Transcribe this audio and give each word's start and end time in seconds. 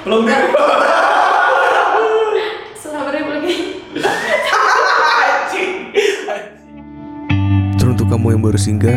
Belum. 0.00 0.24
Selamat 2.80 3.12
lagi. 3.12 3.56
Teruntuk 7.76 8.08
kamu 8.08 8.26
yang 8.32 8.40
baru 8.40 8.56
singgah, 8.56 8.96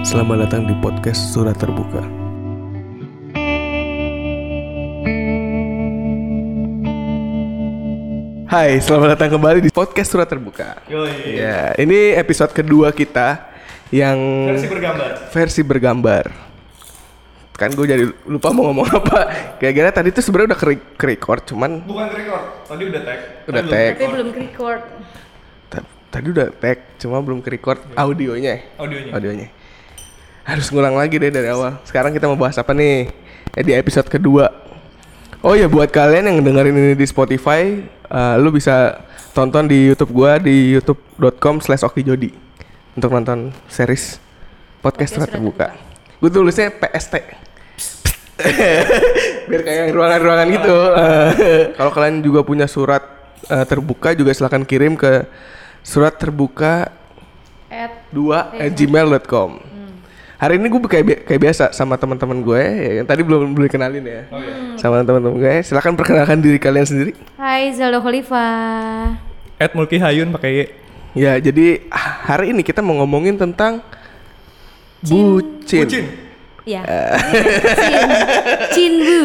selamat 0.00 0.48
datang 0.48 0.64
di 0.64 0.72
podcast 0.80 1.20
Surat 1.36 1.60
Terbuka. 1.60 2.00
Hai, 8.48 8.80
selamat 8.80 9.12
datang 9.12 9.36
kembali 9.36 9.60
di 9.60 9.68
podcast 9.68 10.08
Surat 10.08 10.24
Terbuka. 10.24 10.80
Yoi. 10.88 11.36
Ya, 11.36 11.76
ini 11.76 12.16
episode 12.16 12.56
kedua 12.56 12.88
kita 12.96 13.44
yang 13.92 14.16
Versi 14.56 14.68
bergambar. 14.72 15.10
versi 15.28 15.60
bergambar. 15.60 16.47
Kan 17.58 17.74
gue 17.74 17.86
jadi 17.90 18.04
lupa 18.24 18.54
mau 18.54 18.70
ngomong 18.70 18.86
apa. 19.02 19.18
Kira-kira 19.58 19.90
tadi 19.90 20.14
tuh 20.14 20.22
sebenarnya 20.22 20.54
udah 20.54 20.58
ke 20.62 20.66
ke 20.94 21.04
record, 21.10 21.42
cuman 21.42 21.82
Bukan 21.82 22.06
record. 22.14 22.44
Tadi 22.70 22.82
udah 22.86 23.02
tag. 23.02 23.20
Udah 23.50 23.62
Tadi 23.66 23.72
tag. 23.74 23.92
Tapi 23.98 24.06
belum 24.14 24.28
record. 24.30 24.80
ta- 25.66 25.90
tadi 26.08 26.26
udah 26.30 26.46
tag, 26.54 26.78
cuma 26.96 27.18
belum 27.18 27.42
ke 27.42 27.50
record 27.50 27.82
audionya. 27.98 28.62
Audionya. 28.78 29.12
audionya 29.12 29.48
harus 30.48 30.72
ngulang 30.72 30.96
lagi 30.96 31.20
deh 31.20 31.28
dari 31.28 31.44
awal 31.52 31.76
sekarang 31.84 32.08
kita 32.08 32.24
mau 32.24 32.40
bahas 32.40 32.56
apa 32.56 32.72
nih 32.72 33.12
ya, 33.52 33.60
di 33.60 33.72
episode 33.76 34.08
kedua 34.08 34.48
oh 35.44 35.52
ya 35.52 35.68
buat 35.68 35.92
kalian 35.92 36.24
yang 36.24 36.38
dengerin 36.40 36.72
ini 36.72 36.94
di 36.96 37.04
Spotify 37.04 37.84
eh, 37.84 38.34
lu 38.40 38.48
bisa 38.48 38.96
tonton 39.36 39.68
di 39.68 39.92
YouTube 39.92 40.08
gua 40.16 40.40
di 40.40 40.72
youtube.com 40.72 41.60
slash 41.60 41.84
okijodi 41.84 42.32
untuk 42.96 43.12
nonton 43.12 43.52
series 43.68 44.16
podcast 44.80 45.20
surat 45.20 45.28
terbuka 45.28 45.76
gue 46.16 46.30
tulisnya 46.32 46.72
PST 46.72 47.14
biar 49.48 49.62
kayak 49.66 49.90
ruangan-ruangan 49.90 50.46
gitu 50.54 50.76
kalau 51.78 51.90
kalian 51.90 52.22
juga 52.22 52.40
punya 52.46 52.66
surat 52.70 53.02
eh, 53.50 53.64
terbuka 53.66 54.14
juga 54.14 54.30
silahkan 54.34 54.62
kirim 54.62 54.94
ke 54.94 55.26
surat 55.82 56.14
terbuka 56.14 56.92
At 57.68 58.08
2 58.16 58.64
at 58.64 58.72
gmail.com 58.72 59.50
Hari 60.38 60.54
ini 60.54 60.70
gue 60.70 60.78
kayak, 60.86 61.04
bi- 61.04 61.22
kayak 61.26 61.40
biasa 61.50 61.64
sama 61.74 61.98
teman-teman 61.98 62.38
gue 62.46 62.62
ya, 62.62 63.02
yang 63.02 63.06
tadi 63.10 63.26
belum 63.26 63.58
belum 63.58 63.66
kenalin 63.66 64.06
ya. 64.06 64.22
Oh 64.30 64.38
iya. 64.38 64.78
Sama 64.78 65.02
teman-teman 65.02 65.34
gue. 65.34 65.66
Silakan 65.66 65.98
perkenalkan 65.98 66.38
diri 66.38 66.62
kalian 66.62 66.86
sendiri. 66.86 67.18
Hai 67.34 67.74
Zelda 67.74 67.98
Khalifa. 67.98 68.46
At 69.58 69.74
Mulki 69.74 69.98
Hayun 69.98 70.30
pakai 70.30 70.50
Y. 70.54 70.62
Ya, 71.18 71.34
jadi 71.42 71.82
ah, 71.90 72.22
hari 72.30 72.54
ini 72.54 72.62
kita 72.62 72.78
mau 72.78 73.02
ngomongin 73.02 73.34
tentang 73.34 73.82
bucin. 75.02 75.82
Bucin. 75.90 76.27
Ya. 76.68 76.84
Cin. 78.76 78.92
Cinbu. 79.00 79.20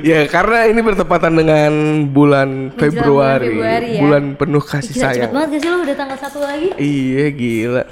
ya, 0.00 0.24
karena 0.24 0.64
ini 0.64 0.80
bertepatan 0.80 1.36
dengan 1.36 1.72
bulan 2.08 2.72
bulan 2.72 2.72
Februari, 2.72 3.52
Februari 3.52 3.88
ya. 3.92 4.00
bulan 4.00 4.24
penuh 4.32 4.64
kasih 4.64 4.92
Gila 4.96 5.02
cepet 5.04 5.16
sayang. 5.20 5.32
banget 5.36 5.48
gak 5.52 5.60
sih 5.60 5.68
lo 5.68 5.78
udah 5.84 5.96
tanggal 5.96 6.18
satu 6.18 6.38
lagi? 6.40 6.68
Iya, 6.80 7.24
gila. 7.30 7.84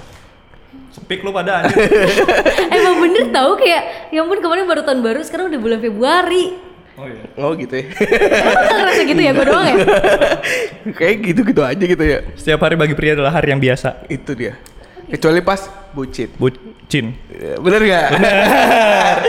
Speak 0.94 1.20
lu 1.20 1.36
pada 1.36 1.52
anjir. 1.60 1.76
Emang 2.80 2.96
bener 3.02 3.28
tau 3.28 3.58
kayak 3.58 3.82
ya 4.08 4.22
ampun 4.22 4.40
kemarin 4.40 4.64
baru 4.64 4.80
tahun 4.86 5.00
baru 5.02 5.20
sekarang 5.20 5.52
udah 5.52 5.60
bulan 5.60 5.78
Februari. 5.82 6.44
Oh 6.94 7.04
iya. 7.10 7.24
Oh 7.36 7.50
gitu 7.52 7.74
ya. 7.74 7.86
Emang 7.92 8.78
ngerasa 8.80 9.02
gitu 9.02 9.20
ya 9.20 9.30
gue 9.34 9.44
doang 9.44 9.66
ya? 9.66 9.76
kayak 10.94 11.14
gitu-gitu 11.20 11.60
aja 11.60 11.84
gitu 11.84 12.04
ya. 12.06 12.18
Setiap 12.38 12.62
hari 12.62 12.78
bagi 12.78 12.94
pria 12.94 13.18
adalah 13.18 13.34
hari 13.34 13.50
yang 13.50 13.60
biasa. 13.60 14.06
Itu 14.06 14.32
dia. 14.32 14.54
Kecuali 15.10 15.42
pas 15.42 15.66
bucin. 15.94 16.28
Bucin. 16.36 17.06
Ya, 17.30 17.54
Bener 17.56 17.80
gak? 17.82 18.06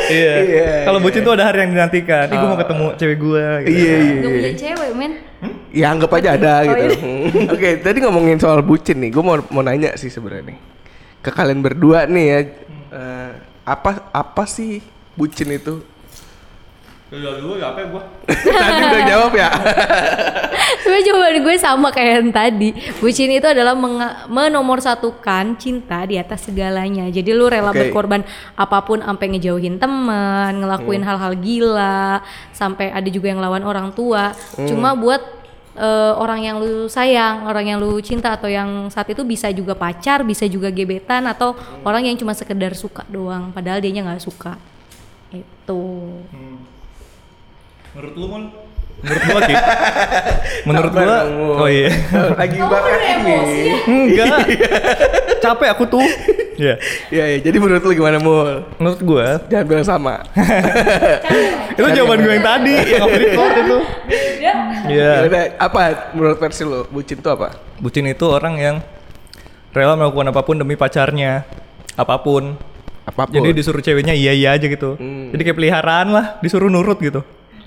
Iya. 0.06 0.34
Iya, 0.44 0.72
Kalau 0.86 1.00
iya. 1.00 1.06
bucin 1.06 1.22
tuh 1.22 1.34
ada 1.34 1.46
hari 1.50 1.66
yang 1.66 1.72
dinantikan. 1.74 2.26
Ih, 2.30 2.38
gue 2.38 2.50
mau 2.50 2.60
ketemu 2.60 2.86
cewek 2.94 3.18
gue. 3.18 3.46
Gitu. 3.64 3.70
Iya 3.72 3.96
iya. 3.96 4.14
Iya. 4.18 4.30
punya 4.30 4.54
cewek 4.54 4.90
men. 4.94 5.14
Ya 5.70 5.86
anggap 5.90 6.12
aja 6.14 6.30
ada 6.34 6.54
Oh, 6.56 6.62
gitu. 6.66 6.84
iya. 6.84 6.98
Hmm. 7.00 7.52
Oke, 7.54 7.70
tadi 7.80 7.98
ngomongin 8.02 8.38
soal 8.38 8.60
bucin 8.62 8.98
nih, 8.98 9.10
gue 9.10 9.24
mau 9.24 9.38
mau 9.50 9.62
nanya 9.62 9.94
sih 9.96 10.10
sebenarnya 10.10 10.54
nih. 10.54 10.58
Ke 11.22 11.30
kalian 11.30 11.62
berdua 11.62 12.06
nih 12.06 12.26
ya, 12.26 12.40
eh, 12.94 13.32
apa 13.66 14.10
apa 14.10 14.44
sih 14.46 14.82
bucin 15.14 15.50
itu? 15.52 15.82
Udah 17.06 17.38
dulu 17.38 17.54
gak 17.58 17.70
apa 17.70 17.80
ya 17.80 17.88
gue. 17.88 18.04
tadi 18.58 18.82
udah 18.84 19.04
jawab 19.06 19.32
ya. 19.34 19.50
Sebenernya 20.82 21.06
jawaban 21.06 21.38
gue 21.42 21.56
sama 21.58 21.88
kayak 21.90 22.12
yang 22.16 22.32
tadi 22.32 22.70
Bucin 22.98 23.30
itu 23.30 23.46
adalah 23.46 23.74
menomorsatukan 24.26 25.58
cinta 25.58 26.06
di 26.06 26.16
atas 26.16 26.46
segalanya 26.46 27.06
Jadi 27.08 27.30
lu 27.30 27.46
rela 27.46 27.70
Oke. 27.70 27.86
berkorban 27.86 28.22
apa 28.54 28.82
pun 28.82 29.02
Sampai 29.02 29.30
ngejauhin 29.30 29.78
teman, 29.78 30.52
ngelakuin 30.56 31.02
Hmm. 31.02 31.10
hal-hal 31.10 31.34
gila 31.36 32.22
Sampai 32.52 32.90
ada 32.90 33.06
juga 33.06 33.30
yang 33.30 33.38
lawan 33.40 33.62
orang 33.62 33.92
tua 33.92 34.34
Hmm. 34.56 34.66
Cuma 34.66 34.94
buat 34.94 35.22
eh, 35.76 36.14
orang 36.16 36.40
yang 36.42 36.56
lu 36.58 36.88
sayang, 36.88 37.46
orang 37.46 37.66
yang 37.68 37.78
lu 37.78 38.00
cinta 38.00 38.32
Atau 38.32 38.48
yang 38.48 38.88
saat 38.88 39.06
itu 39.08 39.22
bisa 39.22 39.50
juga 39.50 39.74
pacar, 39.74 40.22
bisa 40.22 40.46
juga 40.46 40.70
gebetan 40.70 41.26
Atau 41.26 41.54
orang 41.82 42.02
yang 42.04 42.16
cuma 42.16 42.32
sekedar 42.32 42.74
suka 42.74 43.06
doang 43.06 43.52
Padahal 43.52 43.78
dianya 43.78 44.06
nggak 44.06 44.24
suka 44.24 44.56
Itu 45.30 45.82
Menurut 47.96 48.14
lu 48.14 48.26
Mul? 48.28 48.44
Menurut 48.96 49.24
gua 49.24 49.40
Ki? 49.44 49.56
Menurut 50.68 50.92
Sabar 50.92 51.04
gua 51.04 51.16
dong. 51.22 51.30
Oh 51.60 51.70
iya 51.70 51.90
Lagi 52.40 52.58
bakat 52.60 53.00
ini. 53.06 53.38
Enggak 53.86 54.38
Capek 55.44 55.70
aku 55.70 55.84
tuh 55.86 56.08
Iya 56.56 56.76
Ya, 57.12 57.24
ya, 57.30 57.38
jadi 57.42 57.58
menurut 57.60 57.84
lu 57.84 57.94
gimana 57.94 58.18
mul? 58.18 58.64
Menurut 58.76 59.00
gua 59.00 59.26
Jangan 59.46 59.66
bilang 59.66 59.86
sama. 59.86 60.16
Itu 61.72 61.86
jawaban 61.86 62.20
gue 62.20 62.34
yang 62.34 62.46
tadi 62.46 62.74
Yang 62.74 63.04
off 63.04 63.14
record 63.14 63.54
itu 63.54 63.78
Iya 64.40 64.54
Ya 64.88 65.12
udah, 65.24 65.44
apa 65.60 65.80
menurut 66.12 66.38
versi 66.38 66.64
lu? 66.64 66.88
Bucin 66.88 67.20
itu 67.20 67.30
apa? 67.30 67.48
Bucin 67.78 68.06
itu 68.06 68.26
orang 68.26 68.56
yang 68.58 68.76
Rela 69.72 69.94
melakukan 69.94 70.32
apa 70.32 70.42
pun 70.42 70.56
demi 70.56 70.74
pacarnya 70.74 71.44
Apa 71.94 72.16
pun 72.18 72.56
Apa 73.04 73.28
pun. 73.28 73.36
Jadi 73.36 73.52
disuruh 73.54 73.80
ceweknya 73.80 74.16
iya 74.16 74.32
iya 74.32 74.56
aja 74.56 74.66
gitu 74.66 74.96
Hmm. 74.96 75.30
Jadi 75.30 75.42
kayak 75.44 75.58
peliharaan 75.60 76.08
lah 76.10 76.26
Disuruh 76.40 76.72
nurut 76.72 76.98
gitu 76.98 77.22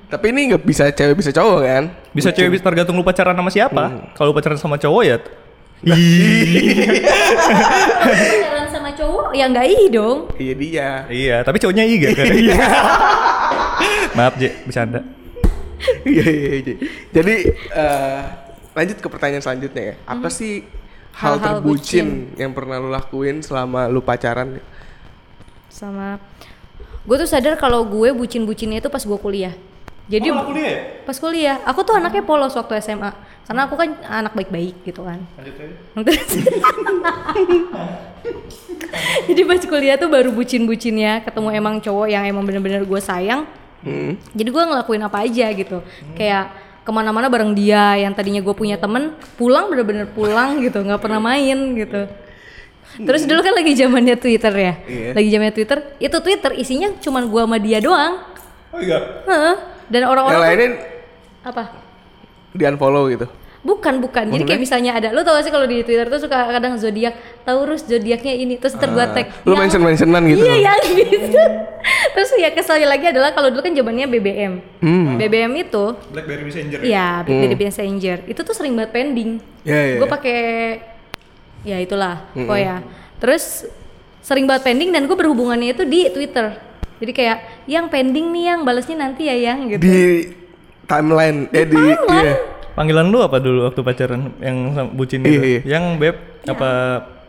Tapi 0.08 0.24
ini 0.32 0.40
nggak 0.50 0.64
bisa 0.64 0.88
cewek 0.88 1.16
bisa 1.16 1.30
cowok 1.30 1.60
kan? 1.60 1.84
Bisa 2.10 2.32
cewek 2.32 2.56
bisa 2.56 2.64
tergantung 2.64 2.96
lu 2.96 3.04
pacaran 3.04 3.36
sama 3.36 3.50
siapa 3.52 3.84
Hmm. 3.92 4.08
Kalau 4.16 4.32
lu 4.32 4.36
pacaran 4.36 4.56
sama 4.56 4.76
cowok 4.76 5.02
ya 5.04 5.16
Pacaran 7.38 8.66
sama 8.72 8.90
cowok 8.90 9.30
ya 9.36 9.44
nggak 9.46 9.66
ih 9.68 9.84
dong 9.92 10.18
Iya 10.36 10.54
dia. 10.56 10.88
Iya 11.08 11.36
tapi 11.44 11.60
cowoknya 11.60 11.84
iya 11.92 12.08
kan 12.12 12.26
Maaf 14.16 14.34
J 14.36 14.42
bercanda 14.64 15.00
Iya 16.08 16.26
iya 16.26 16.52
iya. 16.58 16.74
Jadi 17.14 17.34
eh, 17.54 18.18
lanjut 18.74 18.98
ke 18.98 19.06
pertanyaan 19.06 19.44
selanjutnya 19.44 19.82
ya. 19.82 20.00
Apa 20.10 20.26
sih 20.26 20.66
hal, 21.14 21.38
Hal-hal 21.38 21.62
terbucin 21.62 22.34
yang 22.34 22.50
pernah 22.50 22.82
lu 22.82 22.90
lakuin 22.90 23.42
selama 23.42 23.86
lu 23.86 24.02
pacaran? 24.02 24.58
sama 25.68 26.18
gue 27.06 27.16
tuh 27.22 27.28
sadar 27.30 27.54
kalau 27.54 27.86
gue 27.86 28.10
bucin-bucinnya 28.10 28.82
itu 28.82 28.90
pas 28.90 28.98
gue 28.98 29.18
kuliah 29.22 29.54
jadi 30.08 30.32
Oh, 30.32 30.48
kuliah 30.48 30.72
ya? 30.72 30.80
pas 31.04 31.16
kuliah. 31.16 31.56
Aku 31.68 31.84
tuh 31.84 31.94
anaknya 31.94 32.24
polos 32.24 32.56
waktu 32.56 32.80
SMA 32.80 33.12
karena 33.44 33.64
aku 33.64 33.74
kan 33.76 33.88
anak 34.04 34.32
baik-baik 34.32 34.76
gitu 34.84 35.04
kan. 35.04 35.20
Lanjut 35.36 35.56
jadi 39.28 39.40
pas 39.44 39.60
kuliah 39.60 39.96
tuh 40.00 40.08
baru 40.08 40.32
bucin-bucinnya 40.32 41.24
ketemu 41.24 41.48
emang 41.52 41.74
cowok 41.80 42.08
yang 42.08 42.24
emang 42.24 42.44
bener-bener 42.44 42.84
gue 42.84 43.00
sayang. 43.00 43.44
Hmm. 43.78 44.18
jadi 44.34 44.50
gue 44.50 44.64
ngelakuin 44.74 45.02
apa 45.06 45.22
aja 45.22 45.46
gitu. 45.54 45.78
Kayak 46.18 46.50
ke 46.82 46.90
mana-mana 46.90 47.30
bareng 47.30 47.54
dia 47.54 47.94
yang 47.94 48.10
tadinya 48.10 48.42
gue 48.42 48.50
punya 48.50 48.74
temen 48.74 49.14
pulang 49.38 49.70
bener-bener 49.70 50.10
pulang 50.10 50.58
gitu. 50.58 50.82
Nggak 50.82 50.98
pernah 50.98 51.22
main 51.22 51.78
gitu. 51.78 52.10
Terus 52.98 53.22
dulu 53.28 53.38
kan 53.44 53.54
lagi 53.54 53.78
zamannya 53.78 54.16
Twitter 54.18 54.50
ya. 54.56 54.72
Iya. 54.88 55.10
lagi 55.14 55.28
zamannya 55.30 55.54
Twitter. 55.54 55.78
Itu 56.02 56.16
Twitter 56.18 56.52
isinya 56.58 56.90
cuman 56.98 57.30
gue 57.30 57.42
sama 57.44 57.58
dia 57.60 57.78
doang. 57.78 58.18
Oh 58.74 58.80
iya? 58.82 58.98
Heeh. 59.28 59.56
Dan 59.88 60.02
orang-orang 60.04 60.36
tuh- 60.36 60.46
lainnya 60.46 60.68
apa 61.42 61.64
di 62.50 62.62
unfollow 62.62 63.08
gitu. 63.08 63.26
bukan 63.58 63.98
bukan 63.98 64.30
jadi 64.30 64.44
kayak 64.46 64.60
misalnya 64.62 64.92
ada 64.94 65.08
lu 65.10 65.20
tau 65.20 65.34
gak 65.34 65.44
sih 65.44 65.50
kalau 65.50 65.66
di 65.66 65.82
Twitter 65.82 66.06
tuh 66.06 66.22
suka 66.22 66.46
kadang 66.48 66.78
zodiak 66.78 67.12
Taurus 67.42 67.84
zodiaknya 67.84 68.32
ini 68.32 68.54
terus 68.54 68.72
ntar 68.72 68.88
gue 68.88 69.02
tag 69.12 69.26
Lu 69.42 69.52
yang- 69.52 69.60
mention 69.60 69.82
mentionan 69.82 70.22
gitu. 70.24 70.40
Iya 70.40 70.56
yang 70.62 70.80
gitu. 70.94 71.42
Terus 72.14 72.28
ya 72.36 72.50
kesalnya 72.50 72.86
lagi 72.86 73.06
adalah 73.06 73.30
kalau 73.30 73.48
dulu 73.48 73.60
kan 73.60 73.72
zamannya 73.72 74.06
BBM. 74.06 74.52
Hmm. 74.78 75.16
BBM 75.16 75.52
itu 75.58 75.84
Blackberry 76.06 76.44
Messenger 76.44 76.78
ya? 76.80 76.88
ya 76.88 77.08
BlackBerry 77.22 77.56
Messenger. 77.66 78.16
Itu 78.26 78.40
tuh 78.42 78.54
sering 78.54 78.72
banget 78.74 78.92
pending. 78.92 79.30
Iya 79.64 79.80
iya. 79.84 79.96
Gue 79.96 80.08
pakai 80.08 80.38
ya 81.64 81.76
itulah. 81.78 82.30
Oh 82.38 82.54
ya. 82.54 82.80
Terus 83.18 83.66
sering 84.20 84.46
banget 84.46 84.64
pending 84.64 84.92
dan 84.92 85.02
gue 85.04 85.16
berhubungannya 85.16 85.72
itu 85.72 85.82
di 85.82 86.08
Twitter. 86.08 86.54
Jadi 86.98 87.12
kayak 87.14 87.38
yang 87.70 87.86
pending 87.86 88.26
nih 88.30 88.44
yang 88.50 88.60
balasnya 88.62 88.96
nanti 88.98 89.26
ya 89.26 89.36
yang 89.38 89.70
gitu. 89.70 89.80
di 89.80 89.98
timeline 90.84 91.46
eh 91.50 91.66
di 91.66 91.78
iya. 91.78 92.34
Panggilan 92.74 93.10
lu 93.10 93.18
apa 93.18 93.42
dulu 93.42 93.66
waktu 93.66 93.82
pacaran 93.82 94.34
yang 94.38 94.70
sama 94.70 94.90
bucin 94.94 95.22
Iya, 95.22 95.30
itu? 95.30 95.42
iya. 95.42 95.60
Yang 95.78 95.84
beb 95.98 96.16
apa 96.46 96.70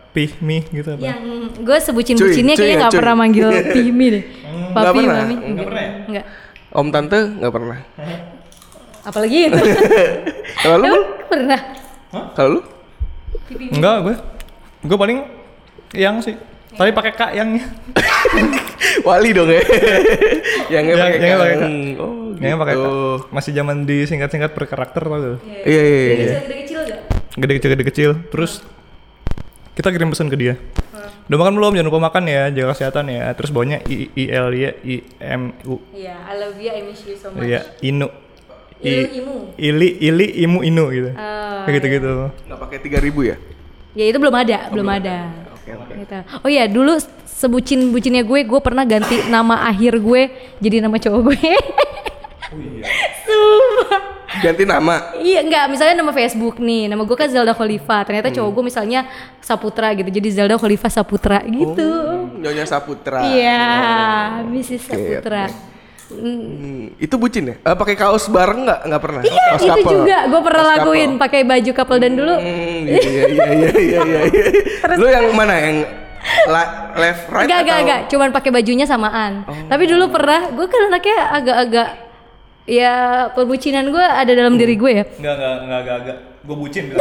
pih 0.10 0.32
mi 0.42 0.62
gitu 0.70 0.94
apa? 0.94 1.02
Yang 1.02 1.22
gue 1.58 1.78
sebucin-bucinnya 1.82 2.54
kayaknya 2.54 2.76
ya, 2.78 2.82
nggak 2.86 2.94
pernah 2.98 3.16
manggil 3.18 3.48
Pimi 3.74 4.08
deh. 4.10 4.24
Papi, 4.70 5.02
pernah. 5.02 5.26
mami. 5.26 5.36
Nggak 5.38 5.66
pernah 5.66 5.82
ya? 5.82 5.92
Enggak. 6.06 6.26
Om 6.70 6.88
tante 6.94 7.20
nggak 7.42 7.54
pernah. 7.54 7.78
Apalagi 9.10 9.38
itu. 9.50 9.58
Kalau 10.66 10.76
lu? 10.78 10.86
Emang 10.86 11.06
pernah? 11.26 11.60
Kalau 12.38 12.50
lu? 12.54 12.62
Enggak 13.74 13.96
gue. 14.06 14.16
Gue 14.86 14.98
paling 14.98 15.20
yang 15.94 16.22
sih. 16.22 16.38
Tapi 16.78 16.94
pakai 16.94 17.12
kak 17.18 17.32
yangnya. 17.34 17.66
Wali 19.04 19.30
dong 19.32 19.50
ya. 19.50 19.62
Yang 20.74 20.84
Yang- 20.86 21.00
pakai 21.00 21.18
yang 21.20 21.40
pakai 21.40 21.56
kak. 21.56 21.72
Oh, 22.00 22.14
Yang 22.38 22.58
pakai 22.64 22.76
gitu. 22.76 22.88
kak. 22.88 23.18
Masih 23.32 23.52
zaman 23.52 23.76
di 23.84 23.98
singkat-singkat 24.06 24.52
per 24.54 24.64
karakter 24.66 25.02
tau 25.04 25.18
gak? 25.18 25.38
Iya 25.66 25.82
iya 25.82 25.82
iya. 26.16 26.36
Kecil-kecil 26.40 26.80
gak? 26.88 27.02
Gede 27.36 27.54
kecil 27.58 27.70
gede 27.74 27.86
kecil. 27.86 28.10
Terus 28.30 28.52
kita 29.74 29.90
kirim 29.90 30.12
pesan 30.12 30.28
ke 30.28 30.36
dia. 30.36 30.56
Udah 31.30 31.38
makan 31.38 31.54
belum? 31.62 31.72
Jangan 31.78 31.88
lupa 31.94 32.00
makan 32.10 32.24
ya, 32.26 32.50
jaga 32.50 32.74
kesehatan 32.74 33.06
ya. 33.06 33.30
Terus 33.38 33.54
bawanya 33.54 33.78
I, 33.86 34.10
I 34.18 34.24
L 34.34 34.50
Y 34.50 34.66
I 34.82 34.96
M 35.22 35.54
U. 35.70 35.78
Iya, 35.94 36.18
I 36.26 36.34
love 36.42 36.58
you, 36.58 36.74
I 36.74 36.82
miss 36.82 37.06
you 37.06 37.14
so 37.14 37.30
much. 37.30 37.46
Iya, 37.46 37.62
Inu. 37.86 38.10
Ilu, 38.80 39.04
imu. 39.12 39.36
Ili, 39.60 39.90
ili, 40.00 40.26
imu, 40.48 40.64
inu 40.64 40.88
gitu. 40.90 41.12
Oh, 41.12 41.68
Kayak 41.68 41.84
gitu-gitu. 41.84 42.32
Nggak 42.48 42.60
pakai 42.64 42.78
3000 43.12 43.12
ya? 43.28 43.36
Ya 43.92 44.06
itu 44.08 44.18
belum 44.18 44.32
ada, 44.32 44.58
belum 44.72 44.88
ada. 44.88 45.16
Oke. 45.76 45.94
Gitu. 46.02 46.18
Oh 46.42 46.50
iya, 46.50 46.66
dulu 46.66 46.98
sebucin 47.28 47.94
bucinnya 47.94 48.24
gue, 48.26 48.40
gue 48.44 48.60
pernah 48.64 48.84
ganti 48.84 49.22
nama 49.30 49.70
akhir 49.70 50.00
gue 50.02 50.22
jadi 50.60 50.82
nama 50.82 50.98
cowok 50.98 51.22
gue. 51.30 51.40
Sumpah. 53.26 54.02
Ganti 54.40 54.64
nama. 54.66 55.18
Iya 55.18 55.42
enggak, 55.42 55.66
misalnya 55.74 55.96
nama 56.06 56.14
Facebook 56.14 56.62
nih, 56.62 56.86
nama 56.86 57.02
gue 57.02 57.18
kan 57.18 57.30
Zelda 57.30 57.54
Khalifa. 57.54 58.06
Ternyata 58.06 58.30
cowok 58.30 58.52
gue 58.54 58.64
misalnya 58.70 59.10
Saputra 59.42 59.90
gitu, 59.98 60.10
jadi 60.10 60.30
Zelda 60.30 60.56
Khalifa 60.58 60.88
Saputra 60.90 61.42
gitu. 61.46 61.90
Oh, 61.90 62.30
Nyonya 62.38 62.66
Saputra. 62.70 63.26
Iya, 63.26 63.62
Mrs. 64.46 64.86
Oke, 64.90 64.94
Saputra. 64.94 65.44
oke. 65.50 65.69
Hmm, 66.10 66.90
itu 66.98 67.16
bucin 67.16 67.44
ya? 67.46 67.56
Eh, 67.60 67.76
pakai 67.76 67.94
kaos 67.94 68.26
bareng 68.28 68.66
nggak? 68.66 68.80
Nggak 68.84 69.02
pernah. 69.02 69.22
Iya, 69.22 69.46
Kaos 69.48 69.62
itu 69.62 69.70
couple. 69.72 69.94
juga 69.96 70.18
gue 70.26 70.42
pernah 70.42 70.64
Kaos 70.64 70.74
lakuin 70.76 71.10
pakai 71.16 71.42
baju 71.44 71.72
couple 71.72 72.00
dan 72.00 72.12
dulu. 72.14 72.36
Hmm, 72.36 72.82
iya 72.84 73.00
iya 73.00 73.24
iya 73.28 73.46
iya 73.48 73.70
iya. 73.78 74.00
iya. 74.26 74.44
Lu 74.98 75.06
yang 75.06 75.26
mana? 75.32 75.54
Yang 75.56 75.78
la- 76.46 76.74
left 76.94 77.24
right 77.30 77.46
Enggak, 77.46 77.60
enggak, 77.60 77.76
atau? 77.76 77.84
enggak, 77.86 78.02
cuman 78.08 78.30
pakai 78.32 78.50
bajunya 78.52 78.86
samaan. 78.86 79.32
Oh. 79.46 79.54
Tapi 79.68 79.84
dulu 79.86 80.10
pernah, 80.10 80.50
gue 80.50 80.66
kan 80.66 80.82
anaknya 80.88 81.18
agak-agak 81.32 81.90
ya 82.66 82.94
perbucinan 83.32 83.90
gue 83.90 84.02
ada 84.04 84.32
dalam 84.32 84.58
diri 84.58 84.76
gue 84.76 84.92
ya. 84.92 85.06
Enggak, 85.16 85.34
enggak, 85.36 85.54
enggak, 85.60 85.80
enggak, 85.80 85.98
enggak. 86.02 86.18
Gue 86.40 86.56
bucin. 86.58 86.84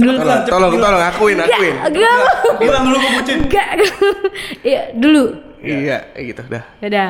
Tolong, 0.00 0.16
tolong, 0.46 0.72
tolong 0.72 1.02
akuin, 1.04 1.36
akuin. 1.36 1.74
Enggak, 1.76 2.16
Bilang 2.56 2.82
dulu 2.82 2.96
gue 2.96 3.12
bucin. 3.12 3.38
enggak. 3.44 3.68
Iya, 4.70 4.82
dulu. 4.96 5.49
Iya, 5.60 5.98
gitu 6.16 6.42
dah. 6.48 6.64
Yaudah. 6.80 7.08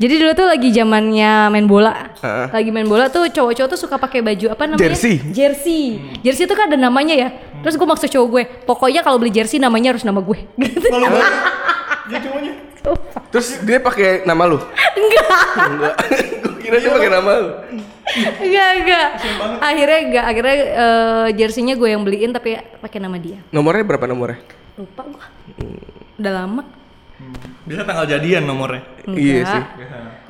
Jadi 0.00 0.14
dulu 0.16 0.32
tuh 0.32 0.46
lagi 0.48 0.68
zamannya 0.72 1.52
main 1.52 1.66
bola. 1.68 1.92
Heeh. 2.24 2.46
Lagi 2.48 2.70
main 2.72 2.88
bola 2.88 3.12
tuh 3.12 3.28
cowok-cowok 3.28 3.68
tuh 3.76 3.80
suka 3.80 4.00
pakai 4.00 4.24
baju 4.24 4.56
apa 4.56 4.64
namanya? 4.64 4.80
Jersey. 4.88 5.20
Jersey. 5.30 6.00
Jersey 6.24 6.48
itu 6.48 6.54
kan 6.56 6.72
ada 6.72 6.80
namanya 6.80 7.12
ya. 7.12 7.28
Terus 7.60 7.76
gue 7.76 7.84
maksud 7.84 8.08
cowok 8.08 8.28
gue, 8.32 8.42
pokoknya 8.64 9.04
kalau 9.04 9.20
beli 9.20 9.28
jersey 9.28 9.60
namanya 9.60 9.92
harus 9.92 10.04
nama 10.04 10.24
gue. 10.24 10.38
Gitu. 10.60 10.86
Kalau 10.88 11.08
gue, 11.12 11.24
dia 12.08 12.18
cowoknya. 12.24 12.52
Terus 13.28 13.60
dia 13.62 13.78
pakai 13.78 14.24
nama 14.24 14.48
lu? 14.48 14.56
Enggak. 14.96 15.28
Enggak. 15.68 15.94
Gue 16.40 16.56
kira 16.64 16.76
dia 16.80 16.90
pakai 16.90 17.10
nama 17.12 17.30
lu. 17.36 17.50
Enggak, 18.40 18.70
enggak. 18.80 19.08
Akhirnya 19.60 19.98
enggak, 20.00 20.24
akhirnya 20.24 20.56
eh, 20.56 21.26
jersey-nya 21.36 21.74
gue 21.76 21.88
yang 21.92 22.02
beliin 22.02 22.32
tapi 22.32 22.56
pakai 22.80 22.98
nama 22.98 23.20
dia. 23.20 23.44
Nomornya 23.52 23.84
berapa 23.84 24.08
nomornya? 24.08 24.40
Lupa 24.80 25.04
gue. 25.04 25.26
Udah 26.16 26.32
lama. 26.40 26.79
Bisa 27.68 27.82
tanggal 27.86 28.06
jadian 28.08 28.42
nomornya. 28.48 28.82
Enggak. 29.06 29.20
Iya 29.20 29.40
sih. 29.46 29.62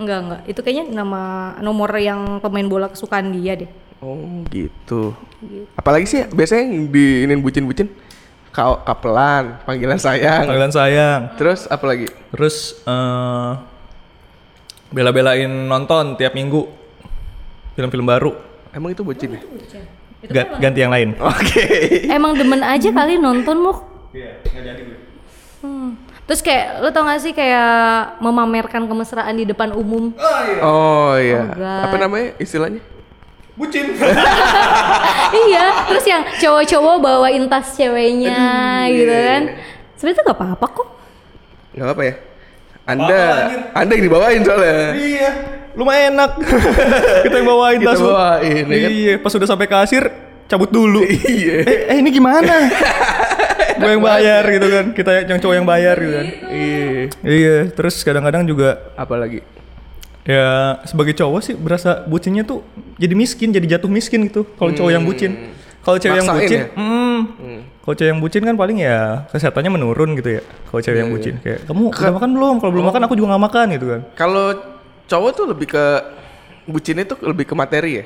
Enggak, 0.01 0.19
enggak. 0.25 0.41
Itu 0.51 0.61
kayaknya 0.61 0.85
nama 0.93 1.23
nomor 1.61 1.91
yang 1.97 2.43
pemain 2.43 2.67
bola 2.67 2.87
kesukaan 2.91 3.33
dia 3.33 3.57
deh. 3.57 3.71
Oh 4.01 4.45
gitu. 4.49 5.13
Apalagi 5.77 6.09
sih 6.09 6.21
biasanya 6.29 6.65
yang 6.69 6.89
diinin 6.89 7.41
bucin-bucin 7.41 7.89
Ka 8.51 8.83
kapelan, 8.83 9.63
panggilan 9.63 9.95
sayang. 9.95 10.51
Panggilan 10.51 10.75
sayang. 10.75 11.21
Terus 11.39 11.71
apa 11.71 11.85
lagi? 11.87 12.11
Terus 12.35 12.83
eh 12.83 13.53
bela-belain 14.91 15.47
nonton 15.47 16.19
tiap 16.19 16.35
minggu 16.35 16.67
film-film 17.79 18.03
baru. 18.03 18.35
Emang 18.75 18.91
itu 18.91 19.07
bucin 19.07 19.39
ya? 19.39 19.41
Ga- 20.27 20.59
ganti 20.59 20.83
yang 20.83 20.91
lain. 20.91 21.15
Oke. 21.23 21.63
Emang 22.11 22.35
demen 22.35 22.59
aja 22.61 22.91
kali 22.91 23.23
nonton 23.23 23.57
mu. 23.63 23.73
Iya, 24.11 24.43
nggak 24.43 24.63
jadi 24.67 24.81
gue. 24.83 24.99
Hmm. 25.63 25.95
Terus 26.31 26.47
kayak 26.47 26.79
lo 26.79 26.95
tau 26.95 27.03
gak 27.11 27.27
sih 27.27 27.35
kayak 27.35 28.23
memamerkan 28.23 28.87
kemesraan 28.87 29.35
di 29.35 29.43
depan 29.43 29.75
umum. 29.75 30.15
Oh 30.63 31.19
iya. 31.19 31.43
God. 31.51 31.91
Apa 31.91 31.97
namanya 31.99 32.39
istilahnya? 32.39 32.79
Bucin. 33.59 33.99
iya, 35.51 35.91
terus 35.91 36.07
yang 36.07 36.23
cowok-cowok 36.39 36.97
bawain 37.03 37.51
tas 37.51 37.75
ceweknya 37.75 38.31
Aduh, 38.31 38.95
gitu 38.95 39.11
iya, 39.11 39.27
kan. 39.27 39.43
iya. 39.43 39.55
Sebenarnya 39.99 40.15
itu 40.15 40.23
gak 40.31 40.39
apa-apa 40.39 40.67
kok. 40.71 40.89
Gak 41.75 41.89
apa 41.99 42.03
ya? 42.07 42.15
Anda. 42.87 43.23
Anda 43.75 43.91
yang 43.99 44.05
dibawain 44.07 44.41
soalnya. 44.47 44.79
iya, 45.03 45.31
lumayan 45.75 46.15
enak. 46.15 46.31
Kita 47.27 47.35
yang 47.43 47.49
bawain 47.51 47.79
Kita 47.83 47.91
tas 47.91 47.99
lu. 47.99 48.07
bawain, 48.07 48.65
ya 48.71 48.79
kan? 48.79 48.91
Iya, 48.95 49.15
pas 49.19 49.33
udah 49.35 49.49
sampai 49.51 49.67
kasir 49.67 50.05
cabut 50.47 50.71
dulu. 50.71 51.03
Iya. 51.27 51.67
eh, 51.67 51.79
eh, 51.91 51.97
ini 51.99 52.15
gimana? 52.15 52.55
Gue 53.81 53.91
yang 53.97 54.05
bayar 54.05 54.43
gitu 54.47 54.67
kan. 54.69 54.87
Kita 54.93 55.11
yang 55.25 55.41
cowok 55.41 55.55
yang 55.57 55.67
bayar 55.67 55.97
gitu 55.97 56.13
kan. 56.13 56.27
Iya. 56.53 56.89
Iya, 57.25 57.57
terus 57.73 57.95
kadang-kadang 58.05 58.45
juga 58.45 58.93
Apa 58.95 59.17
lagi? 59.17 59.41
ya 60.21 60.77
sebagai 60.85 61.17
cowok 61.17 61.41
sih 61.41 61.55
berasa 61.57 62.05
bucinnya 62.05 62.45
tuh 62.45 62.61
jadi 63.01 63.17
miskin, 63.17 63.51
jadi 63.51 63.81
jatuh 63.81 63.89
miskin 63.89 64.29
gitu. 64.29 64.45
Kalau 64.55 64.71
cowok 64.71 64.93
yang 64.93 65.05
bucin. 65.09 65.33
Kalau 65.81 65.97
cewek 65.97 66.21
yang 66.21 66.29
bucin, 66.29 66.59
ya? 66.61 66.67
mm, 66.77 67.21
kalau 67.81 67.95
cewek 67.97 68.11
yang 68.13 68.21
bucin 68.21 68.43
kan 68.45 68.53
paling 68.53 68.85
ya 68.85 69.25
kesehatannya 69.33 69.81
menurun 69.81 70.13
gitu 70.21 70.37
ya. 70.37 70.43
Kalau 70.69 70.81
cewek 70.85 70.93
Iya, 70.93 71.03
yang 71.03 71.11
bucin 71.17 71.35
kayak 71.41 71.59
kamu 71.65 71.83
udah 71.89 72.13
makan 72.21 72.31
belum? 72.37 72.55
Kalau 72.61 72.73
belum 72.77 72.87
makan 72.93 73.01
aku 73.09 73.15
juga 73.17 73.29
nggak 73.33 73.45
makan 73.49 73.67
gitu 73.81 73.87
kan. 73.89 74.01
Kalau 74.13 74.47
cowok 75.09 75.31
tuh 75.33 75.45
lebih 75.49 75.67
ke 75.73 75.85
bucinnya 76.69 77.05
tuh 77.09 77.19
lebih 77.25 77.49
ke 77.49 77.55
materi 77.57 77.93
ya? 77.97 78.05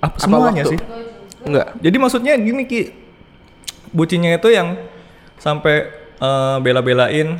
Apa 0.00 0.16
semuanya 0.16 0.64
waktu? 0.64 0.72
sih? 0.74 0.78
Enggak. 1.44 1.66
Jadi 1.76 1.96
maksudnya 2.00 2.32
gini 2.40 2.62
Ki, 2.64 2.82
bucinnya 3.92 4.36
itu 4.36 4.48
yang 4.52 4.76
sampai 5.38 5.88
eh, 6.18 6.56
bela-belain 6.62 7.38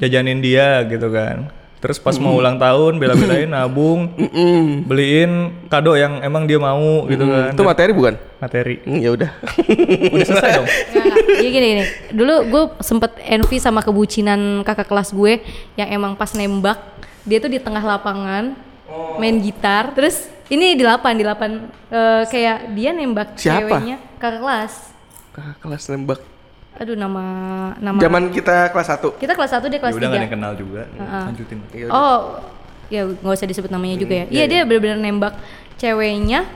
jajanin 0.00 0.40
dia 0.44 0.84
gitu 0.86 1.08
kan. 1.12 1.48
Terus 1.76 2.00
pas 2.00 2.16
mau 2.18 2.34
ulang 2.34 2.56
tahun 2.56 2.96
bela-belain 2.98 3.46
nabung, 3.46 4.10
Mm-mm. 4.18 4.88
beliin 4.88 5.52
kado 5.68 5.92
yang 5.94 6.18
emang 6.24 6.48
dia 6.48 6.56
mau 6.56 7.04
gitu 7.06 7.24
kan. 7.28 7.52
Itu 7.52 7.62
materi 7.62 7.92
bukan? 7.92 8.16
materi. 8.36 8.84
Hmm, 8.84 9.00
ya 9.00 9.10
udah. 9.16 9.30
Udah 10.14 10.26
selesai 10.28 10.50
dong. 10.60 10.68
Iya 11.40 11.48
gini 11.48 11.66
gini. 11.72 11.84
Dulu 12.12 12.34
gue 12.52 12.62
sempet 12.84 13.16
envy 13.24 13.56
sama 13.56 13.80
kebucinan 13.80 14.60
kakak 14.60 14.88
kelas 14.88 15.12
gue 15.12 15.40
yang 15.76 15.88
emang 15.88 16.12
pas 16.16 16.32
nembak 16.36 16.76
dia 17.24 17.40
tuh 17.40 17.48
di 17.48 17.56
tengah 17.56 17.80
lapangan 17.80 18.52
main 19.16 19.36
gitar. 19.40 19.92
Terus 19.96 20.28
ini 20.52 20.76
di 20.76 20.84
lapan 20.84 21.16
di 21.16 21.24
lapan 21.24 21.50
eh, 21.88 22.22
kayak 22.28 22.76
dia 22.76 22.90
nembak 22.92 23.36
Siapa? 23.40 23.56
ceweknya 23.64 23.96
kakak 24.20 24.40
kelas. 24.44 24.72
Kakak 25.36 25.56
kelas 25.60 25.84
nembak. 25.92 26.20
Aduh 26.76 26.96
nama 26.96 27.24
nama 27.76 28.00
Zaman 28.00 28.32
kita 28.32 28.72
kelas 28.72 28.88
1. 28.88 29.20
kita 29.20 29.32
kelas 29.32 29.52
1 29.52 29.64
dia 29.64 29.76
Ya 29.76 29.80
kelas 29.80 29.92
udah 29.92 30.08
nggak 30.08 30.12
ada 30.12 30.20
3. 30.20 30.24
yang 30.24 30.32
kenal 30.32 30.52
juga. 30.56 30.82
Lanjutin. 30.96 31.58
Iya 31.72 31.86
Oh, 31.88 32.18
ya 32.88 33.00
nggak 33.04 33.34
usah 33.36 33.44
disebut 33.44 33.68
namanya 33.68 33.96
juga 33.96 34.24
ya. 34.24 34.26
Iya 34.32 34.44
dia 34.46 34.60
benar-benar 34.64 34.96
nembak 34.96 35.34
ceweknya 35.76 36.48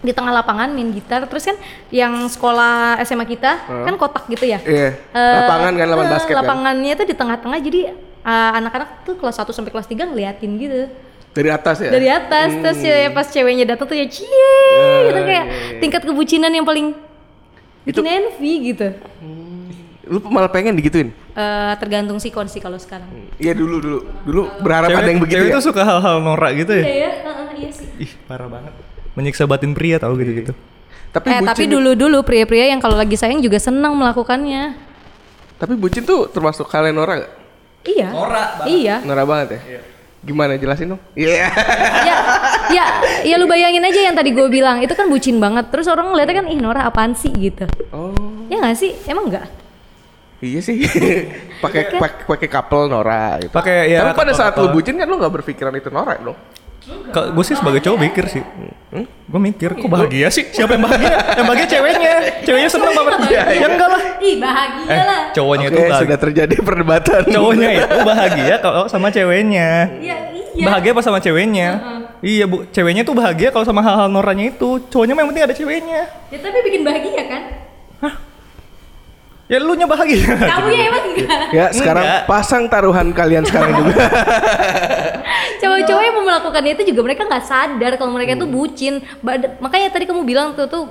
di 0.00 0.12
tengah 0.12 0.32
lapangan 0.32 0.68
main 0.68 0.92
gitar. 0.92 1.24
Terus 1.24 1.44
kan 1.44 1.56
yang 1.88 2.28
sekolah 2.28 3.00
SMA 3.04 3.24
kita 3.24 3.56
kan 3.66 3.94
kotak 3.96 4.28
gitu 4.28 4.44
ya. 4.44 4.60
Iya. 4.64 4.96
Eh, 4.96 5.36
lapangan 5.44 5.72
kan, 5.72 5.86
lapangan 5.88 6.08
eh, 6.08 6.12
basket 6.12 6.32
kan. 6.32 6.40
Lapangannya 6.44 6.92
tuh 6.92 7.06
di 7.08 7.14
tengah-tengah 7.16 7.58
jadi 7.60 7.80
eh, 8.20 8.50
anak-anak 8.56 9.04
tuh 9.04 9.16
kelas 9.16 9.40
1 9.40 9.48
sampai 9.48 9.72
kelas 9.72 9.88
3 9.88 10.08
ngeliatin 10.08 10.50
gitu. 10.56 10.92
Dari 11.30 11.48
atas 11.48 11.78
ya? 11.78 11.88
Dari 11.88 12.08
atas 12.08 12.48
terus 12.52 12.80
ya 12.80 13.08
pas 13.12 13.24
ceweknya 13.24 13.64
datang 13.64 13.86
tuh 13.86 13.96
ya 13.96 14.08
cie 14.08 14.52
gitu 15.04 15.20
kayak 15.20 15.46
tingkat 15.78 16.02
kebucinan 16.02 16.50
yang 16.50 16.66
paling 16.66 16.90
bikin 17.90 18.06
envy 18.06 18.52
gitu. 18.70 18.88
Lu 20.10 20.18
malah 20.26 20.50
pengen 20.50 20.74
digituin? 20.74 21.14
Eh, 21.34 21.72
tergantung 21.78 22.18
sikon 22.18 22.50
sih 22.50 22.58
kalau 22.58 22.78
sekarang. 22.78 23.06
Iya 23.38 23.54
dulu 23.54 23.78
dulu. 23.78 23.98
Dulu 24.26 24.42
berharap 24.60 24.90
Cewek, 24.90 25.00
ada 25.00 25.08
yang 25.10 25.20
begitu 25.22 25.38
cewek 25.38 25.50
ya? 25.50 25.56
tuh 25.56 25.64
suka 25.70 25.82
hal-hal 25.86 26.16
norak 26.18 26.52
gitu 26.58 26.72
ya. 26.74 26.84
Iya 26.84 26.94
ya, 26.94 27.10
heeh, 27.22 27.48
iya 27.62 27.70
sih. 27.70 27.88
Ih, 28.02 28.12
parah 28.26 28.50
banget. 28.50 28.72
Menyiksa 29.14 29.46
batin 29.46 29.70
pria 29.70 30.02
tahu 30.02 30.18
gitu-gitu. 30.18 30.52
Tapi 31.10 31.26
eh 31.26 31.38
bucin 31.42 31.50
tapi 31.50 31.64
dulu-dulu 31.66 32.22
pria-pria 32.22 32.70
yang 32.70 32.78
kalau 32.78 32.94
lagi 32.94 33.14
sayang 33.18 33.42
juga 33.42 33.58
senang 33.58 33.94
melakukannya. 33.98 34.74
Tapi 35.58 35.74
bucin 35.74 36.06
tuh 36.06 36.30
termasuk 36.30 36.66
kalian 36.66 36.94
Nora 36.94 37.26
gak? 37.26 37.32
Iya. 37.86 38.08
Norak 38.10 38.48
Iya. 38.66 38.96
Nora 39.02 39.22
banget 39.26 39.48
ya? 39.58 39.60
Gimana 40.20 40.54
jelasin 40.60 40.94
dong? 40.94 41.00
Iya. 41.16 41.48
ya, 42.04 42.16
ya, 42.70 42.86
ya 43.22 43.34
lu 43.34 43.44
bayangin 43.44 43.82
aja 43.82 44.00
yang 44.02 44.14
tadi 44.14 44.30
gue 44.30 44.46
bilang 44.46 44.78
itu 44.78 44.90
kan 44.90 45.06
bucin 45.06 45.36
banget. 45.36 45.68
Terus 45.68 45.86
orang 45.86 46.10
ngeliatnya 46.10 46.36
kan 46.36 46.46
ih 46.46 46.58
Nora 46.58 46.82
apaan 46.84 47.12
sih 47.12 47.30
gitu. 47.30 47.66
oh. 47.90 48.14
Ya 48.46 48.58
nggak 48.58 48.74
sih? 48.74 48.94
Emang 49.04 49.26
enggak? 49.26 49.46
Iya 50.40 50.60
sih. 50.60 50.80
Pakai 51.60 51.92
pakai 51.92 52.24
pakai 52.24 52.48
couple 52.48 52.88
Nora 52.88 53.36
gitu. 53.38 53.52
Pakai 53.52 53.92
ya. 53.92 54.00
Tapi 54.02 54.16
pada 54.16 54.32
saat 54.32 54.56
lu 54.56 54.70
bucin 54.70 54.96
kan 54.96 55.04
lu 55.04 55.14
nggak 55.14 55.34
berpikiran 55.34 55.74
itu 55.74 55.88
Nora 55.88 56.16
dong. 56.16 56.38
gue 57.12 57.44
sih 57.44 57.52
sebagai 57.52 57.84
cowok 57.84 57.98
mikir 58.00 58.24
sih. 58.26 58.40
Gue 59.28 59.36
mikir 59.38 59.76
kok 59.76 59.84
bahagia 59.86 60.26
sih? 60.26 60.48
Siapa 60.48 60.74
yang 60.74 60.82
bahagia? 60.82 61.12
yang 61.36 61.46
bahagia 61.46 61.66
ceweknya. 61.68 62.14
Ceweknya 62.40 62.70
seneng 62.72 62.90
banget. 62.90 63.12
Iya, 63.28 63.42
Ya 63.52 63.66
enggak 63.68 63.88
lah. 63.90 64.02
Ih 64.18 64.36
bahagia 64.40 64.88
Eh, 64.88 65.04
lah. 65.04 65.20
cowoknya 65.30 65.66
Oke, 65.68 65.70
itu 65.70 65.80
bahagia. 65.82 66.00
sudah 66.00 66.18
terjadi 66.18 66.54
perdebatan. 66.58 67.20
Cowoknya 67.28 67.68
itu 67.76 67.96
bahagia 68.00 68.54
kalau 68.58 68.82
sama 68.88 69.12
ceweknya. 69.12 69.70
Iya 69.92 70.16
iya. 70.56 70.64
Bahagia 70.64 70.90
pas 70.96 71.04
sama 71.04 71.20
ceweknya. 71.20 71.68
Iya 72.20 72.44
bu, 72.44 72.68
ceweknya 72.68 73.00
tuh 73.00 73.16
bahagia 73.16 73.48
kalau 73.48 73.64
sama 73.64 73.80
hal-hal 73.80 74.12
noranya 74.12 74.52
itu. 74.52 74.76
Cowoknya 74.92 75.16
mah 75.16 75.24
yang 75.24 75.30
penting 75.32 75.44
ada 75.48 75.56
ceweknya. 75.56 76.00
Ya 76.28 76.38
tapi 76.38 76.58
bikin 76.60 76.84
bahagia 76.84 77.22
kan? 77.24 77.42
Ya 79.50 79.58
lu 79.58 79.74
nya 79.74 79.82
bahagia. 79.82 80.30
Kamu 80.30 80.68
ya 80.70 80.84
emang 80.94 81.04
enggak. 81.10 81.40
Ya, 81.50 81.64
sekarang 81.74 82.06
Enggak. 82.06 82.22
pasang 82.30 82.64
taruhan 82.70 83.10
kalian 83.10 83.42
sekarang 83.42 83.82
juga. 83.82 83.98
Cowok-cowok 85.60 86.02
yang 86.06 86.14
mau 86.14 86.24
melakukan 86.24 86.62
itu 86.70 86.82
juga 86.94 87.00
mereka 87.02 87.26
nggak 87.26 87.44
sadar 87.44 87.92
kalau 87.98 88.14
mereka 88.14 88.38
tuh 88.38 88.46
bucin. 88.46 89.02
Bad- 89.18 89.58
Makanya 89.58 89.90
tadi 89.90 90.06
kamu 90.06 90.22
bilang 90.22 90.54
tuh 90.54 90.70
tuh 90.70 90.86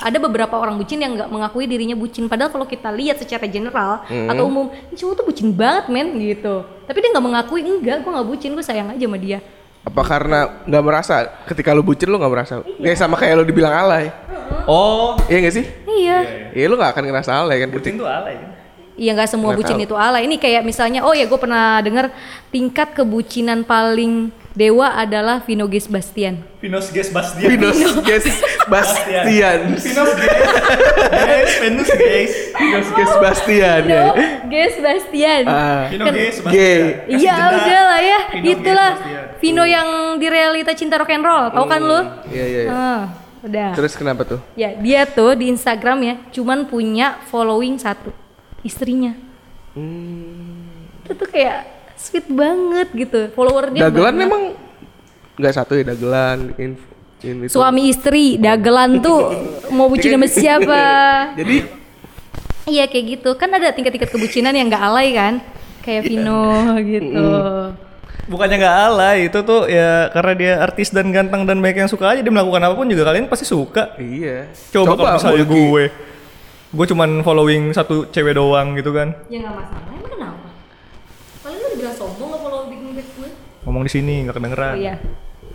ada 0.00 0.16
beberapa 0.16 0.56
orang 0.56 0.80
bucin 0.80 0.98
yang 0.98 1.20
nggak 1.20 1.28
mengakui 1.28 1.68
dirinya 1.68 1.92
bucin. 1.92 2.32
Padahal 2.32 2.48
kalau 2.48 2.64
kita 2.64 2.88
lihat 2.88 3.20
secara 3.20 3.44
general 3.44 4.00
atau 4.08 4.42
umum, 4.48 4.72
ini 4.88 4.96
cowok 4.96 5.12
tuh 5.12 5.24
bucin 5.28 5.52
banget 5.52 5.92
men 5.92 6.08
gitu. 6.16 6.64
Tapi 6.88 6.98
dia 7.04 7.12
nggak 7.12 7.26
mengakui 7.28 7.60
enggak, 7.60 8.00
gue 8.00 8.08
nggak 8.08 8.24
bucin, 8.24 8.56
gue 8.56 8.64
sayang 8.64 8.88
aja 8.88 9.04
sama 9.04 9.20
dia. 9.20 9.44
Apa 9.88 10.02
karena 10.04 10.60
nggak 10.68 10.84
merasa 10.84 11.14
ketika 11.48 11.72
lu 11.72 11.80
bucin 11.80 12.12
lu 12.12 12.20
nggak 12.20 12.32
merasa? 12.32 12.60
Kayak 12.60 12.98
sama 13.00 13.16
kayak 13.16 13.40
lu 13.40 13.44
dibilang 13.48 13.72
alay. 13.72 14.12
Oh, 14.68 15.16
Iya 15.32 15.48
gak 15.48 15.54
sih? 15.56 15.64
Iya. 15.88 16.16
Iya 16.52 16.64
lu 16.68 16.76
gak 16.76 16.92
akan 16.92 17.04
ngerasa 17.08 17.30
alay 17.40 17.56
kan 17.64 17.72
bucin 17.72 17.96
tuh 17.96 18.04
alay 18.04 18.36
kan? 18.36 18.50
Iya 18.98 19.14
nggak 19.14 19.30
semua 19.30 19.54
Nggak 19.54 19.58
bucin 19.64 19.76
tahu. 19.80 19.86
itu 19.88 19.94
alay. 19.96 20.22
Ini 20.26 20.36
kayak 20.36 20.62
misalnya, 20.66 21.00
oh 21.06 21.14
ya 21.14 21.24
gue 21.24 21.38
pernah 21.38 21.80
dengar 21.80 22.12
tingkat 22.50 22.92
kebucinan 22.92 23.64
paling 23.64 24.28
dewa 24.58 24.90
adalah 24.90 25.38
Vino 25.46 25.70
Ges 25.70 25.86
Bastian. 25.86 26.42
Venus 26.58 26.90
Gas 26.90 27.14
Bastian. 27.14 27.46
Venus 27.54 27.78
Ges 28.02 28.26
Bastian. 28.66 29.24
Venus 29.30 29.86
Gas. 29.86 30.18
Venus 31.62 31.86
Gas. 31.86 32.32
Venus 32.58 32.88
Ges 32.90 33.12
Bastian 33.22 33.80
ya. 33.86 34.02
Vino 34.10 34.50
Ges 34.50 34.74
Bastian. 34.82 35.42
Ah, 35.46 35.86
Vino 35.86 36.04
Kan- 36.10 36.14
Gas 36.18 36.36
Gay. 36.50 36.78
Bastian. 37.06 37.22
Iya 37.22 37.34
udah 37.54 37.82
lah 37.86 38.00
ya, 38.02 38.20
Vino 38.34 38.46
itulah 38.50 38.90
Ges 38.90 39.02
Bastian. 39.06 39.26
Vino 39.38 39.62
yang 39.62 39.88
di 40.18 40.26
realita 40.26 40.74
cinta 40.74 40.98
rock 40.98 41.14
and 41.14 41.22
roll, 41.22 41.46
tahu 41.54 41.66
kan 41.70 41.78
lu? 41.78 42.00
Iya 42.26 42.44
iya. 42.50 42.60
iya. 42.66 42.70
Ah, 42.74 43.02
udah. 43.46 43.70
Terus 43.78 43.94
kenapa 43.94 44.26
tuh? 44.26 44.42
Ya 44.58 44.74
dia 44.74 45.06
tuh 45.06 45.38
di 45.38 45.46
Instagram 45.46 45.98
ya, 46.02 46.14
cuman 46.34 46.66
punya 46.66 47.22
following 47.30 47.78
satu, 47.78 48.10
istrinya. 48.66 49.14
Hmm. 49.78 50.66
Itu 51.06 51.14
tuh 51.14 51.30
kayak 51.30 51.77
sweet 51.98 52.26
banget 52.30 52.88
gitu, 52.94 53.20
follower 53.34 53.74
dia. 53.74 53.90
Dagelan 53.90 54.14
banyak. 54.14 54.22
memang 54.24 54.42
nggak 55.38 55.54
satu 55.54 55.78
ya 55.78 55.84
dagelan 55.94 56.54
in, 56.58 56.74
in 57.22 57.36
itu. 57.46 57.54
suami 57.54 57.90
istri, 57.90 58.38
dagelan 58.38 58.98
tuh 59.02 59.18
mau 59.74 59.90
bucin 59.90 60.14
sama 60.14 60.26
siapa? 60.30 60.82
Jadi 61.40 61.78
Iya 62.68 62.84
kayak 62.84 63.04
gitu, 63.16 63.30
kan 63.40 63.48
ada 63.48 63.72
tingkat-tingkat 63.72 64.12
kebucinan 64.12 64.52
yang 64.52 64.68
nggak 64.68 64.84
alay 64.84 65.16
kan, 65.16 65.40
kayak 65.80 66.04
Vino 66.04 66.76
gitu. 66.84 67.24
Bukannya 68.28 68.60
nggak 68.60 68.76
alay, 68.92 69.18
itu 69.32 69.40
tuh 69.40 69.64
ya 69.64 70.12
karena 70.12 70.32
dia 70.36 70.52
artis 70.60 70.92
dan 70.92 71.08
ganteng 71.08 71.48
dan 71.48 71.64
banyak 71.64 71.88
yang 71.88 71.88
suka 71.88 72.12
aja 72.12 72.20
dia 72.20 72.28
melakukan 72.28 72.60
apa 72.60 72.76
pun 72.76 72.84
juga 72.84 73.08
kalian 73.08 73.24
pasti 73.24 73.48
suka. 73.48 73.96
iya. 73.96 74.52
Coba, 74.68 75.00
kalau 75.00 75.16
misalnya 75.16 75.44
gue, 75.48 75.84
gue 76.76 76.86
cuman 76.92 77.24
following 77.24 77.72
satu 77.72 78.04
cewek 78.12 78.36
doang 78.36 78.76
gitu 78.76 78.92
kan. 78.92 79.16
Ya 79.32 79.48
nggak 79.48 79.54
masalah, 79.64 79.88
emang 79.88 80.12
kenapa? 80.12 80.48
Paling 81.40 81.58
lu 81.64 81.68
dibilang 81.72 81.96
sombong 81.96 82.28
nggak 82.36 82.40
follow 82.44 82.60
big 82.68 82.80
big 82.92 83.08
gue? 83.16 83.30
Ngomong 83.68 83.84
di 83.84 83.92
sini 83.92 84.24
nggak 84.24 84.36
kedengeran. 84.40 84.72
Oh 84.72 84.80
iya, 84.80 84.96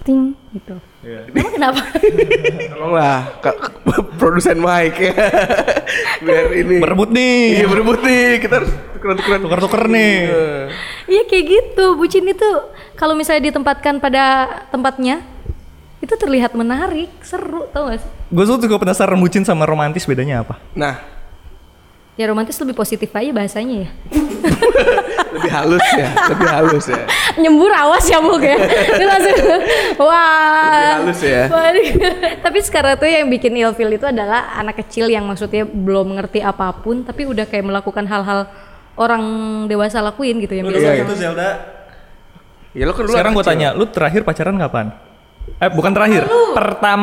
ting 0.05 0.37
gitu. 0.53 0.77
Iya. 1.01 1.33
Emang 1.33 1.49
kenapa? 1.57 1.81
Tolonglah 2.77 3.17
produsen 4.21 4.61
Mike 4.61 5.01
ya. 5.01 5.13
Biar 6.29 6.45
ini. 6.53 6.77
Berebut 6.77 7.09
nih. 7.09 7.57
Iya 7.57 7.65
berebut 7.65 7.99
nih. 8.05 8.37
Kita 8.37 8.53
harus 8.61 8.71
tukeran-tukeran. 8.93 9.39
Tuker-tuker 9.41 9.83
nih. 9.89 10.15
Eh. 10.29 10.63
Iya 11.09 11.23
kayak 11.25 11.45
gitu, 11.49 11.85
bucin 11.97 12.29
itu 12.29 12.49
kalau 12.93 13.17
misalnya 13.17 13.49
ditempatkan 13.49 13.97
pada 13.97 14.45
tempatnya 14.69 15.25
itu 16.03 16.13
terlihat 16.19 16.53
menarik, 16.53 17.09
seru, 17.23 17.65
tau 17.71 17.87
gak 17.87 18.03
sih? 18.03 18.11
Gue 18.29 18.43
tuh 18.43 18.59
juga 18.59 18.75
penasaran 18.75 19.15
bucin 19.17 19.47
sama 19.47 19.63
romantis 19.63 20.03
bedanya 20.03 20.43
apa? 20.43 20.59
Nah, 20.75 20.99
Ya 22.13 22.29
romantis 22.29 22.53
lebih 22.61 22.77
positif 22.77 23.09
aja 23.09 23.33
bahasanya 23.33 23.89
ya. 23.89 23.89
lebih 25.33 25.49
halus 25.49 25.87
ya, 25.97 26.07
lebih 26.29 26.45
halus 26.45 26.85
ya. 26.85 27.01
Nyembur 27.41 27.73
awas 27.73 28.05
ya 28.05 28.21
Buk 28.21 28.45
ya. 28.45 28.53
Dia 29.01 29.07
langsung 29.09 29.33
wah. 30.05 31.01
Lebih 31.01 31.09
halus 31.09 31.21
ya. 31.25 31.43
Tapi 32.37 32.59
sekarang 32.61 33.01
tuh 33.01 33.09
yang 33.09 33.25
bikin 33.33 33.57
ilfil 33.57 33.89
itu 33.97 34.05
adalah 34.05 34.53
anak 34.61 34.85
kecil 34.85 35.09
yang 35.09 35.25
maksudnya 35.25 35.65
belum 35.65 36.13
ngerti 36.21 36.45
apa 36.45 36.69
pun 36.85 37.01
tapi 37.01 37.25
udah 37.25 37.49
kayak 37.49 37.65
melakukan 37.65 38.05
hal-hal 38.05 38.45
orang 38.93 39.23
dewasa 39.65 39.97
lakuin 40.05 40.37
gitu 40.37 40.53
yang 40.53 40.69
biasa. 40.69 40.85
Iya, 40.85 41.01
itu 41.09 41.13
Zelda. 41.17 41.49
Ya 42.77 42.85
lo 42.85 42.93
kan 42.93 43.05
dulu 43.05 43.13
Sekarang 43.13 43.33
gue 43.33 43.45
tanya, 43.45 43.69
lu 43.73 43.85
terakhir 43.89 44.21
pacaran 44.21 44.57
kapan? 44.61 44.93
Eh 45.57 45.69
bukan 45.69 45.93
terakhir, 45.97 46.29
pertam 46.53 47.01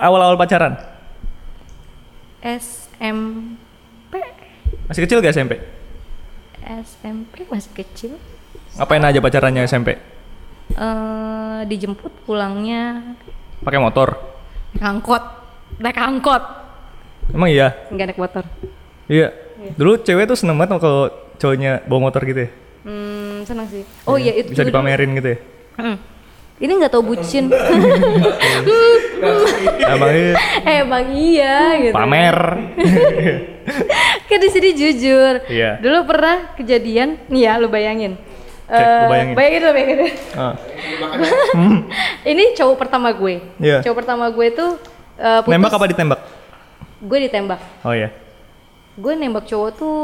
awal-awal 0.00 0.36
pacaran. 0.36 0.76
SMP 2.44 3.65
Masih 4.86 5.02
kecil 5.02 5.18
gak 5.18 5.32
SMP? 5.32 5.58
SMP 6.62 7.46
masih 7.46 7.70
kecil. 7.72 8.12
Ngapain 8.74 9.02
aja 9.02 9.18
pacarannya 9.18 9.62
SMP? 9.64 9.96
eh 10.66 11.60
dijemput 11.64 12.10
pulangnya 12.26 13.14
Pakai 13.62 13.78
motor? 13.78 14.18
naik 14.72 14.82
angkot. 14.84 15.24
Naik 15.78 15.96
angkot. 15.96 16.42
Emang 17.30 17.48
iya? 17.48 17.72
Enggak 17.88 18.12
naik 18.12 18.20
motor. 18.20 18.44
Iya. 19.06 19.30
Dulu 19.74 19.98
cewek 19.98 20.26
tuh 20.26 20.36
seneng 20.36 20.58
banget 20.58 20.78
kalau 20.78 21.08
cowoknya 21.36 21.86
bawa 21.86 22.10
motor 22.10 22.22
gitu 22.22 22.44
ya. 22.44 22.50
Hmm, 22.82 23.42
senang 23.42 23.66
sih. 23.66 23.82
Oh 24.04 24.14
iya 24.14 24.34
itu 24.34 24.52
Bisa 24.52 24.62
dulu- 24.62 24.70
dipamerin 24.70 25.10
gitu 25.14 25.28
ya. 25.32 25.38
Hmm. 25.76 25.96
Ini 26.56 26.72
nggak 26.72 26.88
tau 26.90 27.04
bucin. 27.04 27.52
Emang 29.86 30.10
iya. 30.10 30.34
eh 30.64 30.80
bang 30.82 31.06
iya 31.12 31.54
gitu. 31.78 31.94
Pamer. 31.94 32.36
kan 34.26 34.38
di 34.38 34.48
sini 34.48 34.68
jujur. 34.72 35.34
Iya. 35.46 35.78
Dulu 35.78 35.98
pernah 36.04 36.52
kejadian, 36.54 37.22
nih 37.26 37.42
ya 37.42 37.52
lu 37.56 37.66
bayangin. 37.66 38.18
Oke, 38.66 38.74
lu 38.74 38.82
Eh, 38.82 39.06
bayangin. 39.06 39.34
bayangin 39.34 39.60
lu, 39.60 39.70
bayangin. 39.70 39.98
Ah, 40.34 40.54
Ini 42.26 42.44
cowok 42.52 42.76
pertama 42.76 43.08
gue. 43.10 43.38
Iya. 43.56 43.78
Cowok 43.80 43.96
pertama 43.96 44.26
gue 44.28 44.46
tuh 44.50 44.70
eh, 45.16 45.40
putus. 45.40 45.54
Nembak 45.54 45.72
apa 45.72 45.86
ditembak? 45.86 46.20
Gue 46.98 47.18
ditembak. 47.22 47.60
Oh 47.80 47.94
iya. 47.94 48.10
Gue 48.96 49.12
nembak 49.12 49.44
cowok 49.44 49.70
tuh 49.72 49.96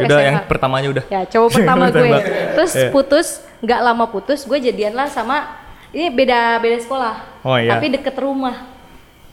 Udah 0.00 0.08
SMA. 0.08 0.26
yang 0.26 0.36
pertamanya 0.44 0.88
udah. 0.90 1.04
Ya 1.06 1.20
cowok 1.24 1.48
pertama 1.56 1.84
gue. 1.88 2.08
Terus 2.54 2.72
Iya. 2.74 2.90
putus, 2.90 3.26
nggak 3.60 3.80
lama 3.82 4.04
putus, 4.08 4.40
gue 4.42 4.58
jadian 4.58 4.92
lah 4.92 5.06
sama 5.06 5.60
ini 5.88 6.08
beda 6.08 6.56
beda 6.58 6.76
sekolah. 6.80 7.14
Oh, 7.40 7.54
iya. 7.54 7.76
Tapi 7.76 7.92
deket 7.92 8.16
rumah. 8.16 8.66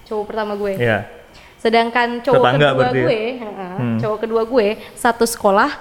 Cowok 0.05 0.23
pertama 0.27 0.53
gue. 0.53 0.77
Iya. 0.77 1.07
Sedangkan 1.65 2.21
cowok 2.21 2.45
Tetangga 2.45 2.61
kedua 2.61 2.77
berarti 2.77 2.99
ya? 3.01 3.05
gue, 3.09 3.21
heeh, 3.41 3.73
Hmm. 3.81 3.97
cowok 3.97 4.17
kedua 4.21 4.41
gue 4.45 4.67
satu 4.93 5.25
sekolah, 5.25 5.71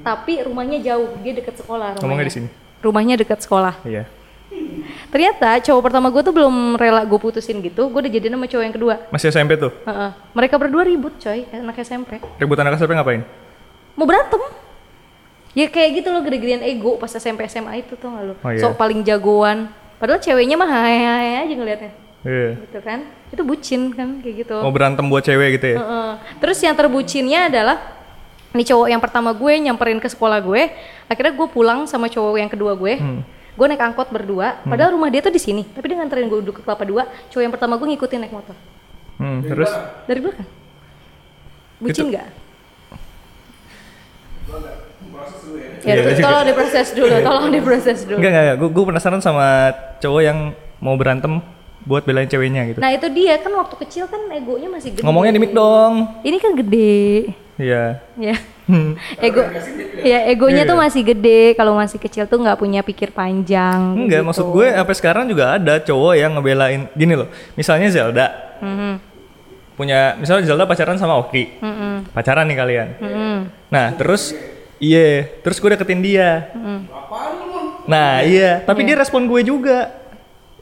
tapi 0.00 0.40
rumahnya 0.40 0.80
jauh. 0.80 1.12
Dia 1.20 1.36
deket 1.36 1.60
sekolah. 1.60 1.92
Rumahnya. 1.92 2.00
Ngomongnya 2.00 2.26
di 2.26 2.34
sini. 2.34 2.48
Rumahnya 2.80 3.14
deket 3.20 3.44
sekolah. 3.44 3.76
Iya. 3.84 4.08
Ternyata 5.12 5.60
cowok 5.60 5.82
pertama 5.84 6.08
gue 6.08 6.22
tuh 6.24 6.32
belum 6.32 6.80
rela 6.80 7.04
gue 7.04 7.18
putusin 7.20 7.60
gitu. 7.60 7.92
Gue 7.92 8.00
udah 8.00 8.08
jadian 8.08 8.40
sama 8.40 8.48
cowok 8.48 8.64
yang 8.64 8.72
kedua. 8.72 8.94
Masih 9.12 9.28
SMP 9.28 9.60
tuh. 9.60 9.68
Heeh. 9.84 10.10
Mereka 10.32 10.56
berdua 10.56 10.82
ribut 10.88 11.12
coy, 11.20 11.44
anak 11.52 11.76
SMP. 11.84 12.24
Ribut 12.40 12.56
anak 12.56 12.80
SMP 12.80 12.96
ngapain? 12.96 13.20
Mau 13.92 14.08
berantem? 14.08 14.40
Ya 15.52 15.68
kayak 15.68 16.00
gitu 16.00 16.08
loh 16.08 16.24
gede-gedean 16.24 16.64
ego 16.64 16.96
pas 16.96 17.12
SMP 17.12 17.44
SMA 17.44 17.84
itu 17.84 18.00
tuh 18.00 18.08
gak 18.08 18.24
lo. 18.24 18.34
Oh, 18.40 18.48
iya. 18.48 18.64
Sok 18.64 18.80
paling 18.80 19.04
jagoan. 19.04 19.68
Padahal 20.00 20.24
ceweknya 20.24 20.56
mah 20.56 20.70
hai 20.72 21.44
aja 21.44 21.52
ngeliatnya. 21.52 21.92
Iya. 22.24 22.48
Gitu 22.64 22.80
kan. 22.80 23.17
Itu 23.28 23.42
bucin 23.44 23.92
kan 23.92 24.20
kayak 24.20 24.46
gitu. 24.46 24.56
Mau 24.58 24.72
berantem 24.72 25.04
buat 25.04 25.20
cewek 25.20 25.60
gitu 25.60 25.66
ya? 25.74 25.78
Heeh. 25.78 26.10
Terus 26.40 26.58
yang 26.60 26.74
terbucinnya 26.74 27.52
adalah 27.52 27.76
nih 28.56 28.64
cowok 28.64 28.88
yang 28.88 29.02
pertama 29.04 29.36
gue 29.36 29.52
nyamperin 29.60 30.00
ke 30.00 30.08
sekolah 30.08 30.40
gue. 30.40 30.72
Akhirnya 31.06 31.36
gue 31.36 31.48
pulang 31.48 31.84
sama 31.84 32.08
cowok 32.08 32.40
yang 32.40 32.48
kedua 32.48 32.72
gue. 32.72 32.96
Hmm. 32.96 33.20
Gue 33.52 33.66
naik 33.66 33.82
angkot 33.82 34.08
berdua. 34.08 34.62
Padahal 34.62 34.94
rumah 34.94 35.10
dia 35.10 35.20
tuh 35.20 35.34
di 35.34 35.42
sini. 35.42 35.66
Tapi 35.66 35.84
dia 35.90 35.98
nganterin 35.98 36.30
gue 36.30 36.38
duduk 36.40 36.58
ke 36.58 36.62
kelapa 36.64 36.86
dua. 36.86 37.04
Cowok 37.28 37.42
yang 37.42 37.52
pertama 37.52 37.76
gue 37.76 37.86
ngikutin 37.90 38.18
naik 38.22 38.32
motor. 38.32 38.56
Hmm, 39.18 39.42
terus? 39.42 39.68
Dari 40.06 40.20
belakang. 40.22 40.48
Bucin 41.82 41.94
Itu- 41.94 42.10
nggak? 42.10 42.26
Ya, 45.86 45.94
Iya, 45.94 46.10
iya. 46.10 46.22
tolong 46.22 46.44
diproses 46.46 46.88
dulu, 46.90 47.14
tolong 47.22 47.48
diproses 47.54 47.98
dulu. 48.02 48.18
Enggak, 48.18 48.32
enggak, 48.34 48.56
gue 48.66 48.84
penasaran 48.84 49.20
sama 49.22 49.46
cowok 50.02 50.22
yang 50.22 50.38
mau 50.82 50.94
berantem 50.98 51.38
buat 51.88 52.04
belain 52.04 52.28
ceweknya 52.28 52.68
gitu. 52.68 52.78
Nah 52.78 52.92
itu 52.92 53.08
dia 53.08 53.40
kan 53.40 53.48
waktu 53.50 53.74
kecil 53.80 54.04
kan 54.04 54.20
egonya 54.28 54.68
masih 54.68 54.92
gede. 54.92 55.00
Ngomongnya 55.00 55.32
di 55.32 55.40
mic 55.40 55.52
dong. 55.52 56.20
Ini 56.20 56.36
kan 56.36 56.52
gede, 56.52 57.32
Iya. 57.56 58.04
ya. 58.14 58.36
ego 59.24 59.40
ya 59.98 60.28
egonya 60.28 60.62
tuh 60.62 60.76
masih 60.76 61.00
gede 61.02 61.56
kalau 61.56 61.72
masih 61.72 61.96
kecil 61.96 62.28
tuh 62.28 62.36
nggak 62.36 62.60
punya 62.60 62.84
pikir 62.84 63.08
panjang 63.10 63.96
Enggak, 63.96 64.20
gitu. 64.20 64.28
maksud 64.28 64.46
gue 64.52 64.66
sampai 64.68 64.94
sekarang 64.94 65.24
juga 65.24 65.56
ada 65.56 65.80
cowok 65.80 66.12
yang 66.12 66.36
ngebelain 66.36 66.84
gini 66.92 67.16
loh. 67.16 67.32
Misalnya 67.56 67.88
Zelda 67.88 68.26
Mhm, 68.60 68.92
punya 69.72 70.20
misalnya 70.20 70.44
Zelda 70.44 70.68
pacaran 70.68 71.00
sama 71.00 71.16
Oki. 71.16 71.56
mhm, 71.56 72.12
Pacaran 72.12 72.44
nih 72.44 72.56
kalian. 72.56 72.88
mhm. 73.00 73.38
Nah, 73.72 73.86
terus 73.96 74.36
iya, 74.76 75.24
terus 75.40 75.56
gue 75.56 75.70
deketin 75.72 76.04
dia. 76.04 76.52
Nah, 77.88 78.20
iya, 78.20 78.60
tapi 78.60 78.84
dia 78.84 79.00
respon 79.00 79.24
gue 79.24 79.40
juga. 79.42 79.88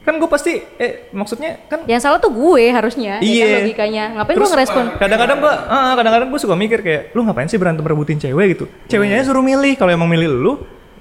Kan 0.07 0.17
gue 0.17 0.31
pasti 0.31 0.63
eh 0.79 1.11
maksudnya 1.11 1.59
kan 1.67 1.83
yang 1.85 1.99
salah 1.99 2.17
tuh 2.17 2.31
gue 2.31 2.71
harusnya 2.71 3.19
ya 3.19 3.27
Iya. 3.27 3.43
kan 3.43 3.59
logikanya 3.61 4.05
ngapain 4.15 4.37
gue 4.39 4.49
ngerespon 4.49 4.85
Kadang-kadang 4.97 5.39
gua, 5.43 5.55
ah, 5.67 5.93
kadang-kadang 5.93 6.29
gua 6.31 6.39
suka 6.39 6.55
mikir 6.55 6.79
kayak, 6.79 7.03
lu 7.11 7.27
ngapain 7.27 7.45
sih 7.45 7.59
berantem 7.59 7.83
rebutin 7.83 8.17
cewek 8.17 8.47
gitu? 8.55 8.65
Ceweknya 8.87 9.19
aja 9.19 9.27
suruh 9.27 9.43
milih. 9.43 9.75
Kalau 9.75 9.91
emang 9.91 10.07
milih 10.07 10.31
lu, 10.31 10.53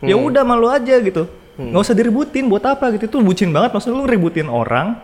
ya 0.02 0.18
udah 0.18 0.42
malu 0.42 0.66
aja 0.68 0.98
gitu. 0.98 1.30
Nggak 1.56 1.82
usah 1.82 1.94
diributin. 1.94 2.50
Buat 2.50 2.66
apa 2.68 2.90
gitu? 2.92 3.06
Itu 3.06 3.22
bucin 3.22 3.54
banget. 3.54 3.72
Maksud 3.72 3.94
lu 3.94 4.04
ributin 4.04 4.50
orang 4.50 4.98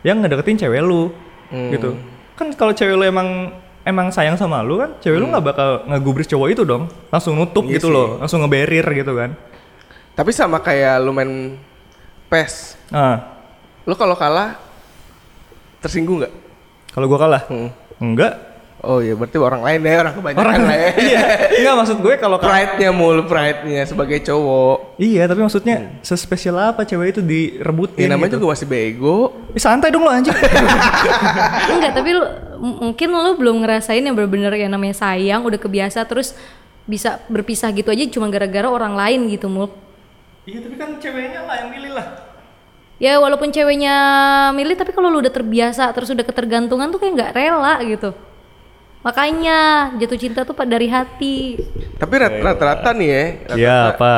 yang 0.00 0.18
ngedeketin 0.18 0.56
cewek 0.58 0.80
lu, 0.80 1.12
gitu. 1.52 1.92
Kan 2.34 2.56
kalau 2.56 2.72
cewek 2.72 2.96
lu 2.96 3.04
emang 3.04 3.52
emang 3.82 4.08
sayang 4.08 4.34
sama 4.34 4.64
lu 4.64 4.80
kan, 4.80 4.96
cewek 4.98 5.20
lu 5.20 5.28
nggak 5.28 5.44
bakal 5.44 5.68
ngegubris 5.86 6.24
cowok 6.24 6.48
itu 6.50 6.62
dong. 6.64 6.88
Langsung 7.06 7.36
nutup 7.36 7.68
Iya 7.68 7.76
gitu 7.76 7.86
sih. 7.86 7.94
loh, 7.94 8.08
langsung 8.16 8.40
ngeberir 8.40 8.86
gitu 8.88 9.12
kan. 9.12 9.36
Tapi 10.12 10.30
sama 10.30 10.56
kayak 10.58 10.96
lu 10.98 11.12
main 11.12 11.60
PES. 12.26 12.80
Ah, 12.88 13.41
Lu 13.82 13.94
kalau 13.94 14.14
kalah 14.14 14.58
tersinggung 15.78 16.22
nggak? 16.22 16.34
kalau 16.92 17.08
gua 17.08 17.18
kalah, 17.18 17.42
Hmm. 17.48 17.72
enggak. 17.98 18.52
Oh 18.82 18.98
iya, 18.98 19.14
berarti 19.14 19.38
orang 19.38 19.62
lain 19.62 19.78
ya, 19.80 19.94
orang 19.96 20.12
kebanyakan 20.12 20.42
Orang 20.42 20.60
lah 20.66 20.74
ya. 20.76 20.90
iya, 21.06 21.20
enggak 21.54 21.74
maksud 21.78 21.98
gue 21.98 22.14
kalau 22.18 22.34
Pride-nya 22.36 22.90
mulu, 22.90 23.22
pride-nya 23.24 23.86
sebagai 23.86 24.18
cowok. 24.20 24.98
Iya, 24.98 25.24
tapi 25.24 25.38
maksudnya 25.38 26.02
sespesial 26.02 26.58
apa 26.58 26.82
cewek 26.82 27.14
itu 27.14 27.22
direbutin 27.22 28.04
Ya 28.04 28.10
namanya 28.10 28.34
gitu. 28.34 28.42
juga 28.42 28.58
masih 28.58 28.66
bego. 28.66 29.18
Eh, 29.54 29.62
santai 29.62 29.88
dong 29.88 30.02
lo 30.02 30.10
anjing. 30.10 30.34
enggak 31.72 31.92
tapi 31.94 32.10
lu, 32.10 32.26
mungkin 32.58 33.08
lu 33.08 33.30
belum 33.38 33.56
ngerasain 33.62 34.02
yang 34.02 34.12
bener-bener 34.12 34.50
yang 34.58 34.68
namanya 34.68 34.98
sayang 34.98 35.46
udah 35.46 35.56
kebiasa 35.56 36.02
terus 36.02 36.34
bisa 36.82 37.22
berpisah 37.30 37.70
gitu 37.70 37.86
aja 37.86 38.02
cuma 38.10 38.26
gara-gara 38.26 38.66
orang 38.66 38.98
lain 38.98 39.30
gitu 39.30 39.46
mul 39.46 39.70
iya, 40.42 40.58
tapi 40.58 40.74
kan 40.74 40.98
ceweknya 40.98 41.46
lah 41.46 41.54
yang 41.62 41.70
milih 41.70 41.94
lah. 41.94 42.31
Ya 43.02 43.18
walaupun 43.18 43.50
ceweknya 43.50 43.96
milih 44.54 44.78
tapi 44.78 44.94
kalau 44.94 45.10
lu 45.10 45.18
udah 45.18 45.34
terbiasa 45.34 45.90
terus 45.90 46.06
udah 46.08 46.22
ketergantungan 46.22 46.86
tuh 46.86 47.02
kayak 47.02 47.12
nggak 47.12 47.32
rela 47.34 47.74
gitu 47.82 48.14
makanya 49.02 49.58
jatuh 49.98 50.14
cinta 50.14 50.46
tuh 50.46 50.54
dari 50.62 50.86
hati 50.86 51.58
Tapi 51.98 52.14
rat- 52.14 52.38
rata-rata 52.38 52.94
nih 52.94 53.08
ya, 53.08 53.24
rata- 53.42 53.58
Iya, 53.58 53.76
apa? 53.90 54.14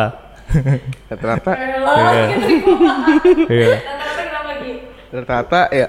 rata-rata, 1.09 1.50
Iya. 1.57 2.25
Iya. 3.49 3.76
rata-rata 5.09 5.61
ya 5.73 5.88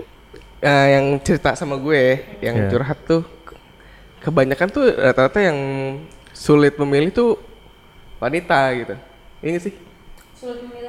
eh, 0.64 0.86
yang 0.96 1.04
cerita 1.20 1.52
sama 1.52 1.76
gue, 1.76 2.02
yang 2.40 2.56
Iya. 2.56 2.68
curhat 2.72 2.98
tuh 3.04 3.22
kebanyakan 4.22 4.68
tuh 4.70 4.84
rata-rata 4.88 5.38
yang 5.42 5.58
sulit 6.32 6.78
memilih 6.78 7.12
tuh 7.12 7.30
wanita 8.16 8.70
gitu. 8.72 8.94
Ini 9.42 9.58
sih. 9.58 9.74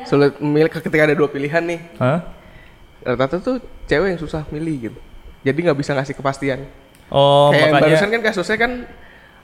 Sulit 0.03 0.33
memilih 0.37 0.69
ketika 0.69 1.03
ada 1.03 1.13
dua 1.13 1.27
pilihan 1.27 1.61
nih. 1.61 1.79
Hah? 1.95 2.19
Rata-rata 3.01 3.37
tuh 3.37 3.55
cewek 3.85 4.15
yang 4.15 4.19
susah 4.19 4.43
milih 4.47 4.89
gitu. 4.89 4.99
Jadi 5.41 5.59
nggak 5.59 5.75
bisa 5.75 5.91
ngasih 5.91 6.13
kepastian. 6.13 6.65
Oh, 7.07 7.51
Kayak 7.51 7.61
yang 7.61 7.73
makanya 7.73 7.87
barusan 7.91 8.09
kan 8.09 8.21
kasusnya 8.23 8.57
kan 8.57 8.71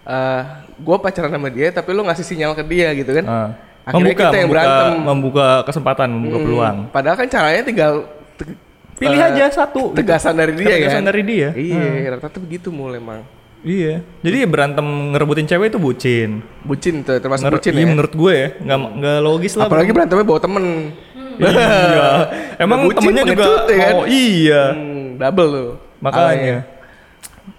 eh 0.02 0.42
gue 0.76 0.98
pacaran 0.98 1.30
sama 1.30 1.50
dia 1.50 1.70
tapi 1.70 1.90
lu 1.92 2.02
ngasih 2.02 2.24
sinyal 2.24 2.52
ke 2.54 2.64
dia 2.64 2.90
gitu 2.94 3.12
kan. 3.14 3.26
Ah. 3.26 3.50
Akhirnya 3.86 4.06
membuka, 4.06 4.24
kita 4.24 4.38
yang 4.38 4.50
membuka, 4.50 4.62
berantem. 4.62 4.94
membuka 5.02 5.48
kesempatan, 5.66 6.08
membuka 6.10 6.38
Hmm, 6.38 6.46
peluang. 6.46 6.78
Padahal 6.90 7.16
kan 7.16 7.28
caranya 7.28 7.62
tinggal 7.64 7.94
te- 8.36 8.58
Pilih 8.96 9.16
eh, 9.18 9.28
aja 9.32 9.44
satu. 9.50 9.82
gitu. 9.90 9.98
Tegasan 9.98 10.36
dari 10.36 10.54
dia 10.54 10.68
Tegasan 10.70 11.02
kan. 11.02 11.10
dari 11.10 11.22
dia. 11.24 11.48
Iya, 11.52 11.82
rata-rata 12.12 12.38
begitu 12.38 12.68
mulai 12.70 13.00
emang. 13.00 13.24
Iya. 13.60 14.02
Jadi 14.24 14.38
berantem 14.48 14.86
ngerebutin 15.12 15.44
cewek 15.46 15.68
itu 15.68 15.78
bucin. 15.78 16.30
Bucin 16.64 17.04
tuh 17.04 17.20
termasuk 17.20 17.44
Menur- 17.46 17.60
bucin 17.60 17.74
iya, 17.74 17.82
ya. 17.82 17.88
menurut 17.88 18.14
gue 18.14 18.34
ya, 18.34 18.48
nggak 18.58 18.78
nggak 18.96 19.18
logis 19.20 19.54
lah. 19.54 19.66
Apalagi 19.68 19.92
berantemnya 19.92 20.24
bawa 20.24 20.40
temen. 20.40 20.66
iya. 21.40 22.08
Emang 22.58 22.80
bucin, 22.88 23.12
temennya 23.12 23.24
juga 23.28 23.44
ya 23.68 23.78
kan? 23.78 23.94
Oh 23.94 24.06
iya. 24.06 24.62
Hmm, 24.72 25.06
double 25.18 25.50
tuh. 25.50 25.70
Makanya. 26.00 26.58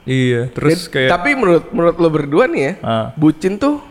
Iya, 0.02 0.48
terus 0.50 0.86
Jadi- 0.86 0.92
kayak 0.96 1.10
Tapi 1.12 1.30
menurut 1.34 1.64
menurut 1.68 1.96
lo 1.96 2.08
berdua 2.08 2.44
nih 2.46 2.62
ya, 2.62 2.72
Ah. 2.80 3.06
bucin 3.14 3.60
tuh 3.60 3.84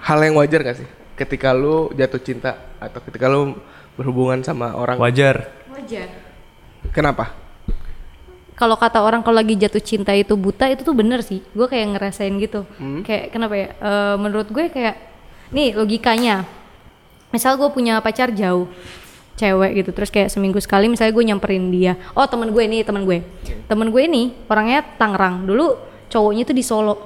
hal 0.00 0.18
yang 0.22 0.40
wajar 0.40 0.62
gak 0.62 0.80
sih? 0.80 0.88
Ketika 1.12 1.52
lu 1.52 1.92
jatuh 1.92 2.16
cinta 2.18 2.50
atau 2.80 3.04
ketika 3.04 3.28
lu 3.28 3.52
berhubungan 3.94 4.40
sama 4.40 4.72
orang. 4.72 4.96
wajar. 4.96 5.52
wajar 5.68 6.08
Kenapa? 6.90 7.36
Kalau 8.60 8.76
kata 8.76 9.00
orang 9.00 9.24
kalau 9.24 9.40
lagi 9.40 9.56
jatuh 9.56 9.80
cinta 9.80 10.12
itu 10.12 10.36
buta 10.36 10.68
itu 10.68 10.84
tuh 10.84 10.92
bener 10.92 11.24
sih. 11.24 11.40
Gue 11.56 11.64
kayak 11.64 11.96
ngerasain 11.96 12.36
gitu. 12.36 12.68
Kayak 13.08 13.32
kenapa 13.32 13.54
ya? 13.56 13.68
Eh, 13.72 14.16
menurut 14.20 14.52
gue 14.52 14.68
kayak 14.68 15.00
nih 15.48 15.72
logikanya. 15.72 16.44
Misal 17.32 17.56
gue 17.56 17.72
punya 17.72 18.04
pacar 18.04 18.28
jauh 18.36 18.68
cewek 19.40 19.80
gitu 19.80 19.96
terus 19.96 20.12
kayak 20.12 20.28
seminggu 20.28 20.60
sekali 20.60 20.92
misalnya 20.92 21.16
gue 21.16 21.24
nyamperin 21.24 21.72
dia. 21.72 21.96
Oh 22.12 22.28
temen 22.28 22.52
gue 22.52 22.60
nih 22.60 22.84
temen 22.84 23.08
gue. 23.08 23.24
Temen 23.64 23.88
gue 23.88 24.02
ini 24.04 24.36
orangnya 24.44 24.84
Tangerang. 25.00 25.48
Dulu 25.48 25.66
cowoknya 26.12 26.44
tuh 26.44 26.52
di 26.52 26.60
Solo. 26.60 26.96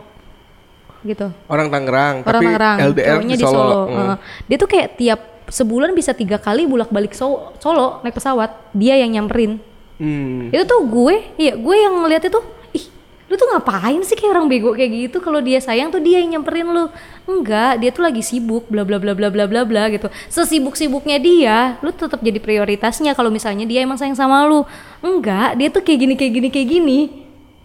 Gitu. 1.07 1.31
Orang 1.47 1.71
Tangerang, 1.71 2.27
orang 2.27 2.35
tapi 2.35 2.45
Tangerang. 2.51 2.77
LDR 2.91 3.15
cowoknya 3.23 3.37
di 3.39 3.47
Solo. 3.47 3.79
Hmm. 3.87 3.95
Heeh. 3.95 4.17
dia 4.51 4.57
tuh 4.59 4.67
kayak 4.67 4.89
tiap 4.99 5.21
sebulan 5.47 5.95
bisa 5.95 6.11
tiga 6.19 6.43
kali 6.43 6.67
bolak 6.67 6.91
balik 6.91 7.15
Solo, 7.15 7.55
Solo 7.63 8.03
naik 8.03 8.19
pesawat. 8.19 8.75
Dia 8.75 8.99
yang 8.99 9.15
nyamperin 9.15 9.74
Hmm. 9.95 10.51
itu 10.51 10.65
tuh 10.67 10.83
gue 10.91 11.39
iya 11.39 11.55
gue 11.55 11.77
yang 11.79 12.03
ngeliat 12.03 12.27
itu 12.27 12.41
ih 12.75 12.87
lu 13.25 13.41
tuh 13.41 13.49
ngapain 13.51 14.03
sih 14.05 14.15
kayak 14.21 14.37
orang 14.37 14.47
bego 14.53 14.77
kayak 14.77 14.93
gitu? 14.93 15.17
Kalau 15.25 15.41
dia 15.41 15.57
sayang 15.57 15.89
tuh 15.89 15.97
dia 15.99 16.21
yang 16.21 16.39
nyamperin 16.39 16.69
lu. 16.69 16.93
Enggak 17.25 17.81
dia 17.81 17.89
tuh 17.89 18.05
lagi 18.05 18.21
sibuk 18.21 18.69
bla 18.69 18.85
bla 18.85 19.01
bla 19.01 19.17
bla 19.17 19.33
bla 19.33 19.49
bla 19.49 19.65
bla 19.65 19.89
gitu. 19.89 20.13
Sesibuk 20.29 20.77
sibuknya 20.77 21.17
dia 21.17 21.81
lu 21.81 21.89
tetap 21.89 22.21
jadi 22.21 22.37
prioritasnya 22.37 23.17
kalau 23.17 23.33
misalnya 23.33 23.65
dia 23.65 23.81
emang 23.81 23.97
sayang 23.97 24.15
sama 24.15 24.45
lu. 24.45 24.69
Enggak 25.01 25.57
dia 25.57 25.73
tuh 25.73 25.81
kayak 25.81 25.99
gini 26.05 26.15
kayak 26.21 26.33
gini 26.37 26.49
kayak 26.53 26.69
gini. 26.69 26.99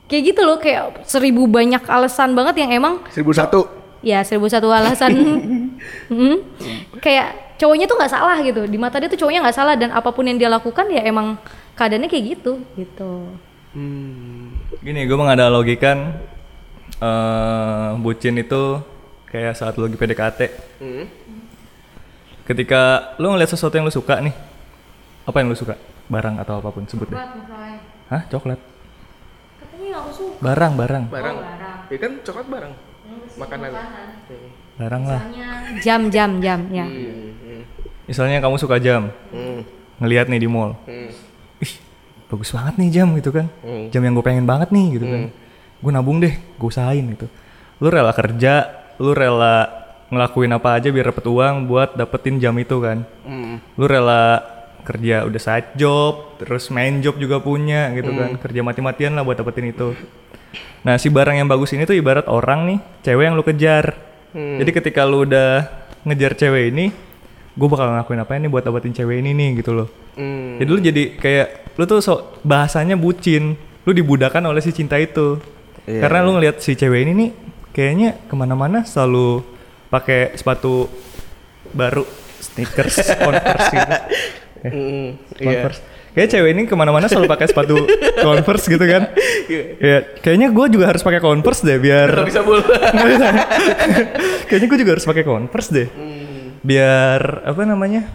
Kayak 0.07 0.23
gitu 0.33 0.41
loh 0.47 0.57
kayak 0.57 1.03
seribu 1.05 1.43
banyak 1.45 1.83
alasan 1.85 2.33
banget 2.33 2.65
yang 2.65 2.71
emang 2.73 3.03
1001. 3.13 3.67
ya 3.99 4.23
seribu 4.23 4.47
satu 4.47 4.71
alasan. 4.71 5.11
Hmm. 6.11 6.43
kayak 6.99 7.55
cowoknya 7.55 7.87
tuh 7.87 7.95
nggak 7.95 8.11
salah 8.11 8.35
gitu. 8.43 8.67
Di 8.67 8.75
mata 8.75 8.99
dia 8.99 9.07
tuh 9.07 9.15
cowoknya 9.15 9.43
nggak 9.47 9.55
salah 9.55 9.75
dan 9.79 9.95
apa 9.95 10.11
pun 10.11 10.27
yang 10.27 10.35
dia 10.35 10.51
lakukan 10.51 10.87
ya 10.91 11.03
emang 11.07 11.39
keadaannya 11.79 12.11
kayak 12.11 12.25
gitu 12.35 12.59
gitu 12.75 13.11
Hmm. 13.69 14.49
Gini, 14.81 15.05
gue 15.05 15.13
menganalogikan 15.13 16.17
eh 16.97 17.89
bucin 18.01 18.33
itu 18.35 18.81
kayak 19.29 19.53
saat 19.53 19.77
lu 19.77 19.85
lagi 19.85 19.93
PDKT. 19.93 20.39
Hmm. 20.81 21.05
Ketika 22.49 23.13
lu 23.21 23.29
ngeliat 23.29 23.45
sesuatu 23.45 23.77
yang 23.77 23.85
lu 23.85 23.93
suka 23.93 24.17
nih, 24.25 24.33
apa 25.21 25.37
yang 25.37 25.53
lu 25.53 25.57
suka? 25.57 25.77
Barang 26.09 26.41
atau 26.41 26.57
apa 26.57 26.73
pun 26.73 26.89
sebut 26.89 27.13
deh. 27.13 27.21
Hah? 28.09 28.25
Coklat? 28.25 28.57
katanya 29.61 30.01
aku 30.01 30.09
suka 30.17 30.41
Barang, 30.41 30.73
barang. 30.73 31.03
Barang. 31.13 31.37
Ya 31.93 31.97
kan 32.01 32.11
coklat 32.25 32.47
barang. 32.49 32.73
Makanan. 33.37 33.69
Hmm. 33.69 34.49
Barang 34.81 35.03
lah. 35.05 35.21
jam 35.85 36.09
jam 36.09 36.41
jam 36.41 36.59
ya 36.73 36.89
Hmm. 36.89 37.61
Misalnya 38.09 38.41
kamu 38.41 38.57
suka 38.57 38.81
jam, 38.81 39.13
Hmm. 39.29 39.61
ngelihat 40.01 40.25
nih 40.25 40.41
di 40.41 40.49
mall. 40.49 40.73
Hmm. 40.89 41.28
Bagus 42.29 42.53
banget 42.53 42.73
nih 42.77 42.89
jam 42.93 43.07
gitu 43.17 43.33
kan. 43.33 43.49
Hmm. 43.65 43.89
Jam 43.89 44.01
yang 44.05 44.13
gue 44.13 44.25
pengen 44.25 44.45
banget 44.45 44.69
nih 44.69 44.85
gitu 45.01 45.05
kan. 45.09 45.21
Gue 45.81 45.91
nabung 45.91 46.21
deh, 46.21 46.33
gue 46.37 46.67
usahain 46.69 47.01
gitu. 47.09 47.25
Lu 47.81 47.89
rela 47.89 48.13
kerja, 48.13 48.69
lu 49.01 49.17
rela 49.17 49.65
ngelakuin 50.09 50.53
apa 50.53 50.77
aja 50.77 50.89
biar 50.89 51.13
dapet 51.13 51.25
uang 51.25 51.65
buat 51.65 51.97
dapetin 51.97 52.37
jam 52.37 52.53
itu 52.61 52.77
kan. 52.77 53.01
Hmm. 53.25 53.57
Lu 53.77 53.85
rela 53.89 54.45
kerja 54.85 55.25
udah 55.25 55.41
side 55.41 55.77
job, 55.77 56.37
terus 56.41 56.69
main 56.73 57.01
job 57.01 57.17
juga 57.17 57.41
punya 57.41 57.89
gitu 57.97 58.13
kan. 58.13 58.37
Kerja 58.37 58.61
mati-matian 58.61 59.17
lah 59.17 59.25
buat 59.25 59.37
dapetin 59.37 59.69
itu. 59.73 59.97
Nah, 60.81 60.95
si 60.95 61.11
barang 61.11 61.35
yang 61.35 61.49
bagus 61.49 61.75
ini 61.75 61.83
tuh 61.83 61.93
ibarat 61.93 62.25
orang 62.31 62.65
nih, 62.65 62.79
cewek 63.05 63.23
yang 63.25 63.35
lu 63.35 63.43
kejar. 63.45 63.97
Jadi 64.33 64.69
ketika 64.69 65.05
lu 65.05 65.25
udah 65.25 65.65
ngejar 66.05 66.37
cewek 66.37 66.71
ini, 66.73 66.89
gue 67.53 67.67
bakal 67.67 67.91
ngelakuin 67.91 68.21
apa 68.21 68.31
ini 68.37 68.47
buat 68.47 68.63
dapetin 68.63 68.93
cewek 68.95 69.19
ini 69.19 69.35
nih 69.35 69.49
gitu 69.61 69.75
loh. 69.75 69.87
Hmm. 70.19 70.59
Jadi 70.59 70.67
lu 70.67 70.79
jadi 70.83 71.03
kayak 71.15 71.47
lu 71.79 71.87
tuh 71.87 72.03
so, 72.03 72.13
bahasanya 72.43 72.99
bucin, 72.99 73.55
lu 73.87 73.91
dibudakan 73.91 74.43
oleh 74.45 74.59
si 74.59 74.75
cinta 74.75 74.99
itu. 74.99 75.39
Iya, 75.87 76.03
Karena 76.03 76.21
lu 76.21 76.35
ngeliat 76.35 76.59
si 76.59 76.75
cewek 76.75 76.99
ini 77.01 77.11
nih 77.15 77.29
kayaknya 77.71 78.19
ke 78.27 78.35
mana-mana 78.35 78.83
selalu 78.83 79.41
pakai 79.87 80.35
sepatu 80.35 80.91
baru, 81.71 82.03
sneakers, 82.37 82.99
converse 83.23 83.71
gitu. 83.71 83.95
Eh, 83.95 84.01
Hmm. 84.59 85.15
Iya. 85.39 85.71
Converse. 85.71 85.79
kayak 86.09 86.29
cewek 86.29 86.51
ini 86.51 86.61
ke 86.67 86.75
mana-mana 86.75 87.07
selalu 87.07 87.31
pakai 87.31 87.47
sepatu 87.47 87.79
Converse 88.19 88.67
gitu 88.67 88.83
kan. 88.83 89.07
ya, 89.79 90.03
kayaknya 90.19 90.51
gue 90.51 90.65
juga 90.67 90.91
harus 90.91 90.99
pakai 90.99 91.23
Converse 91.23 91.63
deh 91.63 91.79
biar. 91.79 92.11
Gak 92.11 92.27
bisa 92.27 92.43
bola. 92.43 92.59
kayaknya 94.51 94.67
gue 94.67 94.79
juga 94.83 94.91
harus 94.99 95.05
pakai 95.07 95.23
Converse 95.23 95.71
deh. 95.71 95.87
Biar 96.59 97.47
apa 97.47 97.61
namanya? 97.63 98.11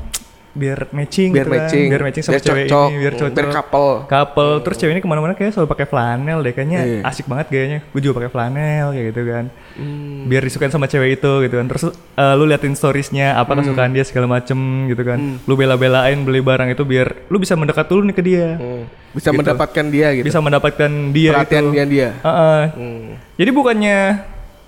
Biar 0.55 0.87
matching 0.89 1.29
Biar 1.29 1.43
gitu 1.43 1.51
kan. 1.51 1.59
matching. 1.61 1.85
Biar 1.91 2.01
matching 2.01 2.23
sama 2.23 2.33
Biar 2.33 2.45
cewek 2.45 2.65
cocok. 2.65 2.87
ini, 2.87 2.95
biar 2.97 3.11
Hmm, 3.11 3.21
cocok. 3.21 3.35
biar 3.35 3.49
couple. 3.53 3.91
Couple. 4.07 4.53
Terus 4.63 4.77
cewek 4.79 4.93
ini 4.93 5.01
ke 5.01 5.09
mana-mana 5.09 5.33
kayak 5.33 5.51
selalu 5.51 5.69
pakai 5.69 5.85
flanel 5.85 6.39
deh. 6.41 6.53
Kayaknya 6.53 6.81
Iya. 6.81 7.01
asik 7.05 7.27
banget 7.27 7.47
kayaknya. 7.49 7.79
Gue 7.85 8.01
juga 8.01 8.15
pakai 8.17 8.31
flanel 8.31 8.87
kayak 8.89 9.07
gitu 9.11 9.23
kan. 9.27 9.45
Hmm. 9.75 10.23
Biar 10.25 10.43
disukain 10.43 10.71
sama 10.71 10.87
cewek 10.87 11.11
itu 11.17 11.33
gitu 11.43 11.55
kan. 11.55 11.67
Terus 11.67 11.83
eh, 11.91 12.35
lu 12.35 12.45
liatin 12.45 12.73
storiesnya 12.73 13.35
apa 13.35 13.51
kesukaan 13.53 13.91
dia 13.91 14.05
segala 14.05 14.27
macem 14.31 14.59
gitu 14.87 15.03
kan. 15.03 15.19
Lu 15.41 15.55
bela-belain 15.55 16.19
beli 16.21 16.39
barang 16.39 16.71
itu 16.71 16.83
biar 16.83 17.27
lu 17.27 17.37
bisa 17.37 17.55
mendekat 17.55 17.85
dulu 17.85 18.03
nih 18.05 18.15
ke 18.15 18.23
dia. 18.23 18.47
Hmm. 18.55 18.87
Bisa 19.11 19.31
mendapatkan 19.31 19.85
dia 19.89 20.09
gitu. 20.13 20.25
Bisa 20.25 20.39
mendapatkan 20.39 20.91
dia 21.11 21.31
Perhatian 21.33 21.63
itu. 21.65 21.71
dia 21.73 21.85
dia. 21.85 22.09
Heeh. 22.17 22.63
Hmm. 22.71 23.07
Jadi 23.35 23.51
bukannya 23.51 23.99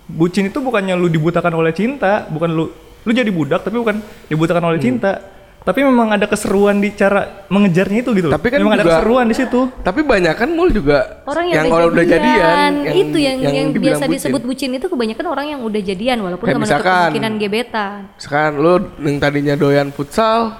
bucin 0.09 0.47
itu 0.47 0.59
bukannya 0.59 0.95
lu 0.95 1.07
dibutakan 1.07 1.51
oleh 1.53 1.71
cinta, 1.71 2.27
bukan 2.27 2.51
lu 2.51 2.65
lu 3.03 3.13
jadi 3.13 3.31
budak 3.31 3.63
tapi 3.63 3.75
bukan 3.77 3.99
dibutakan 4.27 4.59
Hmm. 4.61 4.71
oleh 4.71 4.81
cinta. 4.81 5.36
Tapi 5.67 5.83
memang 5.83 6.15
ada 6.15 6.31
keseruan 6.31 6.79
di 6.79 6.95
cara 6.95 7.43
mengejarnya 7.51 7.99
itu 8.01 8.15
gitu. 8.15 8.31
Tapi 8.31 8.47
kan 8.49 8.63
memang 8.63 8.79
ada 8.79 8.87
juga- 8.87 8.95
keseruan 8.97 9.27
di 9.27 9.35
situ. 9.35 9.61
Tapi 9.83 10.01
banyak 10.01 10.31
kan 10.33 10.49
mul 10.49 10.71
juga 10.71 11.27
Orang 11.27 11.51
yang, 11.51 11.67
kalau 11.67 11.91
udah 11.91 12.07
jadian, 12.07 12.71
itu 12.87 13.19
yang 13.19 13.37
yang, 13.43 13.69
dibilang 13.69 13.99
biasa 13.99 14.05
bucin. 14.07 14.15
disebut 14.15 14.43
bucin 14.47 14.71
itu 14.73 14.87
kebanyakan 14.87 15.27
orang 15.27 15.47
yang 15.49 15.61
udah 15.61 15.81
jadian 15.83 16.23
walaupun 16.23 16.47
Kayak 16.47 16.55
nggak 16.55 16.63
menutup 16.63 16.79
misalkan- 16.79 17.03
kemungkinan 17.03 17.33
gebetan. 17.37 17.99
Sekarang 18.15 18.55
lu 18.57 18.73
yang 19.03 19.19
tadinya 19.19 19.55
doyan 19.55 19.89
futsal, 19.91 20.55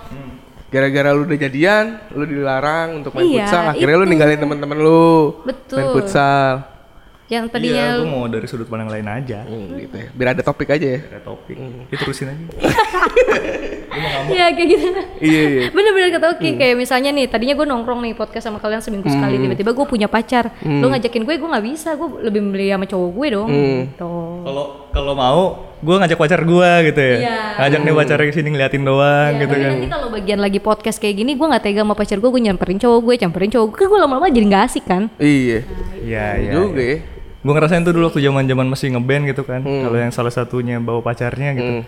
gara-gara 0.67 1.11
lu 1.11 1.23
udah 1.23 1.39
jadian, 1.39 1.85
lu 2.11 2.25
dilarang 2.27 2.89
untuk 2.99 3.15
main 3.15 3.25
Iya, 3.25 3.47
futsal, 3.47 3.63
akhirnya 3.71 3.97
lu 3.97 4.03
itu. 4.03 4.11
ninggalin 4.11 4.39
teman-teman 4.43 4.77
lu 4.77 5.07
Betul. 5.47 5.77
main 5.79 5.89
futsal. 5.95 6.51
Yang 7.27 7.45
Iya, 7.45 7.51
tadinya 7.51 7.85
gue 7.99 8.07
mau 8.09 8.25
dari 8.27 8.47
sudut 8.47 8.67
pandang 8.67 8.87
lain 8.87 9.03
aja. 9.05 9.43
Hmm, 9.43 9.75
gitu 9.75 9.95
ya. 9.95 10.09
Biar 10.11 10.29
ada 10.33 10.43
topik 10.43 10.71
aja 10.71 10.87
ya. 10.87 11.01
Ada 11.03 11.21
topik. 11.23 11.57
Itu 11.89 11.95
terusin 11.99 12.31
aja. 12.31 12.45
Iya 14.27 14.53
kayak 14.53 14.69
gitu. 14.69 14.87
iya, 15.25 15.41
iya. 15.49 15.63
Bener-bener 15.73 16.13
kata 16.13 16.37
Oki 16.37 16.53
kayak 16.55 16.77
misalnya 16.77 17.11
nih 17.11 17.33
tadinya 17.33 17.57
gue 17.57 17.65
nongkrong 17.65 18.05
nih 18.05 18.13
podcast 18.13 18.45
sama 18.45 18.61
kalian 18.61 18.85
seminggu 18.85 19.09
sekali 19.09 19.41
tiba-tiba 19.41 19.73
gue 19.73 19.87
punya 19.87 20.05
pacar 20.05 20.53
lu 20.61 20.85
ngajakin 20.85 21.25
gue 21.25 21.35
gue 21.35 21.49
nggak 21.49 21.65
bisa 21.65 21.97
gue 21.97 22.05
lebih 22.21 22.45
milih 22.45 22.77
sama 22.77 22.85
cowok 22.85 23.11
gue 23.11 23.27
dong 23.33 23.49
gitu 23.49 24.13
Kalau 24.45 24.65
kalau 24.93 25.13
mau, 25.13 25.41
gue 25.77 25.95
ngajak 25.95 26.17
pacar 26.17 26.41
gue 26.41 26.71
gitu 26.89 27.01
ya. 27.01 27.17
Iya. 27.17 27.39
Ngajak 27.57 27.81
nih 27.81 27.95
pacarnya 27.95 28.27
ke 28.27 28.35
sini 28.35 28.49
ngeliatin 28.51 28.85
doang 28.85 29.31
Ya, 29.33 29.41
gitu 29.41 29.55
kan. 29.55 29.71
nanti 29.73 29.89
kalau 29.89 30.09
bagian 30.11 30.41
lagi 30.41 30.59
podcast 30.59 30.99
kayak 30.99 31.17
gini 31.17 31.33
gue 31.33 31.47
nggak 31.47 31.63
tega 31.63 31.81
sama 31.81 31.95
pacar 31.95 32.19
gue 32.19 32.31
gue 32.31 32.43
nyamperin 32.43 32.77
cowok 32.77 33.01
gue 33.01 33.15
nyamperin 33.19 33.49
cowok 33.51 33.69
gue 33.71 33.85
gue 33.87 33.99
lama-lama 33.99 34.29
jadi 34.29 34.45
nggak 34.47 34.65
asik 34.67 34.85
kan 34.85 35.09
Iya. 35.17 35.65
Iya, 35.99 36.27
iya. 36.39 36.53
juga 36.53 36.83
ya. 36.85 36.99
Gue 37.47 37.53
ngerasain 37.55 37.87
tuh 37.87 37.95
dulu 37.95 38.11
waktu 38.11 38.19
zaman-zaman 38.21 38.67
masih 38.67 38.91
ngeband 38.91 39.23
gitu 39.31 39.47
kan. 39.47 39.63
Kalau 39.63 39.95
yang 39.95 40.11
salah 40.11 40.35
satunya 40.35 40.83
bawa 40.83 40.99
pacarnya 40.99 41.55
gitu. 41.55 41.73
Hmm. 41.79 41.85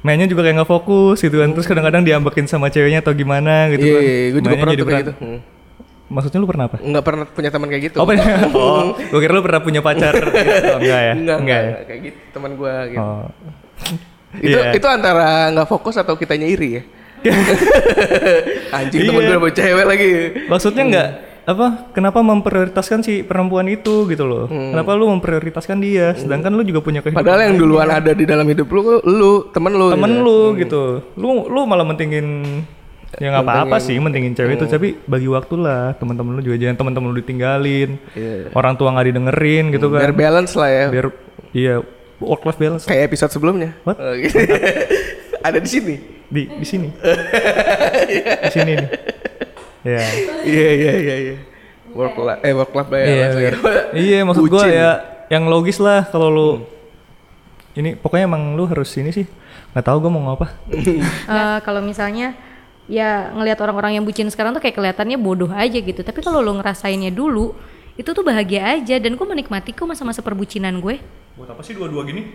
Mainnya 0.00 0.24
juga 0.24 0.44
kayak 0.44 0.60
nggak 0.60 0.68
fokus 0.70 1.20
gitu 1.20 1.40
kan. 1.40 1.56
Terus 1.56 1.64
kadang-kadang 1.64 2.04
diambekin 2.04 2.44
sama 2.44 2.68
ceweknya 2.68 3.00
atau 3.00 3.12
gimana 3.12 3.72
gitu 3.72 3.84
Iya, 3.84 3.96
kan. 3.96 4.02
iya, 4.04 4.16
gue 4.28 4.40
juga 4.40 4.56
pernah 4.56 4.72
tuh 4.74 4.84
kayak 4.84 5.00
gitu. 5.00 5.12
Hmm. 5.16 5.38
Maksudnya 6.10 6.38
lu 6.38 6.48
pernah 6.50 6.64
apa? 6.68 6.76
Nggak 6.82 7.04
pernah 7.06 7.24
punya 7.24 7.50
teman 7.54 7.68
kayak 7.70 7.82
gitu. 7.88 7.96
Oh, 7.96 8.04
pernah. 8.04 8.24
oh 8.60 8.84
gue 8.92 9.20
kira 9.20 9.32
lu 9.32 9.40
pernah 9.40 9.60
punya 9.60 9.80
pacar 9.80 10.12
gitu. 10.20 10.68
Oh, 10.68 10.78
enggak 10.84 11.00
ya? 11.00 11.14
Enggak, 11.16 11.38
enggak, 11.40 11.56
ya? 11.56 11.64
enggak, 11.64 11.80
kayak 11.88 12.00
gitu 12.04 12.18
teman 12.36 12.50
gua 12.60 12.74
gitu. 12.84 13.00
Oh. 13.00 13.24
Itu 14.36 14.58
Iya. 14.60 14.70
itu 14.74 14.86
antara 14.86 15.26
nggak 15.50 15.66
fokus 15.66 15.96
atau 15.96 16.14
kitanya 16.14 16.44
iri 16.44 16.68
ya? 16.76 16.82
Anjing 18.76 19.00
temen 19.04 19.22
Iya. 19.22 19.28
gue 19.32 19.38
bawa 19.38 19.52
cewek 19.52 19.84
lagi. 19.86 20.08
Maksudnya 20.46 20.82
enggak 20.86 21.08
apa 21.50 21.66
kenapa 21.90 22.18
memprioritaskan 22.20 23.00
si 23.00 23.20
perempuan 23.20 23.66
itu 23.66 24.06
gitu 24.06 24.22
loh 24.22 24.44
kenapa 24.46 24.94
lu 24.94 25.10
memprioritaskan 25.10 25.78
dia 25.78 26.14
sedangkan 26.14 26.52
lu 26.52 26.62
juga 26.62 26.80
punya 26.80 27.00
kehidupan 27.00 27.20
Padahal 27.20 27.40
yang 27.44 27.56
duluan 27.56 27.88
ada 27.88 28.10
di 28.10 28.24
dalam 28.24 28.44
hidup 28.44 28.66
lu, 28.66 28.80
lu 29.02 29.32
temen 29.50 29.72
lu. 29.72 29.88
temen 29.90 30.10
gitu. 30.10 30.22
lu 30.22 30.38
gitu 30.56 30.82
lu 31.14 31.28
lu 31.46 31.60
malah 31.64 31.82
mentingin 31.82 32.26
ya 33.18 33.26
nggak 33.28 33.42
apa-apa 33.42 33.76
sih 33.78 33.98
mentingin 33.98 34.32
cewek 34.32 34.54
itu 34.54 34.64
tapi 34.64 34.94
bagi 35.02 35.26
waktu 35.26 35.54
lah 35.56 35.92
teman-teman 35.94 36.38
lu 36.38 36.42
juga 36.42 36.56
jangan 36.56 36.76
teman-teman 36.78 37.10
lu 37.10 37.18
ditinggalin 37.18 37.98
Iya. 38.14 38.54
orang 38.54 38.78
tua 38.78 38.94
nggak 38.94 39.06
didengerin 39.08 39.64
gitu 39.70 39.90
Biar 39.90 40.10
kan 40.10 40.16
balance 40.16 40.52
lah 40.54 40.70
ya. 40.70 40.86
biar 40.88 41.06
iya 41.50 41.74
work 42.22 42.44
life 42.44 42.56
balance 42.56 42.84
Kayak 42.84 43.10
episode 43.10 43.32
sebelumnya. 43.32 43.74
What? 43.82 43.98
Oh, 43.98 44.14
gitu. 44.14 44.38
ada 45.42 45.58
di 45.58 45.66
sini. 45.66 45.94
di 46.30 46.46
di 46.46 46.62
sini 46.62 46.86
di 48.38 48.50
sini 48.54 48.72
nih 48.78 48.88
ya 49.82 50.00
Iya 50.44 50.68
iya 50.72 50.92
iya 50.98 51.16
iya. 51.16 51.36
Work 51.90 52.16
life 52.16 52.40
eh 52.42 52.52
work 52.54 52.72
life 52.72 52.90
iya 52.92 53.28
ya. 53.34 53.50
iya. 53.92 54.18
Maksud 54.22 54.46
Bucin. 54.46 54.70
ya 54.70 54.90
yang 55.30 55.46
logis 55.46 55.78
lah 55.78 56.06
kalau 56.06 56.28
lu 56.30 56.48
ini 57.72 57.94
pokoknya 57.94 58.26
emang 58.26 58.58
lu 58.58 58.66
harus 58.66 58.90
ini 58.98 59.10
sih. 59.10 59.26
Nggak 59.70 59.84
tahu 59.86 59.96
gua 60.02 60.10
mau 60.10 60.22
ngapa 60.34 60.50
Eh, 61.30 61.58
kalau 61.62 61.78
misalnya 61.78 62.34
ya 62.90 63.30
ngelihat 63.30 63.62
orang-orang 63.62 63.94
yang 63.94 64.04
bucin 64.04 64.26
sekarang 64.26 64.50
tuh 64.50 64.58
kayak 64.58 64.74
kelihatannya 64.74 65.14
bodoh 65.14 65.50
aja 65.54 65.78
gitu. 65.78 66.02
Tapi 66.02 66.18
kalau 66.20 66.42
lo 66.42 66.58
ngerasainnya 66.58 67.14
dulu 67.14 67.54
itu 67.94 68.10
tuh 68.10 68.26
bahagia 68.26 68.66
aja. 68.74 68.98
Dan 68.98 69.14
gue 69.14 69.26
menikmati 69.26 69.70
kok 69.70 69.86
masa-masa 69.86 70.18
perbucinan 70.20 70.82
gue. 70.82 70.98
Buat 71.38 71.54
apa 71.54 71.62
sih 71.62 71.78
dua-dua 71.78 72.02
gini? 72.02 72.26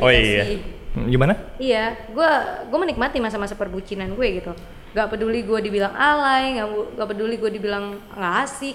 Oh 0.00 0.08
iya. 0.08 0.44
Hmm, 0.56 0.77
gimana 1.06 1.38
Iya, 1.56 1.94
gue 2.08 2.30
gue 2.66 2.78
menikmati 2.80 3.18
masa-masa 3.18 3.54
perbucinan 3.54 4.10
gue 4.10 4.28
gitu. 4.34 4.52
Gak 4.90 5.06
peduli 5.08 5.42
gue 5.42 5.58
dibilang 5.60 5.92
alay, 5.92 6.56
gak, 6.56 6.66
gak 6.96 7.08
peduli 7.08 7.36
gue 7.36 7.50
dibilang 7.52 7.84
nggak 8.10 8.34
asik. 8.42 8.74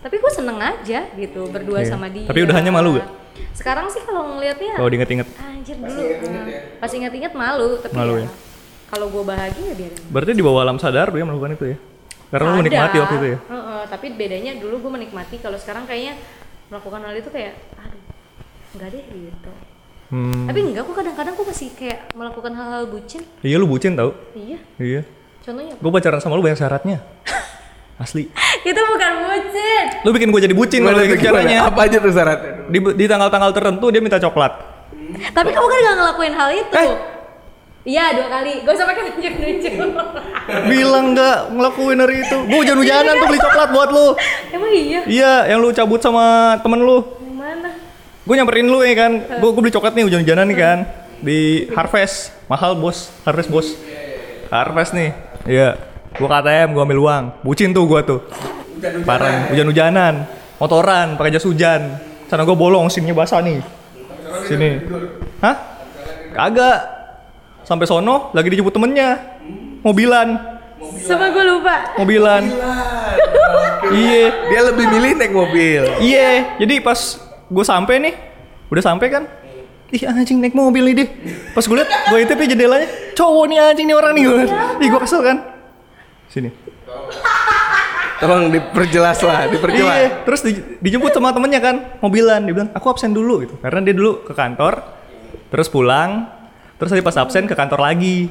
Tapi 0.00 0.18
gue 0.18 0.32
seneng 0.32 0.58
aja 0.58 1.06
gitu 1.12 1.46
berdua 1.46 1.78
Iya. 1.78 1.88
sama 1.88 2.08
dia. 2.08 2.26
Tapi 2.26 2.42
udahannya 2.42 2.72
malu 2.72 2.98
gak? 2.98 3.06
Sekarang 3.52 3.86
sih 3.86 4.02
kalau 4.02 4.34
ngelihatnya, 4.34 4.74
kalau 4.74 4.88
diinget-inget 4.88 5.28
anjir 5.38 5.76
dulu. 5.76 6.02
nah, 6.26 6.46
pas 6.76 6.90
ingat-ingat 6.90 7.32
malu, 7.32 7.78
tapi 7.78 7.94
Malu 7.94 8.14
ya, 8.18 8.24
ya? 8.24 8.30
kalau 8.88 9.06
gue 9.08 9.22
bahagia 9.22 9.64
ya 9.64 9.74
biarin. 9.74 10.00
berarti 10.10 10.32
di 10.32 10.42
bawah 10.42 10.60
alam 10.60 10.76
sadar 10.76 11.08
dia 11.08 11.22
melakukan 11.22 11.54
itu 11.54 11.64
ya 11.72 11.76
karena 12.28 12.44
lu 12.44 12.52
Ada. 12.52 12.60
menikmati 12.60 12.96
waktu 12.98 13.14
itu 13.14 13.26
ya 13.26 13.38
Heeh, 13.46 13.82
tapi 13.88 14.06
bedanya 14.12 14.52
dulu 14.56 14.74
gue 14.78 14.92
menikmati, 14.92 15.36
kalau 15.38 15.56
sekarang 15.56 15.84
kayaknya 15.84 16.20
melakukan 16.68 17.00
hal 17.02 17.14
itu 17.14 17.28
kayak, 17.28 17.54
aduh, 17.74 18.02
enggak 18.72 18.88
deh 18.90 19.04
gitu. 19.06 19.52
Hmm. 20.12 20.44
Tapi 20.44 20.58
enggak, 20.62 20.82
kok 20.84 20.94
kadang-kadang 20.94 21.32
gue 21.32 21.46
masih 21.46 21.68
kayak 21.72 22.12
melakukan 22.12 22.52
hal-hal 22.52 22.84
bucin. 22.86 23.22
iya 23.40 23.56
lu 23.56 23.64
bucin 23.64 23.92
tau 23.92 24.12
Iya, 24.32 24.58
iya 24.78 25.02
contohnya. 25.40 25.74
gue 25.74 25.90
pacaran 25.90 26.20
sama 26.20 26.36
lu 26.36 26.42
banyak 26.42 26.54
syaratnya 26.54 27.00
asli 27.98 28.28
itu 28.62 28.80
bukan 28.82 29.12
bucin. 29.22 29.84
lu 30.00 30.10
bikin 30.10 30.28
gue 30.28 30.40
jadi 30.42 30.54
bucin 30.54 30.80
kalau 30.80 31.00
gitu 31.00 31.16
gimana? 31.16 31.26
caranya 31.40 31.58
Apa 31.66 31.80
aja 31.82 31.96
tuh 31.96 32.10
syaratnya? 32.10 32.50
di, 32.66 32.78
di 32.78 33.04
tanggal-tanggal 33.06 33.50
tertentu 33.50 33.86
dia 33.88 33.98
minta 33.98 34.18
coklat 34.18 34.52
Tapi 35.12 35.50
kamu 35.50 35.66
kan 35.66 35.78
gak 35.82 35.96
ngelakuin 35.98 36.32
hal 36.32 36.48
itu. 36.52 36.72
Eh. 36.74 36.92
Iya 37.84 38.14
dua 38.14 38.28
kali. 38.30 38.62
Gak 38.62 38.72
usah 38.72 38.86
pakai 38.86 39.02
nunjuk-nunjuk. 39.10 39.74
bilang 40.64 41.06
nggak 41.12 41.36
ngelakuin 41.50 41.98
hari 41.98 42.16
itu 42.18 42.36
gue 42.38 42.56
hujan-hujanan 42.56 43.14
tuh 43.14 43.26
beli 43.26 43.40
coklat 43.40 43.68
buat 43.70 43.88
lu 43.90 44.06
Emang 44.48 44.70
iya? 44.70 45.00
iya 45.04 45.32
yang 45.46 45.58
lu 45.58 45.68
cabut 45.70 45.98
sama 45.98 46.24
temen 46.56 46.80
lu 46.80 47.02
Yang 47.18 47.34
mana? 47.34 47.70
Gue 48.22 48.34
nyamperin 48.38 48.66
lu 48.66 48.80
ya 48.86 48.94
kan. 48.94 49.12
Gue 49.42 49.50
gue 49.50 49.62
beli 49.62 49.74
coklat 49.74 49.92
nih 49.98 50.04
hujan-hujanan 50.06 50.46
nih 50.46 50.58
kan. 50.58 50.78
Di 51.22 51.40
Harvest. 51.74 52.34
Mahal 52.46 52.78
bos. 52.78 53.10
Harvest 53.26 53.50
bos. 53.50 53.68
Harvest 54.50 54.92
nih. 54.94 55.10
Iya. 55.46 55.78
Gue 56.14 56.28
KTM 56.28 56.74
gue 56.74 56.82
ambil 56.82 57.00
uang. 57.02 57.24
Bucin 57.42 57.74
tuh 57.74 57.84
gue 57.86 58.00
tuh. 58.06 58.20
Parah 59.06 59.50
hujan-hujanan. 59.50 60.26
Motoran 60.58 61.18
pakai 61.18 61.34
jas 61.34 61.46
hujan. 61.46 61.98
Sana 62.30 62.46
gue 62.46 62.56
bolong 62.56 62.86
sinnya 62.88 63.14
basah 63.14 63.42
nih. 63.42 63.58
Sini. 64.46 64.70
Hah? 65.42 65.56
Kagak. 66.32 66.78
Sampai 67.62 67.86
sono 67.86 68.30
lagi 68.34 68.50
dijemput 68.50 68.74
temennya. 68.74 69.38
Mobilan. 69.82 70.52
Sama 71.02 71.30
gue 71.30 71.44
lupa. 71.46 71.94
mobilan. 71.98 72.42
Iya. 73.90 74.26
Dia 74.50 74.60
lebih 74.70 74.86
milih 74.90 75.12
naik 75.18 75.32
mobil. 75.34 75.82
Iya, 76.02 76.58
jadi 76.58 76.82
pas 76.82 77.18
gue 77.52 77.64
sampai 77.64 77.94
nih, 78.00 78.14
udah 78.72 78.82
sampai 78.82 79.06
kan? 79.12 79.24
Ih 79.92 80.08
anjing 80.08 80.40
naik 80.40 80.56
mobil 80.56 80.88
nih 80.88 80.94
deh. 81.04 81.08
Pas 81.52 81.60
gue 81.60 81.76
liat, 81.76 81.90
gue 82.08 82.18
intip 82.24 82.40
ya 82.40 82.46
jendelanya, 82.56 82.88
cowok 83.12 83.44
nih 83.44 83.58
anjing 83.60 83.86
nih 83.92 83.96
orang 83.96 84.12
nih 84.16 84.24
gue. 84.24 84.42
Ih 84.80 84.88
gue 84.88 85.00
kesel 85.04 85.20
kan. 85.20 85.36
Sini. 86.32 86.48
Tolong 88.22 88.48
diperjelas 88.54 89.18
lah, 89.26 89.50
diperjelas. 89.50 89.96
Iya, 89.98 90.08
terus 90.22 90.40
di- 90.46 90.62
dijemput 90.78 91.10
sama 91.10 91.34
temennya 91.34 91.60
kan, 91.60 91.76
mobilan. 91.98 92.40
Dia 92.46 92.54
bilang, 92.54 92.70
aku 92.72 92.86
absen 92.88 93.10
dulu 93.10 93.42
gitu. 93.44 93.58
Karena 93.58 93.82
dia 93.82 93.92
dulu 93.92 94.22
ke 94.22 94.32
kantor, 94.32 94.78
terus 95.50 95.66
pulang, 95.66 96.30
terus 96.78 96.94
tadi 96.94 97.02
pas 97.02 97.18
absen 97.18 97.50
ke 97.50 97.52
kantor 97.58 97.82
lagi. 97.82 98.30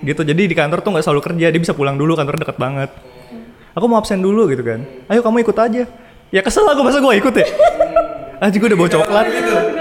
Gitu, 0.00 0.24
jadi 0.24 0.48
di 0.48 0.54
kantor 0.56 0.80
tuh 0.80 0.96
nggak 0.96 1.04
selalu 1.04 1.20
kerja, 1.20 1.46
dia 1.52 1.60
bisa 1.60 1.76
pulang 1.76 2.00
dulu, 2.00 2.16
kantor 2.16 2.40
deket 2.40 2.56
banget. 2.56 2.90
Aku 3.76 3.84
mau 3.86 4.00
absen 4.00 4.18
dulu 4.18 4.48
gitu 4.50 4.64
kan. 4.64 4.82
Ayo 5.06 5.20
kamu 5.22 5.44
ikut 5.44 5.54
aja. 5.60 5.84
Ya 6.32 6.40
kesel 6.40 6.64
aku 6.64 6.80
masa 6.82 6.98
gue 6.98 7.14
ikut 7.20 7.34
ya. 7.36 7.46
Anjing 8.38 8.60
gue 8.62 8.70
udah 8.70 8.78
bawa 8.78 8.90
coklat. 8.90 9.26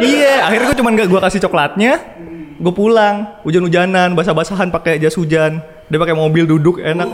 Iya, 0.02 0.34
akhirnya 0.50 0.66
gue 0.74 0.78
cuman 0.82 0.92
gak 0.98 1.10
gue 1.10 1.20
kasih 1.22 1.42
coklatnya. 1.46 1.94
Gue 2.58 2.74
pulang, 2.74 3.38
hujan-hujanan, 3.46 4.18
basah-basahan 4.18 4.74
pakai 4.74 4.98
jas 4.98 5.14
hujan. 5.14 5.62
Dia 5.88 5.98
pakai 6.02 6.18
mobil 6.18 6.50
duduk 6.50 6.82
enak. 6.82 7.06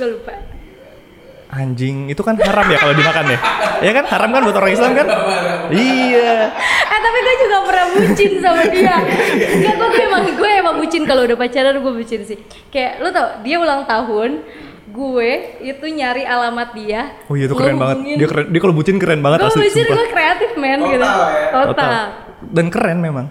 Gue 0.00 0.06
lupa. 0.16 0.32
Anjing, 1.54 2.10
itu 2.10 2.18
kan 2.24 2.34
haram 2.34 2.66
ya 2.66 2.82
kalau 2.82 2.94
dimakan 2.98 3.30
ya? 3.30 3.38
Ya 3.78 3.92
kan 3.94 4.04
haram 4.10 4.32
kan 4.34 4.42
buat 4.42 4.58
orang 4.58 4.74
Islam 4.74 4.90
kan? 4.96 5.06
Iya. 5.70 6.50
Eh 6.88 6.98
tapi 6.98 7.18
gue 7.22 7.34
juga 7.46 7.56
pernah 7.62 7.86
bucin 7.94 8.32
sama 8.42 8.62
dia. 8.74 8.96
Enggak, 9.54 9.74
gue 9.78 10.02
emang 10.02 10.22
gue 10.34 10.50
emang 10.50 10.74
bucin 10.82 11.02
kalau 11.06 11.22
udah 11.22 11.38
pacaran 11.38 11.78
gue 11.78 11.92
bucin 11.94 12.26
sih. 12.26 12.40
Kayak 12.74 13.06
lu 13.06 13.14
tau 13.14 13.38
dia 13.46 13.62
ulang 13.62 13.86
tahun, 13.86 14.42
gue 14.94 15.30
itu 15.66 15.86
nyari 15.90 16.22
alamat 16.22 16.68
dia. 16.70 17.02
Oh 17.26 17.34
iya 17.34 17.50
itu 17.50 17.56
keren 17.58 17.76
banget. 17.82 17.96
Dia 18.14 18.28
keren, 18.30 18.46
dia 18.54 18.60
kalau 18.62 18.74
bucin 18.74 18.96
keren 19.02 19.20
banget 19.20 19.38
Gue 19.42 19.50
asli 19.50 19.66
bucin 19.66 19.84
gue 19.90 20.06
kreatif 20.14 20.50
men 20.54 20.80
gitu. 20.86 21.02
Total 21.02 21.26
ya? 21.26 21.66
Total. 21.66 22.04
Dan 22.54 22.66
keren 22.70 22.98
memang. 23.02 23.26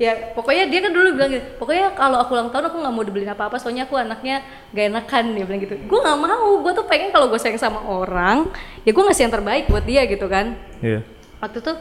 Ya 0.00 0.16
pokoknya 0.32 0.64
dia 0.70 0.80
kan 0.80 0.92
dulu 0.94 1.08
bilang 1.12 1.30
gitu. 1.34 1.44
Pokoknya 1.58 1.92
kalau 1.98 2.22
aku 2.22 2.30
ulang 2.38 2.48
tahun 2.54 2.72
aku 2.72 2.76
nggak 2.78 2.94
mau 2.94 3.04
dibeliin 3.04 3.32
apa-apa 3.34 3.60
soalnya 3.60 3.84
aku 3.84 4.00
anaknya 4.00 4.40
gak 4.72 4.86
enakan 4.86 5.24
dia 5.34 5.44
bilang 5.44 5.60
gitu. 5.60 5.74
Gue 5.76 5.98
nggak 5.98 6.18
mau. 6.24 6.50
Gue 6.62 6.72
tuh 6.72 6.86
pengen 6.86 7.10
kalau 7.10 7.26
gue 7.28 7.40
sayang 7.42 7.58
sama 7.58 7.82
orang 7.84 8.48
ya 8.86 8.94
gue 8.94 9.02
ngasih 9.02 9.28
yang 9.28 9.34
terbaik 9.34 9.68
buat 9.68 9.84
dia 9.84 10.06
gitu 10.06 10.30
kan. 10.30 10.54
Iya. 10.80 11.04
waktu 11.40 11.64
itu 11.64 11.72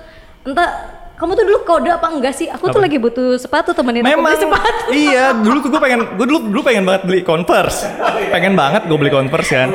entah 0.47 0.71
kamu 1.19 1.31
tuh 1.33 1.43
dulu 1.43 1.59
kode 1.61 1.89
apa 1.89 2.07
enggak 2.09 2.31
sih? 2.31 2.47
Aku 2.47 2.65
tuh 2.65 2.79
Apa? 2.79 2.87
lagi 2.87 2.95
butuh 2.95 3.35
sepatu 3.35 3.69
temenin 3.71 4.01
aku 4.01 4.07
Memang 4.09 4.23
beli 4.25 4.39
sepatu. 4.39 4.83
iya 4.89 5.35
dulu 5.35 5.57
tuh 5.59 5.69
gue 5.69 5.81
pengen 5.81 5.99
gue 6.15 6.25
dulu 6.25 6.39
dulu 6.47 6.61
pengen 6.63 6.83
banget 6.83 7.01
beli 7.03 7.19
Converse 7.21 7.83
pengen 8.29 8.55
banget 8.55 8.87
gue 8.87 8.95
beli 8.95 9.11
Converse 9.11 9.51
kan 9.51 9.69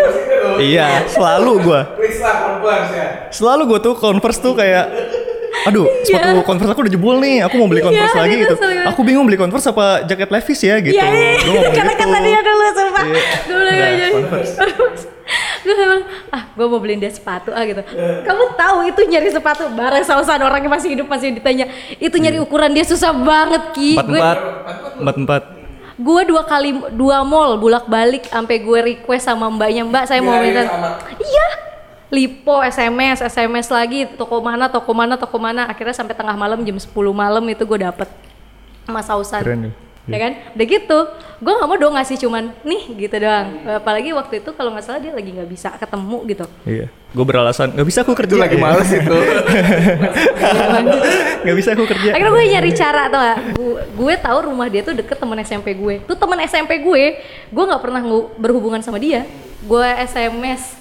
iya 0.56 1.04
selalu 1.06 1.52
gue 1.60 1.80
ya. 2.88 3.28
selalu 3.28 3.62
gue 3.66 3.78
tuh 3.82 3.94
Converse 3.94 4.40
tuh 4.40 4.54
kayak 4.54 4.88
aduh 5.64 5.84
sepatu 6.02 6.28
Iya. 6.30 6.42
Converse 6.42 6.70
aku 6.70 6.80
udah 6.80 6.92
jebol 6.92 7.16
nih 7.18 7.36
aku 7.40 7.54
mau 7.56 7.68
beli 7.68 7.78
Iya, 7.78 7.86
Converse 7.86 8.16
lagi 8.18 8.34
itu 8.34 8.42
gitu 8.42 8.54
selalu. 8.56 8.84
aku 8.86 9.00
bingung 9.02 9.24
beli 9.24 9.36
Converse 9.36 9.66
apa 9.68 9.86
jaket 10.02 10.28
Levi's 10.30 10.60
ya 10.60 10.76
gitu 10.78 10.96
Iya, 10.96 11.06
iya. 11.06 11.32
Gua 11.38 11.52
ngomong 11.54 11.74
Kata 11.74 11.84
gitu. 11.86 12.00
kata 12.02 12.18
dia 12.20 12.40
dulu 12.40 12.64
sumpah. 12.70 13.04
Iya. 13.04 13.20
Nah, 13.44 13.86
aja. 13.86 14.06
Converse. 14.10 14.54
gue 15.64 15.74
bilang, 15.74 16.04
ah 16.28 16.52
gue 16.52 16.66
mau 16.68 16.76
beliin 16.76 17.00
dia 17.00 17.08
sepatu 17.08 17.50
ah 17.50 17.64
gitu. 17.64 17.80
Kamu 18.28 18.44
tahu 18.54 18.78
itu 18.84 19.00
nyari 19.08 19.32
sepatu 19.32 19.66
bareng 19.72 20.04
sausan 20.04 20.38
orangnya 20.44 20.68
masih 20.68 20.92
hidup 20.92 21.08
masih 21.08 21.32
ditanya. 21.32 21.72
Itu 21.96 22.20
nyari 22.20 22.36
ukuran 22.38 22.70
dia 22.76 22.84
susah 22.84 23.16
banget 23.16 23.72
ki. 23.72 23.96
empat 23.96 24.06
Gue 24.06 24.20
empat 24.20 24.38
empat 25.00 25.16
empat 25.16 25.44
gue 25.94 26.20
dua 26.26 26.42
kali 26.42 26.74
dua 26.90 27.22
mall 27.22 27.54
bolak 27.54 27.86
balik 27.86 28.26
sampai 28.26 28.58
gue 28.58 28.78
request 28.82 29.30
sama 29.30 29.46
mbaknya 29.46 29.86
mbak 29.86 30.10
saya 30.10 30.18
mau 30.18 30.34
Iya, 30.34 30.42
iya, 30.42 30.46
minta 30.50 30.62
iya 31.22 31.48
lipo 32.10 32.58
sms 32.66 33.22
sms 33.30 33.68
lagi 33.70 34.00
toko 34.18 34.42
mana 34.42 34.66
toko 34.66 34.90
mana 34.90 35.14
toko 35.14 35.38
mana 35.38 35.70
akhirnya 35.70 35.94
sampai 35.94 36.18
tengah 36.18 36.34
malam 36.34 36.66
jam 36.66 36.74
10 36.74 36.90
malam 37.14 37.42
itu 37.46 37.62
gue 37.62 37.78
dapet 37.78 38.10
sama 38.82 39.00
sausan 39.06 39.42
Keren 39.42 39.60
ya. 39.70 39.72
Ya 40.04 40.18
kan 40.20 40.32
udah 40.52 40.66
gitu 40.68 40.98
gue 41.40 41.52
nggak 41.52 41.68
mau 41.68 41.78
dong 41.80 41.96
ngasih 41.96 42.20
cuman 42.20 42.52
nih 42.60 43.08
gitu 43.08 43.16
doang 43.24 43.48
apalagi 43.64 44.12
waktu 44.12 44.44
itu 44.44 44.52
kalau 44.52 44.76
nggak 44.76 44.84
salah 44.84 45.00
dia 45.00 45.16
lagi 45.16 45.32
nggak 45.32 45.48
bisa 45.48 45.72
ketemu 45.80 46.18
gitu 46.28 46.44
iya 46.68 46.86
gue 47.14 47.24
beralasan 47.24 47.72
nggak 47.72 47.88
bisa 47.88 47.98
aku 48.02 48.12
kerja 48.12 48.34
lagi 48.36 48.58
Iya. 48.58 48.64
males 48.66 48.90
itu. 48.90 49.14
nggak 51.46 51.56
bisa 51.56 51.68
aku 51.78 51.86
kerja 51.86 52.10
Akhirnya 52.10 52.32
gue 52.34 52.44
nyari 52.50 52.70
cara 52.74 53.02
tau 53.06 53.22
gak? 53.22 53.38
Gue, 53.54 53.74
gue 53.86 54.14
tahu 54.18 54.38
rumah 54.50 54.66
dia 54.66 54.82
tuh 54.82 54.98
deket 54.98 55.22
temen 55.22 55.38
SMP 55.46 55.78
gue. 55.78 56.02
Tuh 56.10 56.18
temen 56.18 56.34
SMP 56.42 56.82
gue, 56.82 57.02
gue 57.54 57.64
nggak 57.70 57.78
pernah 57.78 58.02
berhubungan 58.34 58.82
sama 58.82 58.98
dia. 58.98 59.22
Gue 59.62 59.86
SMS 60.02 60.74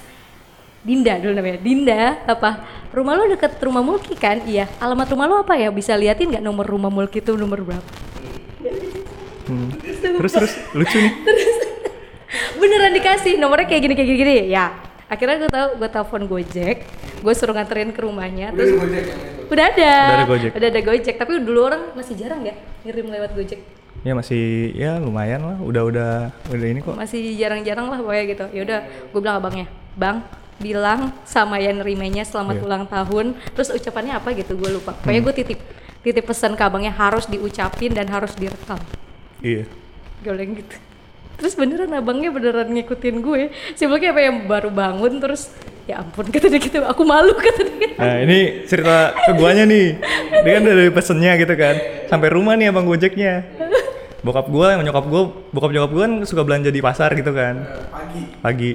Dinda 0.81 1.21
dulu 1.21 1.37
namanya. 1.37 1.61
Dinda 1.61 2.17
apa? 2.25 2.65
Rumah 2.89 3.13
lo 3.13 3.23
deket 3.29 3.61
rumah 3.61 3.85
Mulki 3.85 4.17
kan? 4.17 4.41
Iya. 4.43 4.65
Alamat 4.81 5.05
rumah 5.13 5.29
lo 5.29 5.35
apa 5.45 5.53
ya? 5.53 5.69
Bisa 5.69 5.93
liatin 5.93 6.33
nggak 6.33 6.43
nomor 6.43 6.65
rumah 6.65 6.89
Mulki 6.89 7.21
itu 7.21 7.37
nomor 7.37 7.61
berapa? 7.61 7.85
Hmm. 9.43 9.69
terus 10.17 10.31
terus 10.31 10.53
lucu 10.71 10.97
nih 10.97 11.13
Beneran 12.55 12.91
dikasih 12.91 13.37
nomornya 13.37 13.67
kayak 13.67 13.81
gini 13.81 13.93
kayak 13.93 14.07
gini, 14.07 14.19
gini. 14.19 14.35
Ya. 14.49 14.73
Akhirnya 15.05 15.37
gue 15.37 15.51
tahu, 15.51 15.67
gue 15.77 15.85
telepon 15.87 16.21
Gojek, 16.25 16.77
gue 17.21 17.33
suruh 17.35 17.53
nganterin 17.53 17.93
ke 17.93 18.01
rumahnya, 18.01 18.49
terus 18.49 18.73
udah 18.73 18.89
ada, 18.89 19.05
Udah 19.45 19.65
ada 20.17 20.25
Gojek. 20.25 20.51
udah 20.51 20.67
ada 20.67 20.81
Gojek. 20.81 21.15
Tapi 21.15 21.31
dulu 21.39 21.59
orang 21.61 21.93
masih 21.93 22.17
jarang 22.17 22.41
ya 22.41 22.55
ngirim 22.81 23.05
lewat 23.07 23.31
Gojek. 23.33 23.59
ya 24.01 24.11
masih 24.11 24.43
ya 24.73 24.97
lumayan 24.97 25.39
lah 25.39 25.57
udah 25.61 25.83
udah 25.85 26.11
udah 26.49 26.67
ini 26.67 26.81
kok 26.81 26.91
masih 26.91 27.39
jarang-jarang 27.39 27.87
lah 27.87 28.03
pokoknya 28.03 28.23
gitu 28.27 28.45
ya 28.51 28.61
udah 28.61 28.79
gue 28.83 29.19
bilang 29.21 29.37
abangnya 29.39 29.67
bang 29.95 30.17
bilang 30.57 30.99
sama 31.23 31.55
yang 31.55 31.79
nerimanya 31.79 32.27
selamat 32.27 32.59
Iya. 32.59 32.63
ulang 32.67 32.83
tahun 32.83 33.25
terus 33.55 33.71
ucapannya 33.71 34.19
apa 34.19 34.35
gitu 34.35 34.59
gue 34.59 34.75
lupa 34.75 34.91
pokoknya 34.97 35.21
gue 35.23 35.33
titip 35.37 35.59
titip 36.03 36.25
pesan 36.27 36.51
ke 36.51 36.63
abangnya 36.65 36.91
harus 36.91 37.31
diucapin 37.31 37.95
dan 37.95 38.11
harus 38.11 38.35
direkam 38.35 38.75
iya. 39.43 39.63
Bilang 40.23 40.55
gitu. 40.57 40.75
Terus 41.37 41.53
beneran 41.57 41.91
abangnya 41.91 42.29
beneran 42.29 42.69
ngikutin 42.71 43.15
gue. 43.19 43.41
Sebelumnya 43.73 44.13
apa 44.13 44.21
yang 44.21 44.35
baru 44.45 44.69
bangun 44.69 45.19
terus 45.19 45.49
ya 45.83 45.99
ampun 45.99 46.29
kata 46.29 46.47
dia 46.47 46.61
gitu. 46.61 46.79
Aku 46.85 47.03
malu 47.03 47.33
kata 47.51 47.61
dia. 47.65 47.75
Gitu. 47.75 47.97
Nah 47.97 48.15
ini 48.21 48.39
cerita 48.69 49.11
ke 49.11 49.31
guanya 49.35 49.65
nih. 49.65 49.99
Dia 50.45 50.51
kan 50.55 50.61
udah 50.63 50.75
dari 50.77 50.91
pesennya 50.93 51.33
gitu 51.35 51.53
kan. 51.57 51.75
Sampai 52.07 52.31
rumah 52.31 52.53
nih 52.55 52.69
abang 52.69 52.85
gojeknya. 52.85 53.43
Bokap 54.23 54.47
gue 54.47 54.67
yang 54.71 54.87
nyokap 54.87 55.03
gue 55.11 55.23
Bokap 55.51 55.71
nyokap 55.75 55.91
gue 55.91 56.03
kan 56.07 56.13
suka 56.23 56.41
belanja 56.47 56.69
di 56.71 56.79
pasar 56.79 57.11
gitu 57.17 57.35
kan. 57.35 57.67
Pagi. 57.91 58.23
Pagi. 58.39 58.71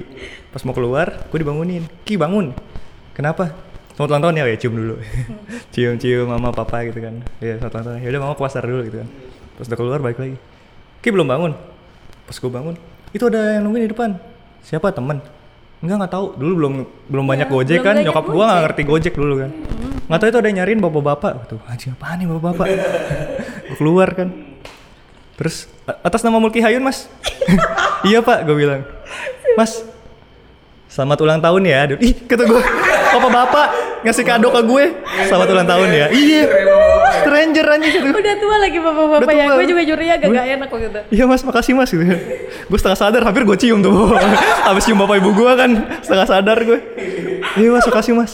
Pas 0.51 0.61
mau 0.67 0.75
keluar 0.75 1.25
gue 1.31 1.39
dibangunin. 1.39 1.87
Ki 2.03 2.19
bangun. 2.19 2.53
Kenapa? 3.15 3.55
Selamat 3.97 4.15
ulang 4.15 4.23
tahun 4.29 4.35
ya, 4.39 4.43
ya 4.47 4.57
cium 4.61 4.73
dulu. 4.79 4.95
Cium-cium 5.73 6.23
mama 6.29 6.55
papa 6.55 6.87
gitu 6.87 7.03
kan. 7.03 7.19
Ya 7.41 7.57
selamat 7.59 7.73
ulang 7.73 7.85
tahun. 7.87 7.99
Ya 8.05 8.09
udah 8.13 8.21
mama 8.21 8.33
ke 8.37 8.43
pasar 8.45 8.63
dulu 8.63 8.81
gitu 8.85 8.97
kan. 9.01 9.09
Terus 9.57 9.67
udah 9.73 9.79
keluar 9.79 9.99
balik 9.99 10.19
lagi 10.21 10.37
Ki 10.99 11.09
belum 11.09 11.25
bangun. 11.25 11.51
Pas 12.25 12.35
gue 12.35 12.51
bangun 12.51 12.75
Itu 13.09 13.25
ada 13.25 13.57
yang 13.57 13.65
nungguin 13.65 13.87
di 13.87 13.91
depan. 13.91 14.19
Siapa? 14.61 14.91
Temen? 14.91 15.17
Enggak 15.79 15.95
nggak 16.05 16.11
tahu. 16.11 16.25
Dulu 16.35 16.53
belum 16.55 16.73
belum 17.07 17.25
banyak 17.25 17.47
Iya, 17.47 17.53
gojek 17.55 17.79
belum 17.79 17.87
kan 17.87 17.95
banyak 17.95 18.05
nyokap 18.05 18.25
gua 18.27 18.43
nggak 18.45 18.61
ngerti 18.67 18.81
gojek 18.83 19.13
dulu 19.15 19.33
kan. 19.39 19.49
Nggak 20.05 20.19
tahu 20.19 20.27
itu 20.27 20.37
ada 20.37 20.47
yang 20.47 20.57
nyariin 20.59 20.79
bapak-bapak. 20.79 21.31
Tuh 21.47 21.59
anjing 21.65 21.95
apaan 21.95 22.15
nih 22.19 22.27
bapak-bapak? 22.27 22.67
Keluar 23.79 24.09
kan. 24.11 24.29
Terus 25.39 25.71
"A- 25.87 25.99
atas 26.03 26.21
nama 26.21 26.35
Mulki 26.37 26.59
Hayun 26.59 26.83
mas. 26.83 27.07
Iya 27.99 28.19
pak 28.19 28.47
gue 28.47 28.55
bilang. 28.55 28.83
Mas 29.59 29.83
selamat 30.87 31.19
ulang 31.19 31.39
tahun 31.39 31.61
ya 31.63 31.85
ih 31.95 32.15
kata 32.15 32.43
gue 32.43 32.61
bapak-bapak 33.11 33.67
ngasih 34.01 34.23
kado 34.23 34.47
ke 34.49 34.61
gue 34.63 34.83
selamat 35.25 35.47
ulang 35.49 35.67
tahun 35.67 35.89
ya. 35.91 36.05
Iya 36.09 36.43
stranger 37.21 37.65
anjing 37.67 37.91
gitu 37.93 38.07
udah 38.21 38.35
tua 38.35 38.55
lagi 38.57 38.77
bapak-bapak 38.77 39.31
ya 39.31 39.45
gue 39.49 39.65
juga 39.65 39.81
curiga 39.85 40.13
agak 40.15 40.27
Gue- 40.27 40.37
gak 40.37 40.47
enak 40.49 40.67
waktu 40.69 40.87
itu 40.87 41.01
Iya 41.09 41.23
mas, 41.25 41.41
makasih 41.41 41.73
mas 41.73 41.89
gitu. 41.89 42.03
gue 42.05 42.77
setengah 42.77 42.99
sadar, 42.99 43.21
hampir 43.23 43.43
gue 43.43 43.57
cium 43.57 43.79
tuh. 43.79 44.13
Habis 44.67 44.83
cium 44.83 44.97
bapak 44.97 45.17
ibu 45.17 45.31
gue 45.31 45.51
kan, 45.51 45.71
setengah 45.99 46.27
sadar 46.27 46.57
gue. 46.59 46.79
Iya 47.55 47.69
mas, 47.71 47.83
makasih 47.83 48.13
mas. 48.13 48.31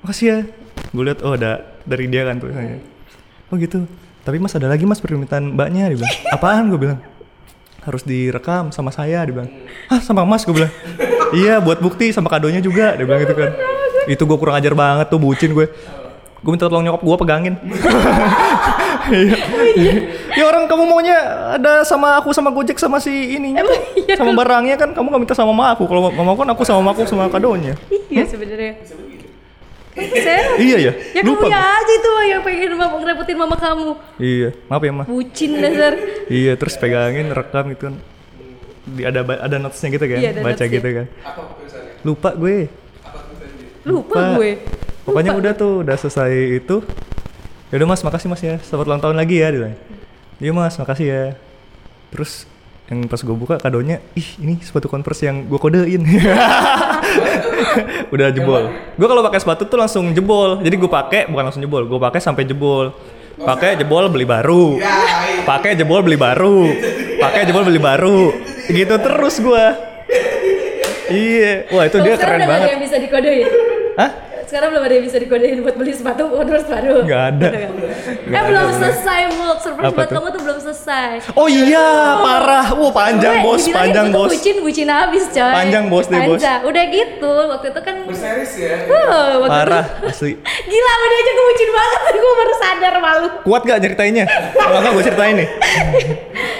Makasih 0.00 0.26
ya. 0.26 0.38
Gue 0.90 1.04
lihat, 1.04 1.20
oh 1.20 1.32
ada 1.32 1.64
dari 1.82 2.04
dia 2.06 2.22
kan 2.22 2.36
tuh. 2.36 2.52
Oh 3.46 3.56
gitu. 3.56 3.88
Tapi 4.22 4.36
mas 4.36 4.52
ada 4.52 4.66
lagi 4.66 4.82
mas 4.82 4.98
permintaan 4.98 5.52
mbaknya, 5.52 5.88
dia 5.88 5.96
bilang. 5.96 6.14
Apaan 6.28 6.68
gue 6.68 6.76
bilang? 6.76 6.98
Harus 7.80 8.02
direkam 8.02 8.68
sama 8.70 8.90
saya, 8.90 9.22
dia 9.22 9.32
bilang. 9.32 9.48
Hah 9.86 10.00
sama 10.00 10.22
mas 10.22 10.42
gue 10.42 10.52
bilang. 10.52 10.72
iya 11.32 11.56
buat 11.56 11.78
bukti 11.78 12.10
sama 12.10 12.26
kadonya 12.26 12.58
juga, 12.58 12.92
dia 12.92 13.02
bilang 13.02 13.22
gitu 13.22 13.32
kan. 13.32 13.50
Itu 14.06 14.22
gue 14.22 14.36
kurang 14.36 14.54
ajar 14.54 14.74
banget 14.74 15.06
tuh, 15.08 15.16
bucin 15.16 15.50
gue. 15.50 15.66
Gue 16.46 16.54
minta 16.54 16.70
tolong 16.70 16.86
nyokap 16.86 17.02
gue 17.02 17.16
pegangin. 17.18 17.54
Iya. 19.06 19.94
ya 20.34 20.44
orang 20.46 20.66
kamu 20.66 20.82
maunya 20.82 21.14
ada 21.54 21.86
sama 21.86 22.18
aku 22.18 22.34
sama 22.34 22.50
Gojek 22.50 22.74
sama 22.74 22.98
si 22.98 23.38
ininya 23.38 23.62
Emang 23.62 23.78
iya, 24.02 24.14
sama 24.18 24.34
barangnya 24.34 24.74
kan 24.74 24.90
kamu 24.90 25.06
gak 25.10 25.22
minta 25.22 25.34
sama 25.34 25.54
mama 25.54 25.74
aku. 25.74 25.86
Kalau 25.86 26.10
mau 26.10 26.34
kan 26.34 26.48
aku 26.50 26.62
sama 26.62 26.82
mama 26.82 26.90
aku 26.90 27.06
sama 27.06 27.26
kadonya. 27.26 27.78
Iya 28.10 28.26
sebenarnya. 28.26 28.82
Saya 29.94 30.58
iya 30.58 30.76
ya 30.76 30.92
Ya 31.14 31.22
kamu 31.22 31.38
lupa. 31.38 31.46
ya 31.46 31.54
gua. 31.56 31.78
aja 31.78 31.92
itu 31.94 32.10
yang 32.26 32.42
pengen 32.42 32.72
mama 32.74 32.96
ngerepotin 32.98 33.36
mama 33.36 33.56
kamu. 33.56 33.88
iya. 34.18 34.48
Maaf 34.66 34.82
ya 34.82 34.92
mah 34.92 35.06
Bucin 35.06 35.50
dasar. 35.56 35.92
iya 36.26 36.52
terus 36.54 36.74
pegangin 36.74 37.30
rekam 37.30 37.70
gitu 37.70 37.82
kan. 37.86 37.94
Di 38.86 39.02
ada 39.02 39.20
ada 39.22 39.56
notesnya 39.56 39.88
gitu 39.88 40.02
kan 40.04 40.18
Iya, 40.18 40.30
ada 40.34 40.40
baca 40.42 40.64
gitu 40.66 40.88
kan. 40.90 41.06
Lupa 42.02 42.30
gue. 42.34 42.58
Lupa. 43.82 44.34
gue. 44.34 44.50
Pokoknya 45.06 45.32
udah 45.38 45.52
tuh 45.54 45.86
udah 45.86 45.94
selesai 45.94 46.60
itu. 46.60 46.82
Ya 47.70 47.82
udah 47.82 47.88
mas 47.88 48.02
makasih 48.02 48.26
mas 48.26 48.42
ya. 48.42 48.58
Selamat 48.60 48.86
ulang 48.90 49.02
tahun 49.02 49.16
lagi 49.16 49.38
ya 49.38 49.48
dia 49.54 49.70
iya 50.42 50.52
mas 50.52 50.76
makasih 50.76 51.06
ya. 51.06 51.24
Terus 52.12 52.44
yang 52.86 53.10
pas 53.10 53.18
gue 53.18 53.34
buka 53.34 53.58
kadonya 53.58 53.98
ih 54.14 54.38
ini 54.38 54.62
sepatu 54.62 54.86
converse 54.86 55.26
yang 55.26 55.50
gue 55.50 55.58
kodein. 55.58 56.06
Udah 58.14 58.30
jebol. 58.30 58.70
Gue 58.94 59.06
kalau 59.10 59.22
pakai 59.26 59.40
sepatu 59.42 59.66
tuh 59.66 59.78
langsung 59.78 60.14
jebol. 60.14 60.62
Jadi 60.62 60.74
gue 60.78 60.90
pakai 60.90 61.26
bukan 61.26 61.50
langsung 61.50 61.62
jebol 61.62 61.82
gue 61.86 61.98
pakai 61.98 62.20
sampai 62.22 62.46
jebol. 62.46 62.94
Pakai 63.36 63.76
jebol 63.76 64.06
beli 64.08 64.24
baru. 64.24 64.78
Pakai 65.42 65.74
jebol 65.74 66.00
beli 66.06 66.16
baru. 66.16 66.70
Pakai 67.18 67.42
jebol 67.42 67.66
beli 67.66 67.80
baru. 67.82 68.30
Gitu 68.70 68.94
terus 69.02 69.34
gue 69.42 69.64
iya. 71.10 71.66
Wah 71.74 71.90
itu 71.90 71.98
dia 72.02 72.14
keren 72.14 72.46
banget. 72.46 72.68
yang 72.70 72.82
bisa 72.82 72.96
dikodein. 73.02 73.50
Hah? 73.98 74.10
Sekarang 74.46 74.68
belum 74.70 74.82
ada 74.82 74.94
yang 74.94 75.04
bisa 75.04 75.18
dikodein 75.18 75.58
buat 75.60 75.74
beli 75.74 75.90
sepatu 75.90 76.26
converse 76.28 76.64
baru. 76.64 77.02
Nggak 77.02 77.22
ada. 77.28 77.48
Nggak 78.22 78.30
eh 78.32 78.46
belum 78.46 78.62
ada. 78.62 78.74
selesai 78.76 79.20
Mulk. 79.32 79.58
Surprise 79.58 79.84
Apa 79.84 79.92
buat 79.92 80.06
tuh? 80.06 80.14
kamu 80.16 80.28
tuh 80.30 80.42
belum 80.42 80.58
selesai. 80.60 81.10
Oh 81.34 81.46
iya, 81.46 81.88
parah. 82.16 82.66
Wah, 82.72 82.90
panjang, 82.90 83.34
Gue 83.36 83.46
bos, 83.52 83.62
panjang, 83.66 84.06
gue 84.06 84.14
tuh 84.14 84.22
bos. 84.22 84.30
bucin 84.32 84.56
bucin 84.60 84.86
habis 84.86 85.24
coy 85.28 85.50
Panjang, 85.52 85.84
bos 85.86 86.06
deh, 86.06 86.20
bos. 86.20 86.36
Panjang. 86.36 86.60
udah 86.62 86.84
gitu 86.86 87.32
waktu 87.48 87.66
itu 87.68 87.80
kan 87.82 87.94
Berseris 88.02 88.52
ya. 88.56 88.74
uh, 88.84 89.30
waktu 89.42 89.50
Parah, 89.52 89.84
itu 89.84 90.06
asli. 90.08 90.32
gila 90.70 90.92
udah 90.96 91.16
aja 91.16 91.30
gue 91.32 91.44
bucin 91.46 91.70
banget 91.72 92.00
gue 92.16 92.34
baru 92.36 92.54
sadar 92.56 92.94
malu 92.98 93.28
Kuat 93.42 93.62
gak 93.62 93.78
ceritainnya? 93.80 94.24
Kalau 94.52 94.78
nggak 94.78 94.92
gue 94.92 95.04
ceritain 95.04 95.34
nih. 95.36 95.48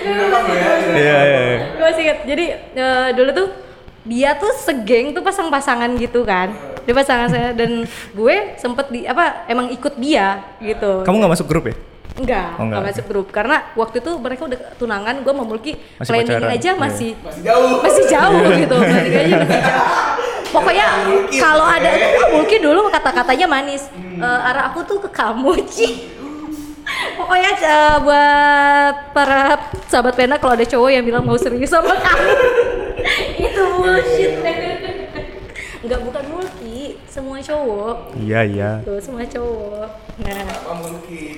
Iya, 0.06 0.96
iya, 0.96 1.18
iya. 1.20 1.58
gue 1.68 1.84
masih 1.84 2.02
inget 2.02 2.18
jadi 2.24 2.44
eh, 2.72 3.08
dulu 3.12 3.30
tuh 3.34 3.46
dia 4.06 4.38
tuh 4.38 4.54
segeng 4.56 5.10
tuh 5.10 5.20
pasang-pasangan 5.20 5.90
gitu 5.98 6.22
kan. 6.22 6.54
Dia 6.86 6.94
pasangan 6.94 7.26
saya 7.26 7.50
dan 7.50 7.82
gue 8.14 8.36
sempet 8.56 8.86
di 8.88 9.02
apa 9.02 9.44
emang 9.46 9.66
ikut 9.68 9.98
dia 9.98 10.46
gitu. 10.62 11.02
Kamu 11.02 11.16
nggak 11.18 11.32
masuk 11.34 11.46
grup 11.50 11.66
ya? 11.66 11.76
enggak 12.16 12.56
Oh, 12.56 12.64
enggak. 12.64 12.80
enggak 12.80 12.84
masuk 12.96 13.04
grup. 13.12 13.26
Karena 13.28 13.56
waktu 13.76 13.96
itu 14.00 14.10
mereka 14.16 14.42
udah 14.48 14.60
tunangan 14.80 15.14
gue 15.20 15.34
memulki 15.36 15.72
Masih 16.00 16.08
planning 16.08 16.32
pacaran, 16.32 16.54
aja 16.56 16.70
iya. 16.72 16.80
masih 16.80 17.10
Masih 17.20 17.42
jauh. 17.44 17.76
masih 17.84 18.04
jauh 18.08 18.40
gitu. 18.56 18.76
Planning 18.80 19.14
aja 19.26 19.34
masih 19.36 19.60
jauh. 19.60 19.90
Pokoknya 20.46 20.86
kalau 21.36 21.66
ada 21.66 21.90
mungkin 22.32 22.58
dulu 22.62 22.80
kata-katanya 22.88 23.46
manis. 23.50 23.90
Eh, 24.16 24.24
arah 24.48 24.72
aku 24.72 24.80
tuh 24.88 24.96
ke 25.04 25.10
kamu 25.12 25.60
Ci 25.68 26.08
pokoknya 27.16 27.50
eh, 27.56 27.96
buat 28.02 28.94
para 29.12 29.58
sahabat 29.88 30.14
pena 30.16 30.36
kalau 30.40 30.54
ada 30.56 30.66
cowok 30.66 30.90
yang 30.92 31.04
bilang 31.04 31.24
mau 31.24 31.36
serius 31.36 31.72
sama 31.72 31.94
kamu 31.96 32.30
itu 33.46 33.62
bullshit. 33.78 34.32
Enggak 35.86 36.02
bukan 36.02 36.24
mulki 36.26 36.98
semua 37.06 37.38
cowok. 37.38 37.96
Iya, 38.18 38.40
iya. 38.42 38.70
tuh 38.82 38.98
semua 38.98 39.22
cowok. 39.22 39.88
Nah 40.24 40.42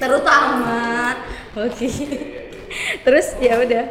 terutama 0.00 0.80
oke 1.52 1.88
terus 3.04 3.26
ya 3.42 3.60
udah. 3.60 3.84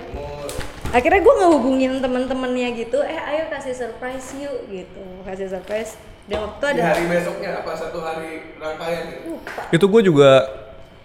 Akhirnya 0.87 1.19
gue 1.19 1.33
ngehubungin 1.35 1.99
teman-temannya 1.99 2.79
gitu 2.79 3.03
eh 3.03 3.19
ayo 3.19 3.51
kasih 3.51 3.75
surprise 3.75 4.33
yuk 4.39 4.65
gitu. 4.71 5.03
Kasih 5.27 5.51
surprise. 5.51 5.99
Dan 6.27 6.43
waktu 6.43 6.63
Di 6.63 6.71
ada 6.79 6.83
hari 6.91 7.05
besoknya 7.07 7.49
apa 7.63 7.71
satu 7.71 8.03
hari 8.03 8.55
rangkaian? 8.59 9.03
Gitu? 9.15 9.31
Itu 9.71 9.85
gue 9.87 10.01
juga 10.03 10.31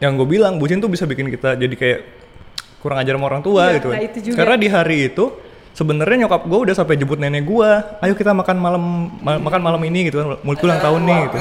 yang 0.02 0.18
gue 0.18 0.26
bilang 0.26 0.58
bucin 0.58 0.82
tuh 0.82 0.90
bisa 0.90 1.06
bikin 1.06 1.30
kita 1.30 1.54
jadi 1.54 1.70
kayak 1.72 2.00
kurang 2.82 2.98
ajar 2.98 3.14
sama 3.14 3.30
orang 3.30 3.40
tua 3.40 3.70
Iya, 3.70 3.78
gitu 3.78 3.88
kan. 3.88 3.94
nah 3.94 4.02
itu 4.02 4.18
juga. 4.20 4.36
Karena 4.36 4.56
di 4.58 4.66
hari 4.66 4.96
itu 5.06 5.24
sebenarnya 5.72 6.26
nyokap 6.26 6.42
gue 6.44 6.58
udah 6.58 6.74
sampai 6.74 6.98
jemput 6.98 7.16
nenek 7.16 7.46
gue, 7.46 7.70
ayo 8.02 8.12
kita 8.12 8.34
makan 8.34 8.56
malam 8.58 8.82
ma- 9.22 9.38
makan 9.38 9.60
malam 9.62 9.80
ini 9.86 10.10
gitu 10.10 10.18
kan, 10.18 10.26
mulai 10.42 10.58
ulang 10.60 10.80
tahun 10.82 11.00
nih 11.02 11.18
gitu. 11.24 11.38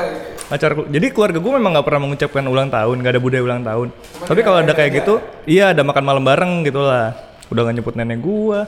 Acara 0.51 0.73
jadi 0.85 1.05
keluarga 1.09 1.39
gue 1.39 1.51
memang 1.51 1.71
nggak 1.73 1.85
pernah 1.87 2.01
mengucapkan 2.05 2.43
ulang 2.45 2.69
tahun, 2.69 2.95
nggak 2.95 3.11
ada 3.11 3.21
budaya 3.23 3.41
ulang 3.41 3.61
tahun. 3.61 3.87
Tapi 4.21 4.39
kalau 4.39 4.57
ada 4.61 4.71
kayak 4.71 4.91
gitu, 5.01 5.13
iya 5.43 5.73
ada 5.73 5.81
makan 5.81 6.03
malam 6.05 6.21
bareng 6.21 6.61
gitu 6.61 6.79
lah. 6.79 7.17
Udah 7.49 7.65
nggak 7.65 7.75
nyebut 7.75 7.95
nenek 7.97 8.19
gue. 8.21 8.59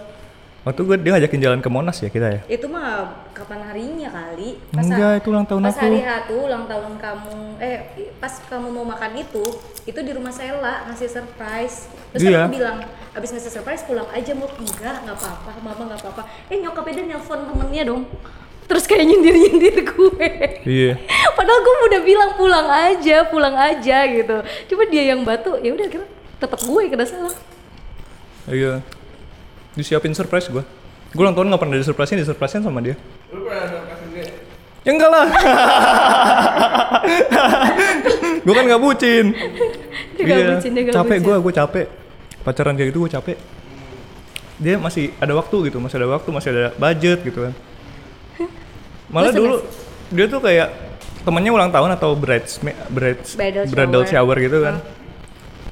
Waktu 0.63 0.80
gue 0.82 0.95
dia 0.97 1.12
ngajakin 1.12 1.41
jalan 1.41 1.60
ke 1.60 1.67
Monas 1.67 1.99
ya 1.99 2.08
kita 2.08 2.28
ya. 2.30 2.41
itu 2.47 2.63
mah 2.65 3.19
kapan 3.34 3.60
harinya 3.63 4.08
kali 4.08 4.56
Enggak, 4.71 5.19
itu 5.19 5.28
ulang 5.28 5.43
tahun 5.43 5.60
pas 5.62 5.76
aku. 5.76 5.84
hari 5.84 5.99
H 5.99 6.10
ulang 6.32 6.63
tahun 6.65 6.93
kamu 6.95 7.38
eh 7.60 7.78
pas 8.15 8.34
kamu 8.41 8.67
mau 8.71 8.86
makan 8.86 9.12
itu 9.17 9.43
itu 9.84 9.99
di 9.99 10.12
rumah 10.12 10.32
Sela 10.32 10.88
ngasih 10.88 11.12
surprise 11.12 11.91
terus 12.10 12.23
Iya. 12.23 12.47
aku 12.47 12.56
bilang 12.56 12.80
abis 13.12 13.30
ngasih 13.30 13.52
surprise 13.52 13.84
pulang 13.84 14.08
aja 14.08 14.32
mau 14.32 14.47
enggak 14.47 15.04
nggak 15.04 15.13
apa-apa 15.13 15.52
mama 15.60 15.82
nggak 15.86 15.99
apa-apa 15.99 16.21
eh 16.47 16.58
nyokapnya 16.58 16.93
dia 16.95 17.06
nelfon 17.12 17.39
temennya 17.43 17.84
dong 17.84 18.02
terus 18.63 18.88
kayak 18.88 19.04
nyindir 19.04 19.36
nyindir 19.36 19.76
gue 19.84 20.28
Iya. 20.63 20.95
padahal 21.38 21.60
gue 21.60 21.76
udah 21.86 22.02
bilang 22.02 22.32
pulang 22.34 22.67
aja 22.71 23.28
pulang 23.28 23.56
aja 23.58 23.97
gitu 24.06 24.38
cuma 24.71 24.84
dia 24.88 25.12
yang 25.12 25.28
batu 25.28 25.60
ya 25.60 25.76
udah 25.76 25.88
kira 25.88 26.08
tetap 26.39 26.60
gue 26.62 26.82
kena 26.88 27.04
salah 27.04 27.36
Iya. 28.47 28.80
Disiapin 29.73 30.13
surprise 30.13 30.49
gue. 30.49 30.63
Gue 31.13 31.21
ulang 31.21 31.38
tahun 31.38 31.53
nggak 31.53 31.62
pernah 31.62 31.77
di 31.77 31.86
surprisein, 31.86 32.17
di 32.21 32.25
surprisein 32.25 32.62
sama 32.65 32.81
dia. 32.81 32.97
Lu 33.29 33.45
pernah 33.45 33.65
surprise 33.69 34.05
dia? 34.13 34.25
Ya 34.83 34.91
enggak 34.91 35.12
lah. 35.13 35.27
gue 38.43 38.53
kan 38.53 38.63
nggak 38.67 38.81
bucin. 38.81 39.25
Dia 40.17 40.23
nggak 40.25 40.49
bucin, 40.57 40.71
dia 40.75 40.83
capek 40.91 41.17
bucin. 41.17 41.25
gue, 41.25 41.36
gue 41.39 41.53
capek. 41.53 41.86
Pacaran 42.43 42.73
kayak 42.75 42.89
gitu 42.91 42.99
gue 43.07 43.12
capek. 43.13 43.38
Dia 44.59 44.75
masih 44.77 45.15
ada 45.17 45.33
waktu 45.39 45.71
gitu, 45.71 45.77
masih 45.79 45.97
ada 46.03 46.07
waktu, 46.12 46.29
masih 46.29 46.49
ada 46.51 46.65
budget 46.75 47.19
gitu 47.23 47.39
kan. 47.49 47.53
Malah 49.13 49.31
dulu 49.31 49.63
dia 50.12 50.25
tuh 50.27 50.41
kayak 50.43 50.67
temennya 51.23 51.51
ulang 51.55 51.71
tahun 51.71 51.95
atau 51.95 52.12
bridesmaid 52.19 52.75
brides, 52.91 53.39
Bridal 53.39 53.63
bridal 53.71 54.03
shower. 54.03 54.36
shower 54.36 54.38
gitu 54.43 54.57
kan. 54.62 54.75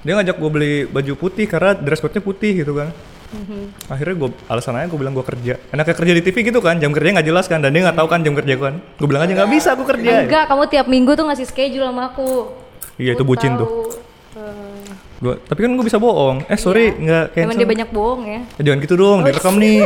Dia 0.01 0.13
ngajak 0.17 0.35
gue 0.39 0.49
beli 0.49 0.73
baju 0.87 1.13
putih 1.19 1.45
karena 1.45 1.75
dress 1.77 1.99
code-nya 1.99 2.23
putih 2.23 2.63
gitu 2.63 2.73
kan. 2.73 2.89
Mhm. 3.31 3.87
Akhirnya 3.87 4.15
gue 4.17 4.29
alasan 4.45 4.75
aja 4.75 4.85
gue 4.85 4.99
bilang 4.99 5.11
gue 5.11 5.23
kerja. 5.23 5.55
Enaknya 5.69 5.95
kerja 5.95 6.13
di 6.13 6.21
TV 6.21 6.37
gitu 6.45 6.59
kan, 6.59 6.75
jam 6.75 6.91
kerjanya 6.91 7.13
nggak 7.17 7.29
jelas 7.29 7.45
kan, 7.45 7.59
dan 7.59 7.71
dia 7.71 7.81
nggak 7.81 7.95
tahu 7.95 8.07
kan 8.07 8.19
jam 8.19 8.33
kerja 8.33 8.53
gue 8.53 8.65
kan. 8.65 8.75
Gue 8.95 9.07
bilang 9.07 9.21
aja 9.21 9.33
nggak 9.33 9.49
bisa 9.49 9.69
aku 9.71 9.83
kerja. 9.85 10.23
enggak 10.23 10.45
kamu 10.45 10.63
tiap 10.67 10.85
minggu 10.85 11.11
tuh 11.13 11.25
ngasih 11.25 11.45
schedule 11.45 11.85
sama 11.85 12.11
aku 12.11 12.51
Iya 12.95 13.15
itu 13.15 13.23
bucin 13.23 13.55
tuh. 13.55 13.87
Eh, 14.33 14.83
Gua, 15.17 15.37
tapi 15.39 15.59
kan 15.61 15.71
gue 15.71 15.85
bisa 15.85 15.95
bohong. 15.95 16.43
Eh 16.45 16.55
sorry 16.55 16.91
nggak 16.91 17.23
Iya. 17.29 17.39
emang 17.39 17.49
cancel. 17.49 17.59
dia 17.59 17.67
banyak 17.69 17.89
bohong 17.89 18.21
ya 18.25 18.39
Eh, 18.51 18.63
jangan 18.63 18.79
gitu 18.79 18.93
dong, 18.95 19.19
direkam 19.21 19.55
nih. 19.55 19.81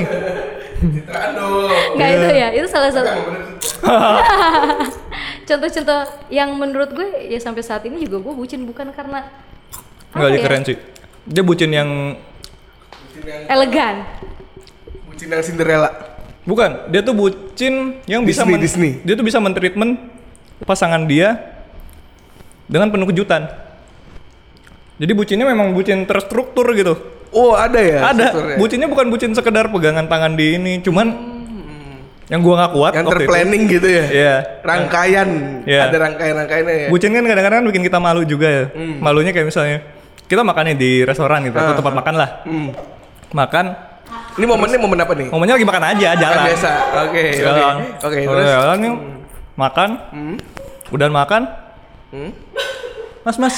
Citraan 0.75 1.31
dong. 1.33 1.69
Enggak 1.93 2.07
Iya. 2.07 2.17
itu 2.17 2.27
ya, 2.33 2.47
itu 2.55 2.67
salah 2.67 2.89
satu 2.89 3.09
Emang 3.09 3.43
contoh-contoh 5.47 5.99
yang 6.27 6.49
menurut 6.51 6.89
gue 6.91 7.07
ya 7.27 7.37
sampai 7.37 7.61
saat 7.61 7.85
ini 7.85 8.01
juga 8.01 8.17
gue 8.19 8.33
bucin 8.33 8.63
bukan 8.63 8.89
karena 8.89 9.29
Nggak 10.11 10.23
apa 10.23 10.31
dia 10.31 10.39
ya, 10.39 10.43
keren 10.43 10.63
sih. 10.63 10.77
Dia 11.23 11.43
bucin 11.43 11.69
yang 11.69 11.89
yang 13.23 13.41
elegan. 13.47 13.95
bucin 15.07 15.27
yang 15.31 15.43
Cinderella. 15.43 15.89
bukan. 16.43 16.91
Dia 16.91 17.01
tuh 17.01 17.15
bucin 17.15 18.03
yang 18.03 18.21
bisa 18.21 18.43
Disney, 18.43 18.59
Disney. 18.59 18.91
Dia 19.01 19.15
tuh 19.15 19.23
bisa 19.23 19.39
mentreatment 19.39 19.95
pasangan 20.61 21.07
dia 21.07 21.39
dengan 22.67 22.91
penuh 22.91 23.07
kejutan. 23.07 23.47
Jadi 24.95 25.11
bucinnya 25.11 25.43
memang 25.43 25.71
bucin 25.71 26.03
terstruktur 26.03 26.67
gitu. 26.71 26.95
Oh 27.31 27.51
ada 27.51 27.79
ya? 27.79 27.99
Ada. 28.11 28.31
strukturnya? 28.31 28.57
Bucinnya 28.59 28.87
bukan 28.87 29.05
bucin 29.11 29.31
sekedar 29.35 29.67
pegangan 29.67 30.07
tangan 30.07 30.39
di 30.39 30.55
ini, 30.55 30.79
cuman 30.79 31.35
yang 32.25 32.41
gua 32.41 32.57
nggak 32.57 32.71
kuat 32.73 32.91
yang 32.95 33.05
itu. 33.05 33.13
terplanning 33.13 33.63
gitu 33.67 33.87
ya? 33.91 34.05
Iya. 34.07 34.35
Rangkaian. 34.63 35.27
Iya. 35.67 35.81
Ada 35.91 35.97
rangkaian-rangkaiannya 35.99 36.75
ya? 36.75 36.87
Bucin 36.89 37.11
kan 37.11 37.23
kadang-kadang 37.27 37.61
bikin 37.67 37.83
kita 37.83 37.99
malu 37.99 38.23
juga 38.23 38.47
ya. 38.47 38.65
Hmm. 38.71 38.97
Malunya 39.03 39.35
kayak 39.35 39.47
misalnya 39.51 39.83
kita 40.25 40.41
makannya 40.41 40.73
di 40.73 41.03
restoran 41.05 41.43
gitu 41.45 41.53
atau 41.53 41.75
Ah, 41.75 41.77
tempat 41.77 41.93
makan 41.93 42.13
lah. 42.15 42.29
Hmm. 42.47 42.69
Makan 43.31 43.65
Ini 44.35 44.45
momennya 44.45 44.77
momen 44.77 44.99
apa 44.99 45.13
nih? 45.15 45.27
momennya 45.31 45.55
lagi 45.55 45.63
makan 45.65 45.83
aja 45.87 46.07
Makan 46.11 46.19
jalan. 46.19 46.43
biasa. 46.45 46.69
Oke. 46.69 47.23
Oke. 47.23 47.23
Jalan. 47.39 47.75
Oke. 47.97 48.17
Terus. 48.21 48.45
jalan 48.45 48.77
nih 48.77 48.93
makan. 49.55 49.89
Hmm. 50.11 50.35
Udah 50.91 51.07
makan. 51.07 51.41
Hmm. 52.11 52.31
Mas, 53.23 53.37
Mas. 53.39 53.55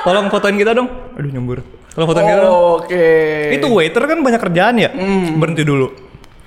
Tolong 0.00 0.30
fotoin 0.30 0.56
kita 0.56 0.72
dong. 0.72 0.88
Aduh 1.18 1.28
nyembur. 1.28 1.58
Tolong 1.92 2.06
fotoin 2.06 2.24
kita 2.24 2.40
dong. 2.40 2.54
Oke. 2.80 3.06
Itu 3.52 3.66
waiter 3.68 4.02
kan 4.06 4.18
banyak 4.22 4.40
kerjaan 4.40 4.74
ya. 4.78 4.90
Hmm. 4.94 5.36
Berhenti 5.36 5.66
dulu. 5.66 5.90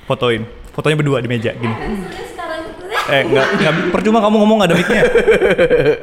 Fotoin. 0.07 0.47
Fotonya 0.71 0.95
berdua 0.95 1.19
di 1.19 1.27
meja 1.27 1.51
gini. 1.51 1.75
Sekarang 2.31 2.63
Eh 3.11 3.21
enggak, 3.27 3.45
enggak 3.53 3.73
percuma 3.91 4.23
kamu 4.23 4.35
ngomong 4.39 4.57
nggak 4.63 4.69
ada 4.71 4.77
mic-nya. 4.77 5.03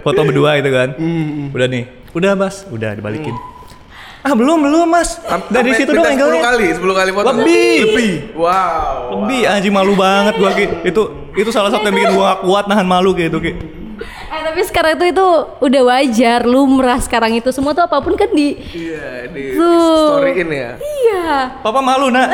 Foto 0.04 0.20
berdua 0.22 0.61
itu 0.61 0.68
kan. 0.68 0.88
Hmm. 0.94 1.48
Udah 1.50 1.66
nih. 1.66 1.84
Udah, 2.12 2.32
Mas. 2.37 2.68
Udah 2.68 2.92
dibalikin. 2.92 3.32
Ah, 4.18 4.35
belum, 4.35 4.59
belum, 4.61 4.87
Mas. 4.87 5.22
Dari 5.48 5.70
situ 5.72 5.90
dong 5.90 6.02
angle 6.02 6.26
10 6.26 6.35
angle-nya. 6.35 6.42
kali, 6.42 6.66
10 6.74 6.90
kali 6.92 7.11
foto. 7.12 7.28
Lebih. 7.33 7.76
Lebih. 7.87 8.12
Wow. 8.35 9.24
Lebih 9.24 9.40
anjing 9.46 9.72
malu 9.72 9.94
banget 9.94 10.35
gua 10.37 10.50
Ki. 10.52 10.66
Itu 10.83 11.02
itu 11.33 11.50
salah 11.50 11.70
satu 11.70 11.87
yang 11.87 11.94
bikin 11.94 12.12
gua 12.12 12.35
gak 12.35 12.38
kuat 12.42 12.64
nahan 12.66 12.83
malu 12.83 13.14
kayak 13.14 13.31
itu 13.31 13.38
Ki. 13.40 13.52
Eh 14.28 14.40
tapi 14.44 14.61
sekarang 14.62 14.94
itu 14.94 15.11
itu 15.11 15.26
udah 15.59 15.83
wajar, 15.85 16.40
lumrah 16.44 16.98
sekarang 16.98 17.35
itu 17.35 17.50
semua 17.50 17.74
tuh 17.74 17.83
apa 17.83 17.98
pun 17.98 18.14
kan 18.14 18.31
di 18.31 18.54
Iya, 18.54 19.26
di 19.26 19.54
Tuh. 19.54 20.22
storyin 20.22 20.48
ya. 20.48 20.70
Iya. 20.76 21.24
Papa 21.59 21.81
malu, 21.81 22.07
Nak. 22.09 22.28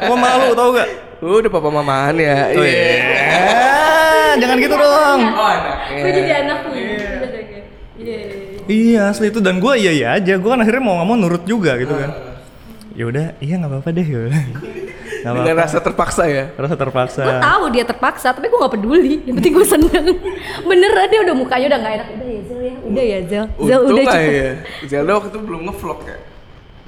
Papa 0.00 0.16
malu 0.16 0.50
tau 0.52 0.70
gak? 0.72 0.88
Udah 1.20 1.50
papa 1.52 1.68
mamahan 1.68 2.16
ya. 2.16 2.36
Tuh, 2.50 2.64
Iya. 2.66 2.94
ya. 2.98 4.38
Jangan 4.38 4.56
gitu 4.58 4.74
dong. 4.74 5.20
Oh, 5.28 5.46
anaknya. 5.46 5.98
Gue 5.98 6.10
jadi. 6.10 6.30
Iya. 6.30 6.89
Iya, 8.70 9.10
asli 9.10 9.26
itu 9.28 9.42
dan 9.42 9.58
gua 9.58 9.74
iya 9.74 9.90
iya 9.90 10.08
aja. 10.14 10.38
Gua 10.38 10.54
kan 10.54 10.62
akhirnya 10.62 10.78
mau 10.80 10.94
nggak 10.94 11.08
mau 11.08 11.16
nurut 11.18 11.42
juga 11.42 11.74
gitu 11.74 11.90
kan. 11.90 12.10
Ya 12.92 13.04
udah, 13.04 13.26
iya 13.38 13.54
nggak 13.56 13.70
apa-apa 13.70 13.90
deh. 13.90 14.06
ya 14.06 14.20
udah. 14.28 14.42
Nggak 15.20 15.32
Dengan 15.36 15.42
apa-apa. 15.52 15.62
rasa 15.66 15.78
terpaksa 15.80 16.22
ya. 16.24 16.44
Rasa 16.54 16.74
terpaksa. 16.74 17.20
Gue 17.20 17.36
tahu 17.36 17.64
dia 17.68 17.84
terpaksa, 17.84 18.28
tapi 18.30 18.46
gue 18.46 18.56
gak 18.56 18.72
peduli. 18.72 19.14
Yang 19.20 19.34
penting 19.36 19.52
gue 19.52 19.66
seneng. 19.68 20.04
Beneran 20.70 21.06
dia 21.06 21.20
udah 21.20 21.34
mukanya 21.34 21.66
udah 21.68 21.80
gak 21.82 21.92
enak. 21.92 22.08
Udah 22.10 22.24
ya 22.24 22.40
Zel 22.40 22.60
ya, 22.62 22.74
udah 22.80 23.04
ya 23.04 23.18
Zel. 23.26 23.44
Zel 23.60 23.80
udah 23.82 24.04
cukup. 24.06 24.32
ya. 24.32 24.50
Zelda 24.86 25.12
waktu 25.12 25.28
itu 25.28 25.38
belum 25.42 25.60
ngevlog 25.66 25.98
ya. 26.02 26.16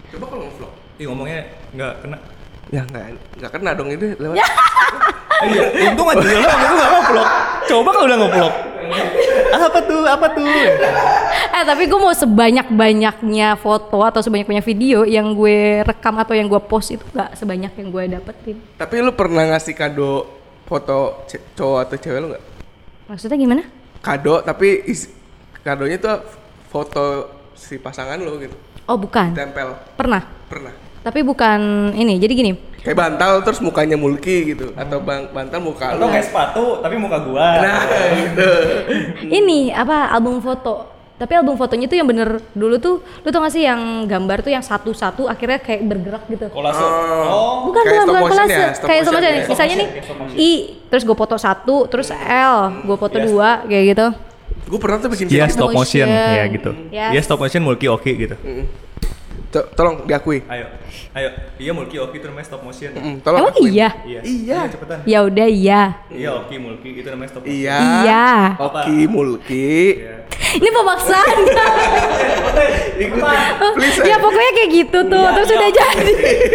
Coba 0.08 0.24
kalau 0.26 0.42
ngevlog. 0.46 0.72
Ih 0.96 1.04
ngomongnya 1.04 1.38
nggak 1.72 1.92
kena. 2.00 2.16
Ya 2.70 2.80
nggak 2.86 3.04
nggak 3.36 3.50
kena 3.52 3.70
dong 3.74 3.88
itu 3.90 4.04
lewat. 4.16 4.36
Iya, 5.42 5.90
untung 5.90 6.06
aja 6.06 6.22
Zelda 6.22 6.46
waktu 6.46 6.62
itu 6.62 6.74
nggak 6.78 6.90
nge-vlog. 6.94 7.28
Coba 7.66 7.88
kalau 7.90 8.06
udah 8.06 8.18
nge-vlog. 8.22 8.54
Apa 9.52 9.78
tuh? 9.80 10.02
Apa 10.04 10.26
tuh? 10.30 10.46
Eh 11.52 11.62
tapi 11.62 11.84
gue 11.84 11.96
mau 11.96 12.12
sebanyak-banyaknya 12.12 13.54
foto 13.56 14.00
atau 14.00 14.20
sebanyak-banyak 14.20 14.64
video 14.64 15.04
yang 15.04 15.32
gue 15.32 15.82
rekam 15.82 16.16
atau 16.16 16.32
yang 16.32 16.46
gue 16.46 16.58
post 16.58 16.90
itu 16.90 17.04
gak 17.10 17.34
sebanyak 17.34 17.72
yang 17.72 17.88
gue 17.88 18.04
dapetin. 18.10 18.56
Tapi 18.74 18.94
lu 18.98 19.12
pernah 19.12 19.46
ngasih 19.46 19.72
kado 19.72 20.26
foto 20.64 21.22
ce- 21.26 21.42
cowok 21.52 21.78
atau 21.82 21.96
cewek 21.96 22.18
lu 22.18 22.28
nggak? 22.32 22.44
Maksudnya 23.06 23.36
gimana? 23.36 23.62
Kado 24.00 24.40
tapi 24.40 24.82
is- 24.84 25.12
kadonya 25.60 25.96
tuh 25.96 26.18
foto 26.66 27.04
si 27.54 27.76
pasangan 27.76 28.18
lu 28.18 28.40
gitu. 28.40 28.56
Oh 28.88 28.98
bukan, 28.98 29.30
Tempel. 29.30 29.78
pernah. 29.94 30.26
Pernah. 30.50 30.74
Tapi 31.02 31.20
bukan 31.20 31.60
ini, 31.92 32.16
jadi 32.16 32.32
gini. 32.32 32.52
Kayak 32.78 32.98
bantal 32.98 33.42
terus 33.42 33.58
mukanya 33.58 33.94
Mulki 33.94 34.54
gitu 34.54 34.74
atau 34.74 34.98
bang 34.98 35.30
bantal 35.30 35.58
muka 35.58 35.94
lu. 35.94 36.02
Atau 36.02 36.08
kayak 36.10 36.26
sepatu 36.26 36.64
tapi 36.78 36.94
muka 36.94 37.18
gua. 37.20 37.58
Nah, 37.58 37.78
gitu. 38.20 38.50
Ini 39.24 39.70
apa 39.72 40.10
album 40.10 40.38
foto. 40.38 40.90
Tapi 41.14 41.38
album 41.38 41.54
fotonya 41.54 41.86
tuh 41.86 41.94
yang 41.94 42.08
bener 42.08 42.42
dulu 42.50 42.74
tuh, 42.76 42.94
lu 42.98 43.30
tau 43.30 43.38
gak 43.40 43.54
sih 43.54 43.62
yang 43.62 43.78
gambar 44.04 44.42
tuh 44.42 44.50
yang 44.50 44.58
satu-satu 44.58 45.30
akhirnya 45.30 45.58
kayak 45.58 45.86
bergerak 45.86 46.26
gitu. 46.26 46.50
Kolase. 46.50 46.82
Oh. 46.82 47.70
Bukan, 47.70 47.78
Kayak 47.80 47.94
bukan, 47.94 48.02
stop 48.02 48.10
bukan 48.10 48.22
motion 48.24 48.34
kolase. 48.42 48.58
ya, 48.58 48.68
stop 48.72 48.88
kayak 48.90 48.98
motion 48.98 49.06
sama 49.06 49.14
aja 49.14 49.22
ya. 49.22 49.30
nih. 49.32 49.42
Misalnya 49.46 49.74
nih, 49.76 49.88
I, 50.34 50.52
terus 50.88 51.02
gue 51.02 51.14
foto 51.14 51.36
satu, 51.36 51.76
terus 51.86 52.08
L, 52.10 52.56
gue 52.82 52.96
foto 52.96 53.16
dua, 53.22 53.62
kayak 53.62 53.84
gitu. 53.88 54.06
Gue 54.64 54.78
pernah 54.80 54.98
tuh 54.98 55.10
bikin 55.12 55.26
Iya 55.28 55.46
video. 55.46 55.54
stop 55.54 55.70
motion, 55.70 56.06
motion. 56.10 56.34
ya 56.34 56.44
gitu. 56.50 56.70
Yes. 56.90 57.10
Iya 57.14 57.20
stop 57.22 57.38
motion 57.38 57.62
mulki 57.62 57.86
oke 57.86 58.10
gitu. 58.10 58.34
To- 59.52 59.68
tolong 59.76 60.08
diakui. 60.08 60.40
Ayo, 60.48 60.64
ayo. 61.12 61.28
Iya 61.60 61.72
mulki 61.76 62.00
oke 62.00 62.16
itu 62.16 62.24
namanya 62.24 62.48
stop 62.48 62.64
motion. 62.64 62.88
Mm, 62.96 63.20
tolong 63.20 63.40
Emang 63.44 63.52
akuin. 63.52 63.68
iya? 63.68 63.88
Iya. 64.00 64.20
Iya. 64.24 64.58
cepetan. 64.72 64.98
Ya 65.04 65.18
udah 65.20 65.44
iya. 65.44 65.80
Iya 66.08 66.30
oke 66.40 66.54
mulki 66.56 66.88
itu 66.96 67.08
namanya 67.12 67.30
stop 67.36 67.44
motion. 67.44 67.60
Iya. 67.60 67.76
Iya. 67.76 68.26
Oki 68.56 68.98
Mulki. 69.04 69.76
Iya. 70.00 70.14
Ini 70.52 70.68
pemaksaan. 70.68 71.36
Ikutin. 72.96 73.32
Please. 73.76 73.98
ya 74.04 74.16
eh. 74.16 74.20
pokoknya 74.20 74.52
kayak 74.56 74.70
gitu 74.72 74.98
tuh, 75.04 75.26
terus 75.36 75.48
udah 75.52 75.70
jadi. 75.70 76.12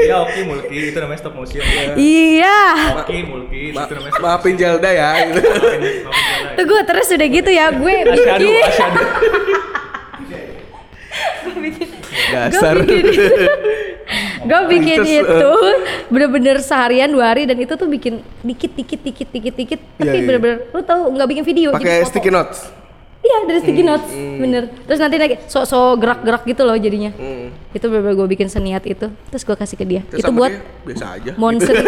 Iya 0.10 0.16
oke 0.22 0.39
mulki 0.45 0.78
itu 0.89 0.98
namanya 0.98 1.20
stop 1.22 1.34
motion. 1.38 1.62
iya. 1.98 2.60
Oke 2.98 3.16
mulki 3.26 3.60
itu 3.70 3.78
Ma- 3.78 3.86
namanya 3.86 4.14
stop 4.14 4.26
maafin 4.26 4.54
Zelda 4.58 4.89
ya. 4.89 5.10
Gitu. 5.30 5.41
motion. 6.02 6.56
Tuh 6.58 6.64
gue 6.66 6.82
terus 6.82 7.08
udah 7.14 7.28
gitu 7.30 7.50
ya, 7.54 7.66
gue 7.70 7.93
Asyadu, 8.10 8.50
bikin. 12.28 12.50
Dasar. 12.52 12.76
bikin 12.78 13.06
gue 14.40 14.62
bikin 14.70 14.98
Terus, 14.98 15.12
eh. 15.12 15.20
itu 15.22 15.52
bener-bener 16.08 16.58
seharian 16.60 17.10
dua 17.10 17.26
hari 17.28 17.44
dan 17.44 17.58
itu 17.58 17.74
tuh 17.74 17.84
bikin 17.86 18.24
dikit 18.40 18.72
dikit 18.72 19.00
dikit 19.02 19.28
dikit 19.28 19.54
dikit 19.54 19.80
tapi 19.94 20.08
Iya, 20.08 20.14
iya. 20.14 20.24
bener-bener 20.24 20.58
lu 20.70 20.80
tahu 20.82 21.02
nggak 21.12 21.28
bikin 21.28 21.44
video 21.44 21.70
Pakai 21.70 22.04
sticky 22.04 22.30
notes. 22.30 22.72
iya 23.20 23.44
dari 23.44 23.60
sticky 23.60 23.82
Hmm, 23.82 23.90
notes 23.90 24.12
bener 24.14 24.64
terus 24.88 25.00
nanti 25.02 25.16
lagi 25.18 25.36
sok-sok 25.44 26.00
gerak-gerak 26.00 26.44
gitu 26.46 26.64
loh 26.64 26.78
jadinya 26.78 27.12
Hmm. 27.12 27.52
itu 27.70 27.84
bener-bener 27.86 28.16
gue 28.16 28.28
bikin 28.32 28.48
seniat 28.48 28.84
itu 28.86 29.12
terus 29.28 29.44
gue 29.44 29.52
kasih 29.54 29.76
ke 29.76 29.84
dia 29.84 30.02
Terus 30.06 30.24
itu 30.24 30.32
buat 30.32 30.52
dia 30.54 30.64
biasa 30.86 31.06
aja. 31.14 31.32
monster 31.36 31.76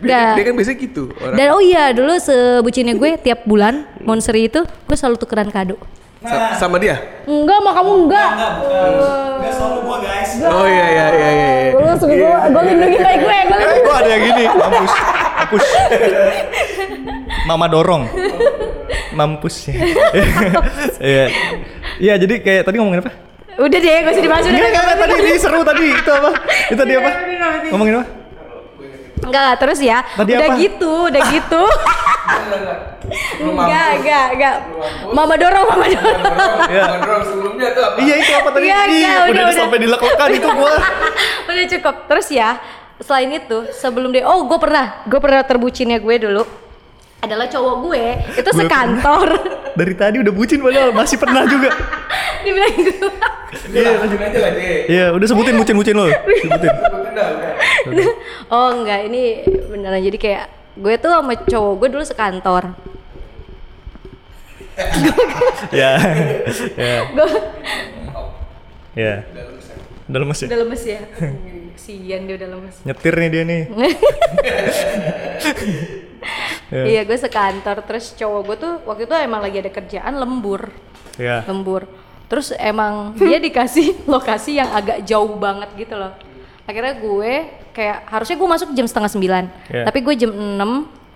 Dia, 0.00 0.34
dia 0.34 0.44
kan 0.44 0.54
biasa 0.54 0.72
gitu 0.74 1.10
orang. 1.12 1.36
dan 1.36 1.46
oh 1.52 1.60
iya 1.60 1.90
dulu 1.90 2.10
sebucinnya 2.16 2.94
gue 2.94 3.14
tiap 3.16 3.42
bulan 3.44 3.86
monster 4.00 4.34
itu 4.34 4.62
gue 4.62 4.96
selalu 4.96 5.14
tukeran 5.16 5.46
kado 5.48 5.78
Sa- 6.18 6.50
sama 6.58 6.76
dia. 6.76 6.98
enggak 7.24 7.58
mah 7.60 7.72
kamu 7.72 7.92
enggak 8.04 8.28
Enggak 9.38 9.52
selalu 9.54 9.78
gua 9.80 9.96
guys. 9.98 10.30
Oh 10.40 10.66
iya 10.66 10.86
iya 10.88 11.06
iya 11.08 11.28
iya. 11.30 11.48
iya. 11.70 11.70
Lu 11.72 11.94
suka 11.94 12.10
gue, 12.10 12.26
gue 12.26 12.62
lindungi 12.66 12.98
baik 12.98 13.18
gue, 13.20 13.36
gue 13.38 13.56
lindungi 13.56 13.80
Gua 13.80 13.96
ada 13.96 14.10
yang 14.10 14.22
gini, 14.24 14.44
mampus. 14.50 14.92
Mampus. 15.38 15.66
Mama 17.44 17.66
dorong. 17.66 18.02
Mampus 19.10 19.54
ya. 19.68 19.74
Iya. 20.98 21.24
Iya, 21.98 22.14
jadi 22.18 22.34
kayak 22.38 22.62
tadi 22.64 22.76
ngomongin 22.78 23.00
apa? 23.00 23.12
Udah 23.58 23.78
deh, 23.78 23.96
gak 24.02 24.12
usah 24.12 24.22
dibahas 24.22 24.44
udah. 24.44 24.54
Enggak, 24.54 24.70
enggak, 24.70 24.98
tadi 25.00 25.14
ini 25.18 25.32
seru 25.34 25.60
tadi. 25.62 25.86
Itu 25.92 26.10
apa? 26.12 26.30
Itu 26.66 26.78
tadi 26.78 26.92
apa? 26.94 27.10
Ngomongin 27.70 27.94
apa? 27.94 28.06
Enggak, 29.24 29.52
terus 29.60 29.78
ya. 29.82 30.04
Tadi 30.14 30.30
udah 30.34 30.48
apa? 30.48 30.60
gitu, 30.60 30.92
udah 31.10 31.22
gitu. 31.34 31.62
Enggak, 33.40 33.88
enggak, 33.98 34.26
enggak. 34.36 34.54
Mama 35.10 35.34
dorong, 35.40 35.64
mama 35.64 35.86
dorong. 35.88 36.18
Iya. 36.68 36.84
Kontrol 36.98 37.20
sebelumnya 37.24 37.68
tuh 37.72 37.82
apa? 37.88 37.96
Iya, 38.02 38.14
itu 38.20 38.32
apa 38.36 38.48
tadi? 38.52 38.64
Iya, 38.68 38.78
Ih, 38.78 38.92
iya, 38.92 39.08
udah, 39.08 39.24
udah, 39.32 39.44
udah. 39.48 39.60
sampai 39.64 39.78
dileklekan 39.80 40.28
itu 40.36 40.48
gua. 40.52 40.72
udah 41.50 41.66
cukup. 41.78 41.94
Terus 42.06 42.26
ya, 42.30 42.48
selain 43.00 43.30
itu, 43.32 43.58
sebelum 43.72 44.10
dia, 44.12 44.24
oh 44.28 44.44
gue 44.44 44.58
pernah, 44.60 45.02
gue 45.08 45.20
pernah 45.22 45.42
terbucinnya 45.42 45.98
gue 45.98 46.16
dulu 46.20 46.67
adalah 47.18 47.46
cowok 47.50 47.74
gue 47.82 48.04
itu 48.38 48.50
Gue 48.50 48.60
sekantor 48.62 49.28
Dari 49.74 49.94
tadi 49.94 50.16
udah 50.22 50.32
bucin 50.34 50.58
padahal 50.62 50.90
masih 50.94 51.18
pernah 51.18 51.42
juga. 51.46 51.70
dibilang 52.46 52.74
gue 52.78 53.10
Iya, 53.68 53.96
lanjutin 54.00 54.28
aja 54.28 54.38
lah 54.44 54.52
deh. 54.52 54.80
Iya, 54.92 55.06
udah 55.16 55.26
sebutin 55.26 55.56
bucin-bucin 55.56 55.96
lo. 55.96 56.04
Sebutin. 56.12 56.68
Sebutin 56.68 57.12
dah, 57.16 57.28
udah. 57.32 57.52
oh 58.54 58.68
enggak 58.80 59.00
ini 59.08 59.40
beneran 59.68 60.00
jadi 60.04 60.18
kayak 60.20 60.44
gue 60.78 60.94
tuh 61.00 61.10
sama 61.10 61.34
cowok 61.34 61.74
gue 61.80 61.88
dulu 61.90 62.04
sekantor 62.04 62.64
Ya. 65.74 65.98
Ya. 66.78 67.02
Ya. 68.94 69.14
Udah 70.08 70.18
lemes 70.24 70.38
ya? 70.40 70.46
udah 70.48 70.58
lemes 70.64 70.82
ya 70.86 71.00
kesian 71.76 72.24
dia 72.24 72.34
udah 72.40 72.48
lemes 72.56 72.76
Nyetir 72.86 73.14
nih 73.18 73.28
dia 73.28 73.42
nih. 73.44 73.62
Ya. 76.68 76.84
Iya 76.84 77.00
gue 77.02 77.16
sekantor 77.16 77.80
terus 77.80 78.12
cowok 78.12 78.40
gue 78.44 78.56
tuh 78.58 78.72
waktu 78.84 79.02
itu 79.04 79.14
emang 79.16 79.40
lagi 79.40 79.56
ada 79.58 79.70
kerjaan 79.70 80.12
lembur 80.14 80.68
Ya. 81.16 81.40
lembur 81.42 81.88
terus 82.26 82.52
emang 82.54 83.14
dia 83.14 83.40
dikasih 83.46 84.04
lokasi 84.04 84.54
yang 84.54 84.68
agak 84.70 85.00
jauh 85.02 85.32
banget 85.34 85.66
gitu 85.76 85.94
loh 85.94 86.12
akhirnya 86.62 86.94
gue 86.94 87.32
kayak 87.72 88.04
harusnya 88.06 88.36
gue 88.36 88.48
masuk 88.48 88.68
jam 88.70 88.84
setengah 88.84 89.08
sembilan 89.08 89.44
Iya. 89.66 89.84
tapi 89.84 89.98
gue 89.98 90.14
jam 90.14 90.30
6 90.30 90.60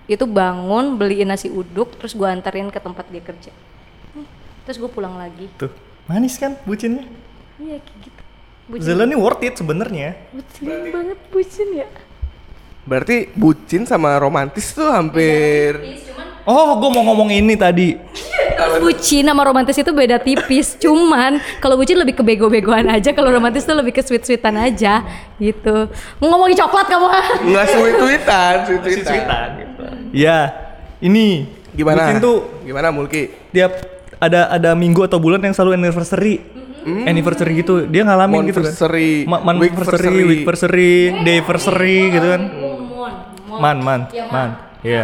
itu 0.05 0.25
bangun 0.25 0.97
beliin 0.97 1.29
nasi 1.29 1.47
uduk 1.47 1.95
terus 1.95 2.11
gue 2.11 2.25
anterin 2.25 2.67
ke 2.67 2.77
tempat 2.77 3.05
dia 3.07 3.21
kerja 3.21 3.53
Hmm, 4.11 4.25
terus 4.63 4.75
gue 4.75 4.89
pulang 4.89 5.15
lagi 5.15 5.47
Tuh. 5.55 5.69
Manis 6.03 6.35
kan 6.35 6.57
bucinnya? 6.63 7.05
iya 7.55 7.77
kayak 7.77 7.99
gitu 8.01 8.21
bucin, 8.65 8.83
Zela 8.83 9.05
nih 9.05 9.15
worth 9.15 9.39
it 9.39 9.53
sebenarnya. 9.53 10.17
bucin 10.29 10.65
banget 10.89 11.19
bucin 11.29 11.67
ya 11.73 11.87
Berarti 12.83 13.31
bucin 13.31 13.87
sama 13.87 14.19
romantis 14.19 14.75
tuh 14.75 14.91
hampir 14.91 15.79
Oh, 16.43 16.75
gue 16.75 16.89
mau 16.91 17.07
ngomong 17.07 17.31
ini 17.31 17.55
tadi. 17.55 17.95
Terus 18.59 18.83
bucin 18.83 19.23
sama 19.23 19.47
romantis 19.47 19.79
itu 19.79 19.95
beda 19.95 20.19
tipis. 20.19 20.75
Cuman 20.83 21.39
kalau 21.63 21.79
bucin 21.79 21.95
lebih 21.95 22.19
ke 22.19 22.23
bego-begoan 22.23 22.91
aja, 22.91 23.15
kalau 23.15 23.31
romantis 23.31 23.63
tuh 23.63 23.71
lebih 23.71 23.95
ke 23.95 24.03
sweet-sweetan 24.03 24.59
aja 24.59 25.07
gitu. 25.39 25.87
Mau 26.19 26.27
ngomongin 26.35 26.59
coklat 26.59 26.91
kamu? 26.91 27.07
nggak 27.47 27.65
sweet-sweetan, 27.71 28.53
sweet-sweetan. 28.67 29.47
Gitu. 29.55 29.83
Ya, 30.11 30.51
ini 30.99 31.47
Gimana? 31.71 32.11
Bucin 32.11 32.19
tuh 32.19 32.37
Gimana 32.67 32.91
Mulki? 32.91 33.31
tiap 33.55 33.71
ada 34.19 34.51
ada 34.51 34.75
minggu 34.75 34.99
atau 35.07 35.23
bulan 35.23 35.39
yang 35.39 35.55
selalu 35.55 35.79
anniversary. 35.79 36.43
Anniversary 36.83 37.63
gitu, 37.63 37.87
dia 37.87 38.03
ngalamin 38.03 38.51
gitu 38.51 38.59
kan. 38.59 38.67
Monversary, 38.67 39.23
Ma 39.23 39.39
Manversary, 39.39 39.71
weekversary. 39.71 40.23
weekversary, 40.27 40.93
dayversary 41.23 41.97
gitu 42.11 42.27
kan. 42.27 42.41
Man, 43.59 43.77
man, 43.81 44.01
Ya, 44.09 44.25
man. 44.29 44.49
Iya. 44.81 45.03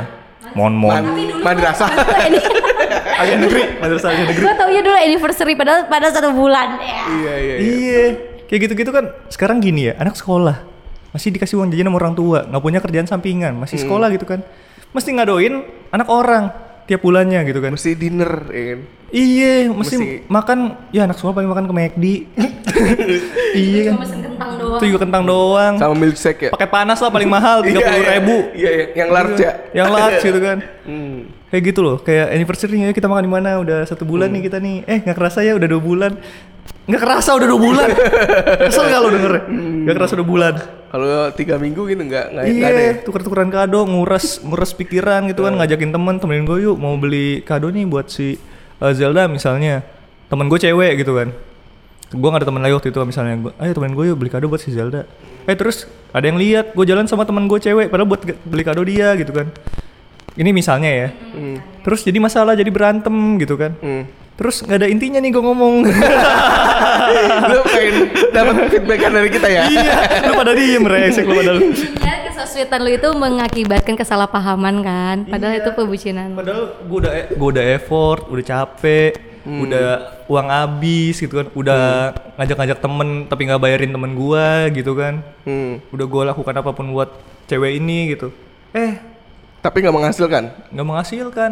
Mon, 0.56 0.74
mon. 0.74 1.04
Madrasah. 1.44 1.90
Agak 3.20 3.36
negeri, 3.36 3.64
madrasah 3.84 4.10
agak 4.16 4.26
negeri. 4.32 4.44
Gue 4.48 4.56
tau 4.56 4.70
ya 4.72 4.80
dulu 4.80 4.96
anniversary 4.96 5.54
padahal 5.60 5.92
pada 5.92 6.08
satu 6.08 6.32
bulan. 6.32 6.80
Ya. 6.80 7.04
iya 7.04 7.34
iya. 7.36 7.56
iya. 7.60 7.60
Iya, 7.60 8.04
kayak 8.48 8.60
gitu-gitu 8.64 8.92
kan 8.96 9.12
sekarang 9.28 9.60
gini 9.60 9.92
ya, 9.92 10.00
anak 10.00 10.16
sekolah 10.16 10.56
masih 11.12 11.34
dikasih 11.36 11.60
uang 11.60 11.74
jajan 11.74 11.90
sama 11.92 11.98
orang 12.00 12.16
tua, 12.16 12.48
nggak 12.48 12.64
punya 12.64 12.80
kerjaan 12.80 13.08
sampingan, 13.12 13.60
masih 13.60 13.82
sekolah 13.82 14.08
gitu 14.14 14.24
kan, 14.30 14.40
mesti 14.96 15.10
ngadoin 15.18 15.68
anak 15.92 16.08
orang 16.08 16.54
tiap 16.90 17.00
bulannya 17.00 17.46
gitu 17.46 17.62
kan. 17.62 17.72
Mesti 17.72 17.94
dinner, 17.94 18.50
ya 18.50 18.64
kan? 18.68 18.80
Iya, 19.10 19.54
mesti, 19.70 19.96
Mesti- 19.96 20.22
makan, 20.26 20.58
ya 20.90 21.06
anak 21.06 21.16
sekolah 21.16 21.34
paling 21.36 21.50
makan 21.50 21.66
ke 21.66 21.74
McD. 21.76 22.06
iya 23.56 23.82
kan, 23.86 23.94
Cuma 23.94 24.04
mesen 24.06 24.20
kentang 24.22 24.52
doang. 24.56 24.78
itu 24.78 24.86
juga 24.86 25.00
kentang 25.02 25.24
doang. 25.26 25.74
Sama 25.78 25.96
milkshake 25.96 26.42
ya. 26.46 26.52
Pakai 26.52 26.70
panas 26.70 26.98
lah 26.98 27.10
paling 27.10 27.26
mahal 27.26 27.58
tiga 27.66 27.80
puluh 27.80 27.94
Iya, 27.96 28.12
ribu. 28.16 28.38
Iya, 28.54 28.70
iya, 28.70 28.86
yang 28.96 29.10
large 29.10 29.38
ya. 29.38 29.52
Yang 29.72 29.88
large 29.90 30.22
gitu 30.24 30.40
kan. 30.40 30.58
Hmm. 30.90 31.30
Kayak 31.50 31.64
gitu 31.70 31.80
loh, 31.82 32.02
kayak 32.02 32.34
anniversary 32.34 32.78
ya 32.80 32.90
kita 32.90 33.06
makan 33.06 33.22
di 33.22 33.30
mana 33.30 33.58
udah 33.58 33.86
satu 33.86 34.06
bulan 34.06 34.30
nih 34.30 34.42
kita 34.42 34.58
nih. 34.58 34.86
Eh 34.86 34.98
nggak 35.02 35.14
kerasa 35.14 35.42
ya 35.42 35.54
udah 35.54 35.66
dua 35.66 35.78
bulan. 35.78 36.12
Nggak 36.86 37.02
kerasa 37.02 37.30
udah 37.34 37.46
dua 37.46 37.62
bulan. 37.62 37.90
Kesel 38.66 38.86
nggak 38.86 38.98
lo 39.00 39.10
denger? 39.12 39.34
Nggak 39.86 39.96
kerasa 39.98 40.14
dua 40.18 40.26
bulan. 40.26 40.54
Kalau 40.90 41.30
tiga 41.38 41.62
minggu 41.62 41.86
gitu 41.86 42.02
nggak 42.02 42.34
nggak 42.34 42.44
nggak 42.50 42.70
ada 42.74 42.82
ya. 42.82 42.86
Iya, 42.90 42.94
tuker-tukeran 43.06 43.54
kado, 43.54 43.86
nguras 43.86 44.42
nguras 44.42 44.74
pikiran 44.74 45.30
gitu 45.30 45.46
kan, 45.46 45.54
ngajakin 45.54 45.94
temen 45.94 46.18
temenin 46.18 46.50
gue 46.50 46.66
yuk 46.66 46.82
mau 46.82 46.98
beli 46.98 47.46
kado 47.46 47.70
nih 47.70 47.86
buat 47.86 48.10
si 48.10 48.42
uh, 48.82 48.94
Zelda 48.94 49.30
misalnya. 49.30 49.86
Temen 50.30 50.50
gue 50.50 50.58
cewek 50.58 50.98
gitu 51.06 51.14
kan. 51.14 51.30
Gue 52.10 52.28
gak 52.34 52.42
ada 52.42 52.50
temen 52.50 52.62
lagi 52.66 52.74
waktu 52.74 52.90
itu 52.90 52.98
misalnya 53.06 53.38
gue, 53.38 53.54
ayo 53.62 53.72
temen 53.78 53.94
gue 53.94 54.06
yuk 54.10 54.18
beli 54.18 54.34
kado 54.34 54.50
buat 54.50 54.58
si 54.58 54.74
Zelda. 54.74 55.06
Eh 55.46 55.54
terus 55.54 55.86
ada 56.10 56.26
yang 56.26 56.42
lihat 56.42 56.74
gue 56.74 56.86
jalan 56.90 57.06
sama 57.06 57.22
temen 57.22 57.46
gue 57.46 57.62
cewek, 57.62 57.94
padahal 57.94 58.10
buat 58.10 58.26
beli 58.26 58.64
kado 58.66 58.82
dia 58.82 59.14
gitu 59.14 59.30
kan. 59.30 59.46
ini 60.40 60.50
misalnya 60.56 60.90
ya. 60.90 61.08
Terus 61.84 62.06
jadi 62.08 62.18
masalah 62.22 62.54
jadi 62.56 62.72
berantem 62.72 63.14
gitu 63.42 63.60
kan. 63.60 63.76
Hmm. 63.84 64.08
Terus 64.40 64.64
nggak 64.64 64.78
ada 64.80 64.88
intinya 64.88 65.20
nih 65.20 65.36
gue 65.36 65.44
ngomong. 65.44 65.76
lu 67.52 67.60
pengen 67.68 67.96
dapat 68.32 68.72
feedbackan 68.72 69.12
dari 69.12 69.30
kita 69.36 69.48
ya? 69.52 69.68
iya, 69.68 69.96
lu 70.32 70.32
pada 70.40 70.56
diem 70.56 70.84
resek 70.88 71.28
lu 71.28 71.36
pada 71.36 71.52
lu. 71.60 71.76
Kan 72.00 72.18
kesesuaian 72.32 72.80
lu 72.80 72.92
itu 72.96 73.10
mengakibatkan 73.20 74.00
kesalahpahaman 74.00 74.76
kan. 74.80 75.18
Padahal 75.28 75.60
itu 75.60 75.70
pembucinan. 75.76 76.40
Padahal 76.40 76.72
gue 76.80 76.98
udah 77.04 77.14
gue 77.36 77.50
udah 77.52 77.66
effort, 77.76 78.32
udah 78.32 78.46
capek, 78.48 79.12
udah 79.44 79.88
uang 80.32 80.48
habis 80.48 81.20
gitu 81.20 81.44
kan, 81.44 81.48
udah 81.52 82.16
ngajak-ngajak 82.40 82.80
temen 82.80 83.10
tapi 83.28 83.42
nggak 83.44 83.60
bayarin 83.60 83.92
temen 83.92 84.12
gua 84.16 84.72
gitu 84.72 84.96
kan. 84.96 85.20
Hmm. 85.44 85.84
Udah 85.92 86.06
gue 86.08 86.24
lakukan 86.32 86.56
apa 86.56 86.72
pun 86.72 86.88
buat 86.96 87.12
cewek 87.52 87.76
ini 87.76 88.16
gitu. 88.16 88.32
Eh, 88.72 89.04
Tapi 89.60 89.84
nggak 89.84 89.96
menghasilkan. 90.00 90.44
nggak 90.72 90.88
menghasilkan. 90.88 91.52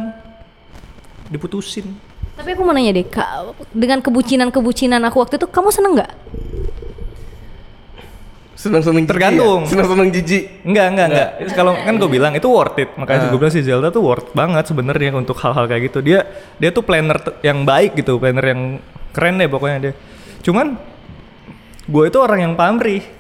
Diputusin. 1.28 2.00
Tapi 2.38 2.54
aku 2.54 2.62
mau 2.62 2.74
nanya 2.74 2.94
deh, 2.94 3.08
Kak, 3.10 3.58
dengan 3.74 3.98
kebucinan-kebucinan 4.06 5.02
aku 5.10 5.26
waktu 5.26 5.42
itu 5.42 5.50
kamu 5.50 5.70
seneng 5.74 5.98
nggak? 5.98 6.14
Seneng-seneng 8.58 9.06
jijik 9.06 9.14
Tergantung. 9.14 9.60
ya? 9.66 9.70
Seneng-seneng 9.70 10.10
jijik. 10.10 10.44
Enggak, 10.66 10.86
enggak, 10.94 11.08
enggak. 11.14 11.30
Kalau 11.54 11.74
kan 11.78 11.94
gue 11.98 12.10
bilang 12.10 12.34
itu 12.34 12.50
worth 12.50 12.78
it. 12.82 12.90
Makanya 12.98 13.30
gue 13.30 13.38
bilang 13.38 13.54
si 13.54 13.62
Zelda 13.62 13.94
tuh 13.94 14.02
worth 14.02 14.34
banget 14.34 14.66
sebenarnya 14.70 15.14
untuk 15.14 15.38
hal-hal 15.42 15.66
kayak 15.70 15.94
gitu. 15.94 16.02
Dia 16.02 16.26
dia 16.58 16.70
tuh 16.74 16.82
planner 16.82 17.18
yang 17.46 17.62
baik 17.66 17.98
gitu, 18.02 18.18
planner 18.18 18.46
yang 18.46 18.62
keren 19.14 19.38
deh 19.38 19.50
pokoknya 19.50 19.78
dia. 19.78 19.94
Cuman 20.42 20.74
gue 21.86 22.04
itu 22.10 22.18
orang 22.18 22.40
yang 22.50 22.54
pamrih. 22.58 23.17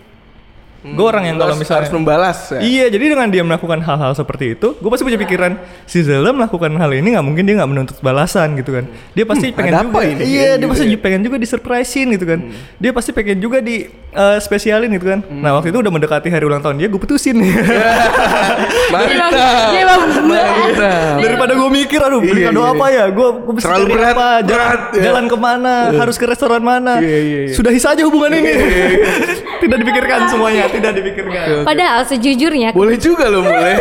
Gue 0.79 1.03
orang 1.03 1.25
yang 1.25 1.35
kalau 1.35 1.53
misalnya 1.53 1.79
harus 1.81 1.91
membalas 1.91 2.37
ya. 2.49 2.59
Iya, 2.59 2.85
jadi 2.87 3.05
dengan 3.11 3.27
dia 3.27 3.41
melakukan 3.41 3.79
hal-hal 3.79 4.13
seperti 4.13 4.53
itu, 4.53 4.71
gue 4.73 4.87
pasti 4.87 5.03
punya 5.03 5.17
pikiran 5.17 5.57
si 5.83 5.99
Zelda 5.99 6.29
melakukan 6.29 6.69
hal 6.73 6.91
ini 6.91 7.11
nggak 7.11 7.25
mungkin 7.25 7.43
dia 7.43 7.55
nggak 7.57 7.69
menuntut 7.69 7.97
balasan 7.99 8.55
gitu 8.55 8.71
kan. 8.71 8.85
Dia 9.11 9.23
pasti 9.23 9.47
Hmm, 9.47 9.57
pengen 9.57 9.71
ada 9.71 9.81
juga, 9.83 9.91
apa 9.91 9.99
ini? 10.05 10.21
iya, 10.23 10.49
dia 10.53 10.59
Gitu 10.59 10.69
pasti 10.69 10.85
ya. 10.85 10.97
pengen 10.97 11.21
juga 11.21 11.37
disurprisein 11.37 12.07
gitu 12.11 12.25
kan. 12.25 12.39
Dia 12.77 12.91
pasti 12.91 13.09
pengen 13.11 13.37
juga 13.37 13.57
di 13.59 13.83
eh, 14.07 14.37
spesialin 14.39 14.89
gitu 14.91 15.07
kan. 15.07 15.19
Hmm. 15.21 15.41
Nah 15.41 15.55
waktu 15.55 15.69
itu 15.69 15.77
udah 15.77 15.89
mendekati 15.89 16.27
hari 16.27 16.43
ulang 16.43 16.61
tahun 16.61 16.77
dia, 16.77 16.87
gue 16.87 16.97
putusin. 16.97 17.35
Mantap. 18.93 19.73
Iya. 19.73 21.19
Daripada 21.19 21.53
gue 21.53 21.69
mikir, 21.69 21.99
aduh 21.99 22.19
beli 22.19 22.41
Iya, 22.41 22.49
kado 22.49 22.61
iya. 22.61 22.71
apa 22.71 22.85
ya? 22.87 23.05
Gue 23.09 23.27
gue 23.35 23.53
mesti 23.53 23.65
Terlalu 23.65 23.85
berat, 23.89 24.13
apa? 24.13 24.27
Jalan, 24.39 24.47
berat, 24.47 24.81
ya. 24.89 25.03
jalan 25.03 25.23
ke 25.25 25.37
mana? 25.37 25.73
Harus 25.95 26.15
ke 26.15 26.25
restoran 26.25 26.61
mana? 26.61 26.93
Iya, 26.99 27.17
iya, 27.19 27.39
iya. 27.47 27.53
Sudahi 27.53 27.79
saja 27.79 28.01
hubungan 28.03 28.31
ini. 28.31 28.51
tidak 29.63 29.77
dipikirkan 29.81 30.29
semuanya, 30.29 30.66
tidak 30.75 30.91
dipikirkan. 30.95 31.63
Padahal 31.63 32.01
sejujurnya 32.05 32.69
Boleh 32.71 32.97
juga 32.99 33.27
loh, 33.31 33.41
boleh. 33.43 33.75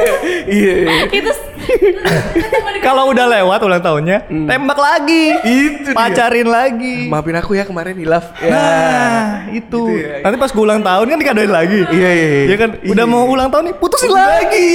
Iya. 0.46 0.74
iya. 0.86 1.08
itu 1.10 1.32
Kalau 2.86 3.10
udah 3.10 3.26
lewat 3.26 3.58
ulang 3.66 3.82
tahunnya, 3.82 4.30
tembak 4.30 4.78
lagi. 4.78 5.34
Itu 5.42 5.90
dia. 5.90 5.98
pacarin 5.98 6.46
lagi. 6.46 7.10
Maafin 7.10 7.34
aku 7.34 7.58
ya 7.58 7.66
kemarin 7.66 7.98
hilaf. 7.98 8.30
Ya. 8.38 8.50
Nah, 8.54 9.26
itu. 9.50 9.82
Gitu 9.90 10.06
ya. 10.06 10.22
Nanti 10.22 10.36
pas 10.38 10.50
gue 10.54 10.62
ulang 10.62 10.82
tahun 10.84 11.06
kan 11.10 11.18
dikadoin 11.18 11.50
lagi. 11.50 11.80
Iya, 11.90 12.10
iya, 12.14 12.28
iya. 12.30 12.42
Ya 12.46 12.56
kan, 12.56 12.70
udah 12.78 13.04
Iya. 13.06 13.10
mau 13.10 13.26
ulang 13.26 13.50
tahun 13.50 13.72
nih, 13.72 13.76
putusin 13.82 14.12
lagi. 14.14 14.68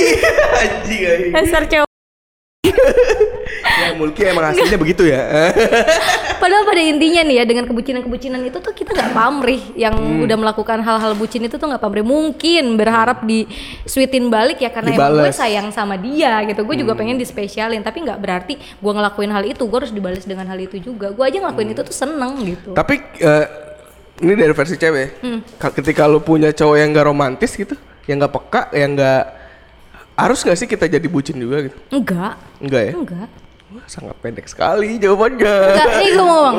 Anjing 0.60 1.02
anjing. 1.08 1.32
dasar 1.32 1.64
cowok. 1.64 1.91
Ya 3.62 3.98
Mulki 3.98 4.22
emang 4.24 4.54
aslinya 4.54 4.78
begitu 4.78 5.04
ya. 5.06 5.22
Padahal 6.42 6.64
pada 6.64 6.82
intinya 6.82 7.22
nih 7.22 7.36
ya 7.38 7.46
dengan 7.46 7.66
kebucinan-kebucinan 7.66 8.42
itu 8.44 8.58
tuh 8.58 8.70
kita 8.72 8.94
nggak 8.94 9.12
pamrih 9.12 9.62
yang 9.76 9.94
udah 10.20 10.38
melakukan 10.38 10.82
hal-hal 10.82 11.14
bucin 11.14 11.42
itu 11.42 11.56
tuh 11.56 11.66
nggak 11.66 11.80
pamrih. 11.80 12.02
Mungkin 12.02 12.78
berharap 12.78 13.26
di 13.26 13.46
sweetin 13.84 14.30
balik 14.30 14.58
ya 14.58 14.70
karena 14.70 14.94
emang 14.96 15.14
gue 15.20 15.34
sayang 15.34 15.68
sama 15.70 15.96
dia 15.98 16.42
gitu. 16.46 16.62
Gue 16.62 16.78
juga 16.78 16.94
pengen 16.96 17.18
dispesialin 17.18 17.82
tapi 17.82 18.02
nggak 18.02 18.20
berarti 18.20 18.54
gue 18.58 18.92
ngelakuin 18.92 19.32
hal 19.32 19.44
itu 19.44 19.62
gue 19.62 19.78
harus 19.78 19.94
dibalas 19.94 20.24
dengan 20.24 20.46
hal 20.46 20.60
itu 20.60 20.78
juga. 20.78 21.10
Gue 21.10 21.26
aja 21.26 21.38
ngelakuin 21.40 21.70
itu 21.72 21.82
tuh 21.82 21.96
seneng 21.96 22.38
gitu. 22.44 22.74
Tapi 22.74 22.96
eh, 23.18 23.46
ini 24.22 24.34
dari 24.34 24.54
versi 24.54 24.76
cewek. 24.76 25.08
Ka- 25.58 25.74
Ketika 25.74 26.06
lu 26.06 26.22
punya 26.22 26.50
cowok 26.50 26.78
yang 26.78 26.90
gak 26.92 27.08
romantis 27.08 27.54
gitu, 27.54 27.74
yang 28.06 28.22
gak 28.22 28.34
peka, 28.34 28.62
yang 28.72 28.94
gak 28.94 29.41
harus 30.22 30.40
gak 30.42 30.54
sih 30.56 30.66
kita 30.66 30.86
jadi 30.86 31.08
bucin 31.08 31.36
juga 31.36 31.66
gitu? 31.66 31.78
Enggak, 31.90 32.38
Enggak 32.62 32.82
ya? 32.84 32.94
enggak. 32.94 33.28
Wah, 33.72 33.88
sangat 33.88 34.20
pendek 34.20 34.46
sekali 34.46 35.00
jawabannya. 35.00 35.56
Enggak, 35.72 35.88
nih 35.96 36.10
gue 36.12 36.20
mau 36.20 36.38
ngomong. 36.44 36.56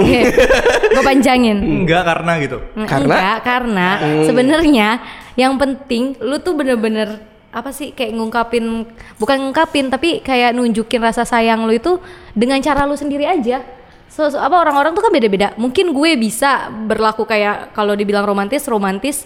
gue 0.97 1.03
panjangin. 1.05 1.59
Enggak 1.85 2.03
karena 2.03 2.33
gitu. 2.41 2.59
Karena? 2.83 3.15
Enggak, 3.15 3.37
karena 3.45 3.89
sebenarnya 4.25 4.89
yang 5.35 5.55
penting 5.57 6.17
lu 6.19 6.41
tuh 6.41 6.57
bener-bener 6.57 7.21
apa 7.53 7.69
sih 7.69 7.93
kayak 7.93 8.17
ngungkapin 8.17 8.89
bukan 9.21 9.37
ngungkapin 9.45 9.93
tapi 9.93 10.25
kayak 10.25 10.57
nunjukin 10.57 11.05
rasa 11.05 11.29
sayang 11.29 11.69
lu 11.69 11.77
itu 11.77 12.01
dengan 12.33 12.57
cara 12.59 12.89
lu 12.89 12.97
sendiri 12.97 13.29
aja. 13.29 13.61
So, 14.09 14.29
so- 14.29 14.41
apa 14.41 14.57
orang-orang 14.57 14.93
tuh 14.93 15.05
kan 15.05 15.13
beda-beda. 15.13 15.53
Mungkin 15.57 15.93
gue 15.93 16.17
bisa 16.17 16.69
berlaku 16.69 17.25
kayak 17.25 17.73
kalau 17.73 17.93
dibilang 17.93 18.25
romantis, 18.25 18.65
romantis 18.65 19.25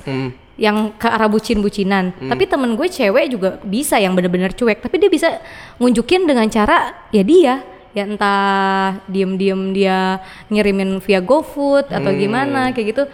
yang 0.57 0.93
ke 0.93 1.05
arah 1.05 1.27
bucin-bucinan. 1.27 2.17
Tapi 2.19 2.45
temen 2.45 2.75
gue 2.75 2.89
cewek 2.89 3.29
juga 3.29 3.61
bisa 3.61 3.97
yang 3.97 4.13
bener-bener 4.13 4.51
cuek. 4.51 4.81
Tapi 4.81 4.97
dia 4.97 5.09
bisa 5.09 5.29
ngunjukin 5.77 6.25
dengan 6.25 6.49
cara 6.49 7.07
ya 7.11 7.21
dia 7.21 7.55
ya 7.93 8.05
entah 8.05 9.01
diem-diem 9.07 9.73
dia 9.73 10.21
ngirimin 10.47 11.01
via 11.01 11.17
GoFood 11.19 11.89
atau 11.89 12.13
gimana 12.13 12.69
kayak 12.71 12.93
gitu 12.93 13.05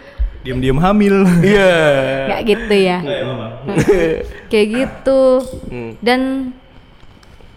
Diam-diam 0.43 0.75
hamil. 0.75 1.23
Iya. 1.39 1.71
kayak 2.27 2.43
gitu 2.43 2.75
ya 2.75 2.97
kayak 4.51 4.67
gitu 4.69 5.21
dan 5.99 6.51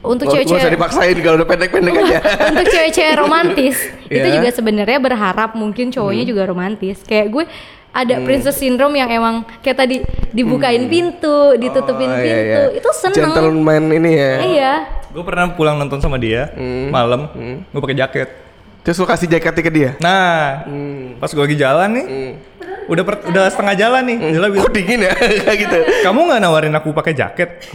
untuk 0.06 0.30
nggak 0.30 0.38
usah 0.38 0.54
cewek-cewek 0.54 0.74
dipaksain 0.78 1.16
kalau 1.18 1.36
udah 1.36 1.48
pendek-pendek 1.50 1.94
aja. 1.98 2.18
untuk 2.54 2.66
cewek-cewek 2.70 3.14
romantis 3.18 3.76
itu 4.14 4.22
Ya. 4.22 4.34
juga 4.38 4.48
sebenarnya 4.54 4.98
berharap 5.02 5.58
mungkin 5.58 5.90
cowoknya 5.90 6.24
juga 6.24 6.46
romantis 6.46 7.02
kayak 7.02 7.26
gue 7.26 7.44
ada 7.96 8.20
princess 8.20 8.54
syndrome 8.54 8.92
yang 8.92 9.08
emang 9.08 9.34
kayak 9.58 9.78
tadi 9.78 9.96
dibukain 10.30 10.84
pintu 10.86 11.56
ditutupin 11.56 12.06
Oh, 12.06 12.14
iya, 12.14 12.20
pintu. 12.20 12.60
iya. 12.68 12.76
itu 12.76 12.88
seneng. 12.92 13.32
Gentleman 13.32 13.82
ini 13.90 14.10
ya. 14.12 14.32
iya. 14.44 14.72
Gue 15.08 15.24
pernah 15.24 15.48
pulang 15.48 15.74
nonton 15.74 15.96
sama 15.96 16.16
dia 16.16 16.52
malam, 16.86 17.32
gue 17.64 17.80
pakai 17.80 17.96
jaket. 17.96 18.28
Terus 18.80 18.96
lu 18.96 19.06
kasih 19.08 19.26
jaketnya 19.26 19.62
ke 19.62 19.72
dia. 19.72 19.90
Nah, 19.98 20.62
pas 21.16 21.26
gue 21.26 21.40
lagi 21.40 21.56
jalan 21.56 21.88
nih, 21.90 22.06
udah 22.86 23.02
per- 23.02 23.24
udah 23.26 23.44
setengah 23.48 23.74
jalan 23.74 24.02
nih, 24.04 24.16
Zela 24.30 24.46
bilang, 24.46 24.62
Kok 24.62 24.72
dingin 24.72 25.00
ya? 25.02 25.12
Kayak 25.42 25.56
gitu. 25.58 25.78
kamu 26.04 26.18
nggak 26.22 26.38
nawarin 26.38 26.70
aku 26.70 26.92
pakai 26.92 27.10
jaket? 27.10 27.66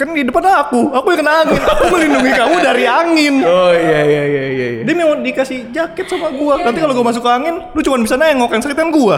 Kan 0.00 0.08
di 0.10 0.24
depan 0.24 0.40
aku, 0.40 0.80
aku 0.90 1.06
yang 1.12 1.20
kena 1.20 1.44
angin, 1.44 1.60
aku 1.60 1.84
melindungi 1.92 2.32
kamu 2.32 2.56
dari 2.58 2.84
angin. 2.88 3.34
Oh 3.44 3.68
iya 3.68 4.00
iya 4.00 4.22
iya 4.24 4.44
iya. 4.48 4.66
iya. 4.72 4.82
Dia 4.82 4.94
mau 4.96 5.12
dikasih 5.14 5.68
jaket 5.68 6.08
sama 6.08 6.32
gua. 6.32 6.56
Nanti 6.58 6.80
kalau 6.80 6.96
gua 6.96 7.06
masuk 7.06 7.20
ke 7.20 7.28
angin, 7.28 7.60
lu 7.68 7.80
cuma 7.80 8.00
bisa 8.00 8.16
nengok 8.16 8.48
yang 8.48 8.62
sakit 8.62 8.78
kan 8.78 8.88
gua. 8.90 9.16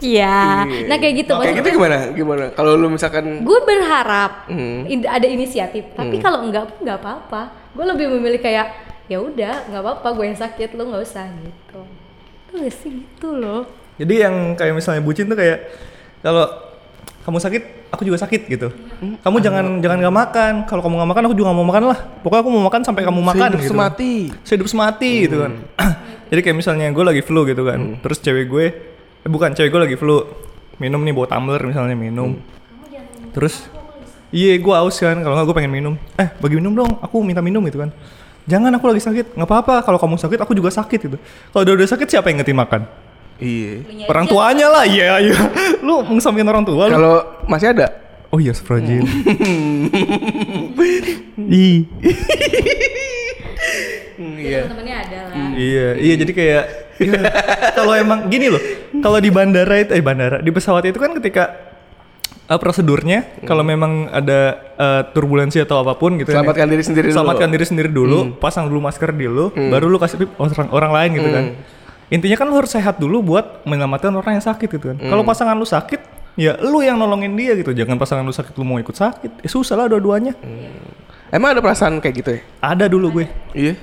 iya 0.00 0.64
nah 0.88 0.96
kayak 0.96 1.14
gitu 1.20 1.36
Kayak 1.36 1.60
gitu 1.60 1.76
gimana? 1.76 2.08
Gimana? 2.10 2.44
Kalau 2.50 2.72
lu 2.72 2.88
misalkan 2.88 3.44
gue 3.44 3.58
berharap 3.60 4.48
Hmm. 4.48 4.88
ada 4.88 5.28
inisiatif 5.28 5.92
tapi 5.92 6.16
kalau 6.16 6.40
enggak 6.40 6.72
pun 6.72 6.88
nggak 6.88 6.98
apa-apa 6.98 7.42
gue 7.76 7.84
lebih 7.84 8.06
memilih 8.08 8.40
kayak 8.40 8.72
ya 9.06 9.20
udah 9.20 9.68
nggak 9.68 9.76
apa-apa 9.78 10.08
gue 10.16 10.24
yang 10.24 10.40
sakit 10.40 10.72
lo 10.72 10.88
nggak 10.88 11.04
usah 11.04 11.28
gitu 11.36 11.84
tuh 12.48 12.56
gak 12.56 12.72
sih 12.72 12.96
gitu 12.96 13.28
loh 13.36 13.68
Jadi 14.00 14.14
yang 14.16 14.56
kayak 14.56 14.72
misalnya 14.72 15.04
bucin 15.04 15.28
tuh 15.28 15.36
kayak 15.36 15.68
kalau 16.24 16.48
kamu 17.20 17.36
sakit, 17.36 17.62
aku 17.92 18.02
juga 18.08 18.16
sakit 18.16 18.48
gitu. 18.48 18.68
Kamu 19.20 19.36
jangan 19.44 19.64
jangan 19.84 19.96
nggak 20.00 20.16
makan. 20.16 20.52
Kalau 20.64 20.80
kamu 20.80 20.94
nggak 21.04 21.10
makan, 21.12 21.22
aku 21.28 21.34
juga 21.36 21.46
nggak 21.52 21.58
mau 21.60 21.68
makan 21.68 21.84
lah. 21.92 21.98
Pokoknya 22.24 22.40
aku 22.40 22.50
mau 22.50 22.64
makan 22.64 22.80
sampai 22.80 23.02
kamu 23.04 23.20
makan 23.20 23.48
Sehidup 23.52 23.60
gitu. 23.60 23.72
semati. 23.76 24.12
Sehidup 24.40 24.68
semati 24.72 25.10
gitu 25.28 25.36
kan. 25.44 25.52
Jadi 26.32 26.40
kayak 26.40 26.56
misalnya 26.56 26.86
gue 26.88 27.04
lagi 27.04 27.22
flu 27.22 27.44
gitu 27.44 27.62
kan. 27.68 28.00
Terus 28.00 28.18
cewek 28.24 28.46
gue, 28.48 28.66
eh, 29.20 29.28
bukan 29.28 29.52
cewek 29.52 29.68
gue 29.68 29.80
lagi 29.84 29.96
flu. 30.00 30.24
Minum 30.80 31.04
nih 31.04 31.12
bawa 31.12 31.28
tumbler 31.28 31.60
misalnya 31.60 31.92
minum. 31.92 32.40
Terus 33.36 33.68
iya 34.32 34.56
gue 34.56 34.74
aus 34.74 34.96
kan. 34.96 35.20
Kalau 35.20 35.34
nggak 35.36 35.46
gue 35.52 35.56
pengen 35.60 35.72
minum. 35.76 35.94
Eh 36.16 36.32
bagi 36.40 36.56
minum 36.56 36.72
dong. 36.72 36.90
Aku 37.04 37.20
minta 37.20 37.44
minum 37.44 37.60
gitu 37.68 37.84
kan. 37.84 37.92
Jangan 38.48 38.72
aku 38.80 38.88
lagi 38.88 39.04
sakit. 39.04 39.36
nggak 39.36 39.44
apa-apa. 39.44 39.84
Kalau 39.84 40.00
kamu 40.00 40.16
sakit, 40.16 40.40
aku 40.40 40.56
juga 40.56 40.72
sakit 40.72 40.98
gitu. 41.04 41.16
Kalau 41.52 41.62
udah 41.68 41.74
udah 41.76 41.88
sakit 41.92 42.08
siapa 42.08 42.32
yang 42.32 42.40
ngetin 42.40 42.56
makan? 42.56 42.88
Iya. 43.40 44.06
Orang 44.06 44.28
tuanya 44.28 44.66
lah, 44.68 44.84
iya 44.84 45.16
iya. 45.18 45.36
Lu 45.86 46.04
mengesampingkan 46.04 46.52
orang 46.52 46.64
tua 46.68 46.86
lu. 46.86 46.94
Kalau 46.94 47.14
masih 47.48 47.72
ada 47.72 47.88
Oh 48.30 48.38
iya. 48.38 48.54
Ih. 51.50 51.82
Iya. 54.20 54.68
temennya 54.68 54.96
ada 55.02 55.18
lah 55.32 55.50
Iya, 55.56 55.88
iya 55.96 56.14
jadi 56.20 56.32
kayak 56.32 56.64
ya, 57.00 57.20
kalau 57.72 57.92
emang 57.96 58.28
gini 58.28 58.52
loh, 58.52 58.60
kalau 59.00 59.18
di 59.18 59.32
bandara 59.32 59.80
itu 59.80 59.96
eh 59.96 60.04
bandara 60.04 60.38
di 60.44 60.50
pesawat 60.52 60.84
itu 60.84 61.00
kan 61.00 61.16
ketika 61.16 61.44
eh, 62.46 62.58
prosedurnya 62.60 63.40
kalau 63.48 63.64
memang 63.64 64.12
ada 64.12 64.60
eh, 64.76 65.02
turbulensi 65.16 65.58
atau 65.64 65.80
apa 65.80 65.96
pun 65.96 66.20
gitu 66.20 66.30
kan 66.30 66.44
ya, 66.44 66.52
Selamatkan 66.52 66.68
diri 66.68 66.82
sendiri 66.84 67.06
dulu. 67.08 67.16
selamatkan 67.16 67.48
diri 67.48 67.64
sendiri 67.66 67.90
dulu, 67.90 68.18
pasang 68.36 68.68
dulu 68.68 68.80
masker 68.84 69.10
di 69.16 69.26
lu, 69.26 69.48
baru 69.50 69.88
lu 69.88 69.96
kasih 69.96 70.28
orang 70.36 70.68
orang 70.70 70.92
lain 70.92 71.10
gitu 71.16 71.30
kan. 71.32 71.44
Intinya 72.10 72.36
kan 72.36 72.46
lu 72.50 72.58
harus 72.58 72.74
sehat 72.74 72.98
dulu 72.98 73.22
buat 73.22 73.62
menyelamatkan 73.62 74.10
orang 74.10 74.36
yang 74.36 74.44
sakit 74.44 74.66
gitu 74.66 74.86
kan. 74.92 74.98
Kalau 74.98 75.22
pasangan 75.22 75.54
lu 75.54 75.64
sakit, 75.64 76.00
ya 76.34 76.58
lu 76.58 76.82
yang 76.82 76.98
nolongin 76.98 77.38
dia 77.38 77.54
gitu. 77.54 77.70
Jangan 77.70 77.96
pasangan 77.96 78.26
lu 78.26 78.34
sakit 78.34 78.52
lu 78.58 78.66
mau 78.66 78.82
ikut 78.82 78.92
sakit. 78.92 79.46
Ya 79.46 79.48
susah 79.48 79.78
lah 79.78 79.86
dua-duanya. 79.86 80.34
Emang 81.30 81.54
ada 81.54 81.62
perasaan 81.62 82.02
kayak 82.02 82.14
gitu 82.18 82.30
ya? 82.34 82.40
Ada 82.58 82.90
dulu 82.90 83.22
gue. 83.22 83.26
Iya. 83.54 83.78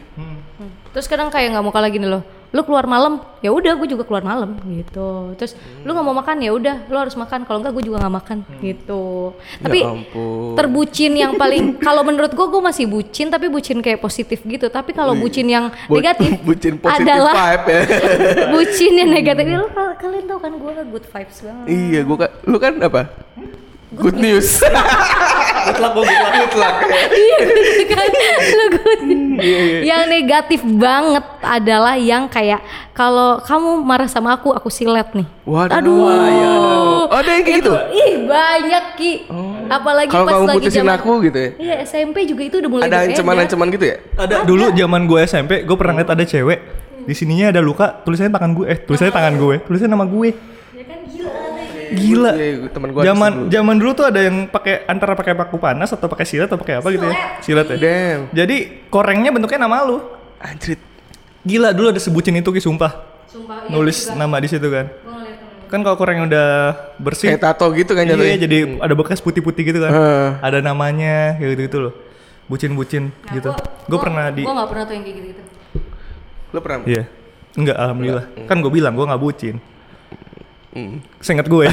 Terus 0.91 1.07
kadang 1.07 1.31
kayak 1.31 1.55
nggak 1.55 1.63
mau 1.63 1.71
kalah 1.71 1.87
gini 1.87 2.03
loh. 2.03 2.21
Lu 2.47 2.63
keluar 2.63 2.87
malam, 2.87 3.19
ya 3.37 3.51
udah 3.51 3.75
gue 3.75 3.87
juga 3.87 4.01
keluar 4.01 4.23
malam 4.23 4.55
gitu. 4.65 5.35
Terus 5.35 5.51
lu 5.81 5.91
nggak 5.91 6.01
mau 6.01 6.15
makan 6.15 6.39
ya 6.39 6.51
udah, 6.51 6.87
lu 6.87 6.95
harus 6.95 7.11
makan. 7.13 7.43
Kalau 7.43 7.59
enggak 7.59 7.75
gue 7.75 7.83
juga 7.83 7.99
nggak 7.99 8.15
makan 8.15 8.37
gitu. 8.61 9.35
Tapi 9.59 9.77
Ya 9.77 9.91
ampun. 9.91 10.55
terbucin 10.55 11.11
yang 11.13 11.35
paling 11.35 11.75
kalau 11.77 12.01
menurut 12.01 12.31
gue 12.31 12.47
gue 12.47 12.61
masih 12.61 12.85
bucin 12.85 13.27
tapi 13.27 13.47
bucin 13.47 13.77
kayak 13.77 13.99
positif 13.99 14.39
gitu. 14.41 14.67
Tapi 14.67 14.91
kalau 14.91 15.11
bucin 15.13 15.43
yang 15.45 15.67
Bu- 15.85 15.99
negatif 15.99 16.39
bucin 16.47 16.75
positif 16.75 17.03
adalah 17.03 17.33
vibe 17.35 17.67
ya. 17.67 17.81
bucin 18.55 18.91
yang 18.95 19.09
negatif. 19.11 19.43
Ya, 19.43 19.57
lu 19.57 19.69
kal- 19.69 19.97
kalian 19.97 20.25
tahu 20.25 20.39
kan 20.39 20.51
gue 20.53 20.71
good 20.87 21.05
vibes 21.05 21.37
banget. 21.41 21.65
iya, 21.67 21.99
gua 22.01 22.17
kan 22.17 22.31
lu 22.43 22.57
kan 22.57 22.73
apa? 22.79 23.01
Good, 23.87 24.19
news. 24.19 24.59
Good 25.67 25.83
luck, 25.83 25.99
good 25.99 26.07
luck. 26.07 26.31
Good 26.31 26.55
luck. 26.63 26.75
Iya 27.11 27.37
gitu 27.43 27.83
kan. 27.91 28.07
Lu 28.55 28.65
good. 28.71 29.01
Iya, 29.37 29.59
Yang 29.83 30.03
negatif 30.07 30.61
banget 30.63 31.25
adalah 31.43 31.95
yang 31.99 32.31
kayak 32.31 32.63
kalau 32.91 33.43
kamu 33.43 33.83
marah 33.83 34.07
sama 34.07 34.35
aku, 34.35 34.55
aku 34.55 34.71
silet 34.71 35.07
nih. 35.11 35.27
Waduh. 35.43 35.75
Aduh. 35.75 35.97
Wah, 36.07 36.27
iya, 36.27 36.47
aduh. 36.47 37.03
Oh, 37.11 37.15
ada 37.19 37.29
yang 37.31 37.43
kayak 37.43 37.57
gitu? 37.63 37.73
Oh. 37.75 37.83
Ih, 37.91 38.13
banyak 38.27 38.85
Ki. 38.95 39.11
Apalagi 39.67 40.11
Kalau 40.11 40.23
pas 40.23 40.33
kamu 40.39 40.45
lagi 40.47 40.57
putusin 40.63 40.79
zaman 40.79 40.93
aku 40.95 41.11
gitu 41.27 41.37
ya. 41.37 41.49
Iya, 41.59 41.75
SMP 41.83 42.17
juga 42.23 42.41
itu 42.47 42.55
udah 42.63 42.69
mulai 42.71 42.83
Ada 42.87 42.97
ancaman-ancaman 43.11 43.67
gitu 43.75 43.85
ya? 43.87 43.95
Ada 44.15 44.35
dulu 44.47 44.63
zaman 44.71 45.01
gue 45.03 45.19
SMP, 45.23 45.51
gue 45.67 45.75
pernah 45.75 45.93
liat 45.99 46.11
ada 46.11 46.23
cewek 46.23 46.59
di 47.07 47.13
sininya 47.15 47.55
ada 47.55 47.63
luka, 47.63 48.03
tulisannya 48.03 48.31
tangan 48.31 48.51
gue, 48.51 48.65
eh 48.67 48.77
tulisannya 48.83 49.15
tangan 49.15 49.33
gue, 49.35 49.55
tulisannya 49.63 49.91
nama 49.95 50.03
gue. 50.03 50.29
Ya 50.75 50.83
kan 50.83 50.99
gila. 51.07 51.31
Gila. 51.89 52.31
Iya, 52.33 52.49
teman 52.67 52.89
gua 52.89 53.01
Zaman 53.01 53.31
dulu. 53.33 53.47
zaman 53.49 53.75
dulu 53.77 53.91
tuh 53.93 54.05
ada 54.05 54.19
yang 54.19 54.45
pakai 54.45 54.83
antara 54.85 55.13
pakai 55.13 55.33
paku 55.33 55.55
panas 55.55 55.89
atau 55.89 56.05
pakai 56.05 56.23
silet 56.23 56.45
atau 56.45 56.55
pakai 56.55 56.77
apa 56.77 56.87
gitu 56.89 57.03
ya? 57.03 57.15
Silet 57.39 57.67
ya. 57.67 57.77
Damn. 57.77 58.19
Jadi 58.31 58.57
korengnya 58.87 59.29
bentuknya 59.29 59.59
nama 59.61 59.81
lu. 59.81 60.01
Anjrit. 60.37 60.81
Gila 61.41 61.71
dulu 61.71 61.89
ada 61.89 61.97
sebutin 61.97 62.35
itu 62.35 62.49
ki 62.49 62.59
sumpah. 62.59 62.91
Sumpah 63.25 63.63
iya 63.63 63.71
Nulis 63.71 63.97
juga. 64.03 64.15
nama 64.15 64.35
di 64.35 64.47
situ 64.47 64.67
kan. 64.67 64.87
Kan 65.67 65.79
kalau 65.81 65.95
koreng 65.95 66.23
udah 66.23 66.47
bersih 66.95 67.27
Kayak 67.29 67.43
tato 67.43 67.67
gitu 67.71 67.91
kan 67.91 68.01
Iya, 68.01 68.15
jatuhnya. 68.15 68.37
jadi 68.39 68.57
ada 68.79 68.93
bekas 68.93 69.19
putih-putih 69.19 69.63
gitu 69.65 69.79
kan. 69.79 69.91
Ada 70.39 70.59
namanya 70.59 71.35
kayak 71.35 71.49
gitu-gitu 71.53 71.77
loh. 71.81 71.93
Bucin-bucin 72.45 73.11
Nah, 73.11 73.33
gitu. 73.33 73.51
gua- 73.51 73.67
Gue 73.85 73.99
pernah 73.99 74.25
di 74.29 74.41
Gua 74.41 74.55
gak 74.57 74.69
pernah 74.71 74.83
tuh 74.83 74.93
yang 74.93 75.03
kayak 75.03 75.15
gitu-gitu. 75.17 75.41
Lu 76.49 76.59
pernah? 76.59 76.77
Iya. 76.83 77.03
Enggak, 77.53 77.75
alhamdulillah. 77.75 78.25
Kan 78.45 78.57
gue 78.57 78.71
bilang 78.71 78.93
gue 78.93 79.03
nggak 79.03 79.19
bucin. 79.19 79.55
Hmm. 80.77 81.01
Seingat 81.17 81.49
gue. 81.49 81.65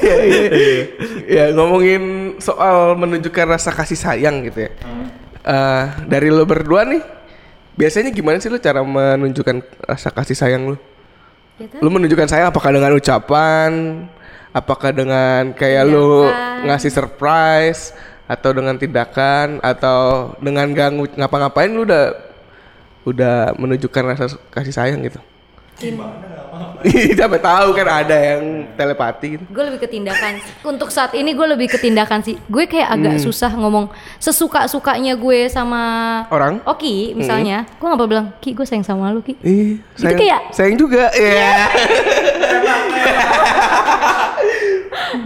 Iya, 0.00 0.14
iya. 0.22 0.82
Ya 1.26 1.44
ngomongin 1.54 2.34
soal 2.38 2.94
menunjukkan 2.94 3.46
rasa 3.58 3.70
kasih 3.74 3.98
sayang 3.98 4.46
gitu 4.46 4.66
ya. 4.66 4.70
Eh, 5.40 5.84
dari 6.06 6.30
lo 6.30 6.46
berdua 6.46 6.86
nih, 6.86 7.02
biasanya 7.74 8.10
gimana 8.10 8.38
sih 8.38 8.50
lo 8.50 8.58
cara 8.58 8.82
menunjukkan 8.82 9.62
rasa 9.82 10.14
kasih 10.14 10.36
sayang 10.38 10.74
lo? 10.74 10.76
Ya 11.58 11.66
kan? 11.70 11.78
Lo 11.82 11.88
menunjukkan 11.90 12.28
sayang 12.28 12.48
apakah 12.50 12.70
dengan 12.70 12.94
ucapan, 12.94 13.70
apakah 14.50 14.90
dengan 14.90 15.54
kayak 15.54 15.84
lo 15.86 16.30
ngasih 16.66 16.90
surprise, 16.90 17.90
atau 18.26 18.50
dengan 18.54 18.78
tindakan, 18.78 19.58
atau 19.60 20.32
dengan 20.38 20.70
gak 20.70 20.90
ngu- 20.94 21.14
ngapa-ngapain 21.18 21.70
lo 21.70 21.82
udah 21.82 22.04
udah 23.00 23.36
menunjukkan 23.56 24.02
rasa 24.06 24.24
kasih 24.50 24.74
sayang 24.74 25.00
gitu. 25.02 25.18
Sampai 25.80 27.40
tahu 27.46 27.68
kan 27.72 27.86
ada 27.86 28.12
yang 28.12 28.42
telepati 28.70 29.26
gitu. 29.32 29.44
gue 29.46 29.64
lebih 29.64 29.80
ke 29.80 29.88
tindakan 29.88 30.36
untuk 30.62 30.88
saat 30.88 31.12
ini 31.12 31.30
gue 31.30 31.46
lebih 31.46 31.66
ke 31.66 31.76
tindakan 31.76 32.20
sih 32.20 32.36
gue 32.42 32.64
kayak 32.64 32.88
agak 32.90 33.12
Hmm. 33.12 33.22
susah 33.22 33.48
ngomong 33.50 33.88
sesuka 34.16 34.64
sukanya 34.66 35.12
gue 35.14 35.46
sama 35.46 35.80
Orang? 36.28 36.60
Oki 36.64 37.12
misalnya 37.14 37.64
gue 37.70 37.86
nggak 37.86 37.98
boleh 37.98 38.10
bilang 38.10 38.28
Ki 38.38 38.52
gue 38.52 38.62
sayang 38.62 38.82
sama 38.82 39.08
lu 39.08 39.20
Ki 39.20 39.36
Ih, 39.38 39.76
Itu 39.78 40.00
sayang, 40.00 40.18
kayak- 40.18 40.44
sayang 40.50 40.76
juga. 40.76 41.08
Iya. 41.10 41.52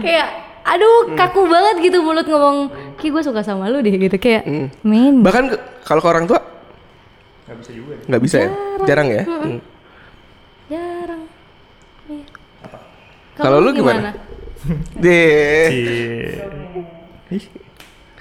kayak 0.01 0.27
aduh 0.65 1.13
kaku 1.13 1.41
banget 1.45 1.75
gitu 1.83 1.99
mulut 1.99 2.25
ngomong 2.25 2.57
Ki 2.95 3.09
gue 3.09 3.21
suka 3.21 3.41
sama 3.41 3.67
lu 3.67 3.79
deh 3.79 3.91
gitu 3.91 4.17
kayak 4.17 4.43
men 4.81 5.19
Bahkan 5.19 5.43
ke- 5.47 5.61
kalau 5.83 5.99
ke 5.99 6.07
orang 6.07 6.25
tua 6.25 6.39
nggak 7.45 7.57
bisa 7.61 7.71
juga. 7.71 7.93
Nggak 8.03 8.21
bisa 8.23 8.37
ya? 8.39 8.49
Jarang 8.83 9.07
ya? 9.07 9.23
Hmm. 9.23 9.59
Jarang 10.67 11.23
Iya. 12.05 12.25
Kalau 13.35 13.57
lu 13.57 13.73
gimana? 13.73 14.13
Deh, 15.03 15.69
Ih. 17.29 17.43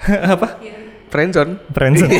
apa? 0.34 0.60
friendzone. 1.08 1.60
Friendzone. 1.70 2.10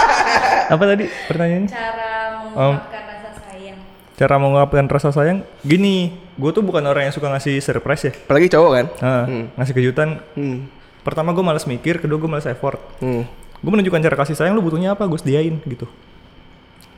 apa 0.72 0.82
tadi 0.84 1.04
pertanyaannya? 1.28 1.68
cara 1.70 2.10
mengungkapkan 2.34 3.04
rasa 3.06 3.30
sayang 3.38 3.78
Cara 4.14 4.34
mengungkapkan 4.36 4.84
rasa 4.88 5.08
sayang 5.12 5.38
gini, 5.60 5.96
gue 6.34 6.50
tuh 6.50 6.60
bukan 6.60 6.82
orang 6.82 7.08
yang 7.08 7.14
suka 7.14 7.28
ngasih 7.28 7.60
surprise 7.60 8.02
ya. 8.04 8.12
Apalagi 8.16 8.48
cowok 8.48 8.70
kan? 8.72 8.86
Nah, 8.98 9.24
Hmm. 9.28 9.44
ngasih 9.54 9.74
kejutan. 9.74 10.08
Hmm. 10.34 10.66
Pertama 11.04 11.30
gue 11.30 11.44
males 11.44 11.64
mikir, 11.64 12.00
kedua 12.00 12.16
gue 12.16 12.26
males 12.26 12.44
effort. 12.44 12.80
Hmm. 12.98 13.22
Gue 13.60 13.70
menunjukkan 13.70 14.00
cara 14.02 14.16
kasih 14.18 14.34
sayang, 14.34 14.56
lu 14.56 14.64
butuhnya 14.64 14.92
apa, 14.92 15.04
gue 15.04 15.16
sediain 15.16 15.60
gitu. 15.64 15.84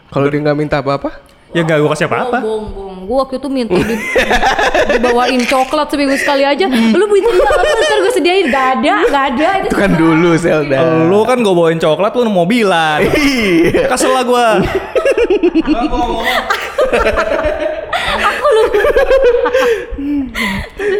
Kalau 0.08 0.26
dia 0.26 0.38
nggak 0.40 0.56
minta 0.56 0.78
apa-apa, 0.78 1.18
Ya 1.56 1.64
gak 1.64 1.80
gue 1.80 1.88
kasih 1.88 2.04
apa-apa. 2.04 2.38
Bohong, 2.44 2.68
bohong. 2.76 2.98
Gue 3.08 3.16
waktu 3.16 3.34
itu 3.40 3.48
minta 3.48 3.72
di, 3.80 3.96
dibawain 4.92 5.40
coklat 5.48 5.88
seminggu 5.88 6.20
sekali 6.20 6.44
aja. 6.44 6.68
Lu 6.68 7.08
minta 7.08 7.32
apa? 7.32 7.64
Ntar 7.64 7.98
gue 8.04 8.12
sediain. 8.12 8.46
Gak 8.52 8.66
ada, 8.76 8.94
gak 9.08 9.24
ada. 9.32 9.48
Itu 9.64 9.66
itu 9.72 9.76
kan 9.80 9.92
dulu 9.96 10.36
Zelda. 10.36 11.08
Lu 11.08 11.24
kan 11.24 11.40
gue 11.40 11.54
bawain 11.56 11.80
coklat, 11.80 12.12
lu 12.12 12.28
mobilan. 12.28 13.00
Iya. 13.08 13.88
Kesel 13.88 14.12
lah 14.12 14.24
gue. 14.28 14.46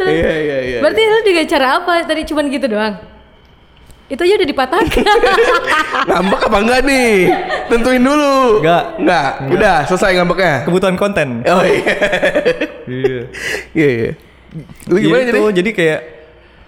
Iya 0.07 0.33
iya 0.41 0.59
iya. 0.65 0.79
Berarti 0.81 1.03
lu 1.05 1.19
dengan 1.21 1.45
cara 1.45 1.67
apa? 1.85 1.93
Tadi 2.09 2.23
cuman 2.25 2.45
gitu 2.49 2.67
doang. 2.73 3.16
Itu 4.07 4.23
aja 4.23 4.39
udah 4.39 4.49
dipatahkan. 4.49 5.19
Ngambek 6.09 6.41
apa 6.47 6.59
enggak 6.63 6.81
nih? 6.87 7.11
Tentuin 7.67 7.99
dulu. 7.99 8.63
Nggak. 8.63 8.85
Enggak. 9.03 9.31
Udah 9.51 9.77
selesai 9.85 10.15
ngambeknya. 10.15 10.55
Kebutuhan 10.63 10.95
konten. 10.95 11.43
Oh 11.43 11.63
iya. 11.63 11.83
Iya. 12.87 13.21
Iya 13.75 13.89
iya. 13.91 14.11
Lu 14.87 14.97
gimana 14.97 15.27
Gitu, 15.27 15.35
jadi? 15.35 15.57
jadi 15.59 15.71
kayak 15.75 16.01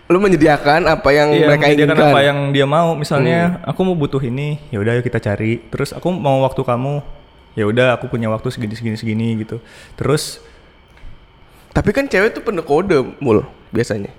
Lu 0.09 0.17
menyediakan 0.19 0.89
apa 0.89 1.13
yang 1.13 1.29
Iya, 1.31 1.47
mereka 1.47 1.65
menyediakan 1.69 1.93
inginkan. 1.95 2.11
apa 2.11 2.21
yang 2.25 2.39
dia 2.51 2.65
mau. 2.65 2.97
Misalnya, 2.97 3.61
aku 3.61 3.85
mau 3.85 3.93
butuh 3.93 4.25
ini, 4.25 4.57
ya 4.73 4.81
udah 4.81 4.97
ayo 4.97 5.03
kita 5.05 5.21
cari. 5.21 5.61
Terus 5.69 5.93
aku 5.93 6.09
mau 6.09 6.41
waktu 6.43 6.65
kamu, 6.65 7.05
ya 7.53 7.69
udah 7.69 7.93
aku 7.93 8.09
punya 8.09 8.33
waktu 8.33 8.49
segini 8.49 8.73
segini 8.73 8.97
segini 8.97 9.29
gitu. 9.39 9.61
Terus 9.95 10.41
Tapi 11.69 11.93
kan 11.95 12.09
cewek 12.09 12.35
tuh 12.35 12.43
penuh 12.43 12.65
kode 12.65 13.21
mul 13.21 13.45
biasanya. 13.71 14.11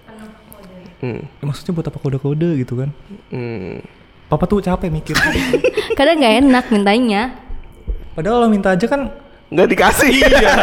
Hmm. 1.00 1.24
ya 1.24 1.43
maksudnya 1.47 1.72
buat 1.72 1.88
apa 1.88 1.97
kode-kode 1.97 2.60
gitu 2.60 2.76
kan? 2.76 2.89
Hmm. 3.32 3.80
Papa 4.28 4.45
tuh 4.45 4.60
capek 4.60 4.91
mikir. 4.91 5.16
Kadang 5.97 6.20
nggak 6.20 6.36
enak 6.45 6.66
mintanya. 6.70 7.22
Padahal 8.14 8.43
kalau 8.43 8.50
minta 8.52 8.76
aja 8.76 8.86
kan 8.86 9.08
Nggak 9.50 9.68
dikasih. 9.74 10.14
iya. 10.14 10.54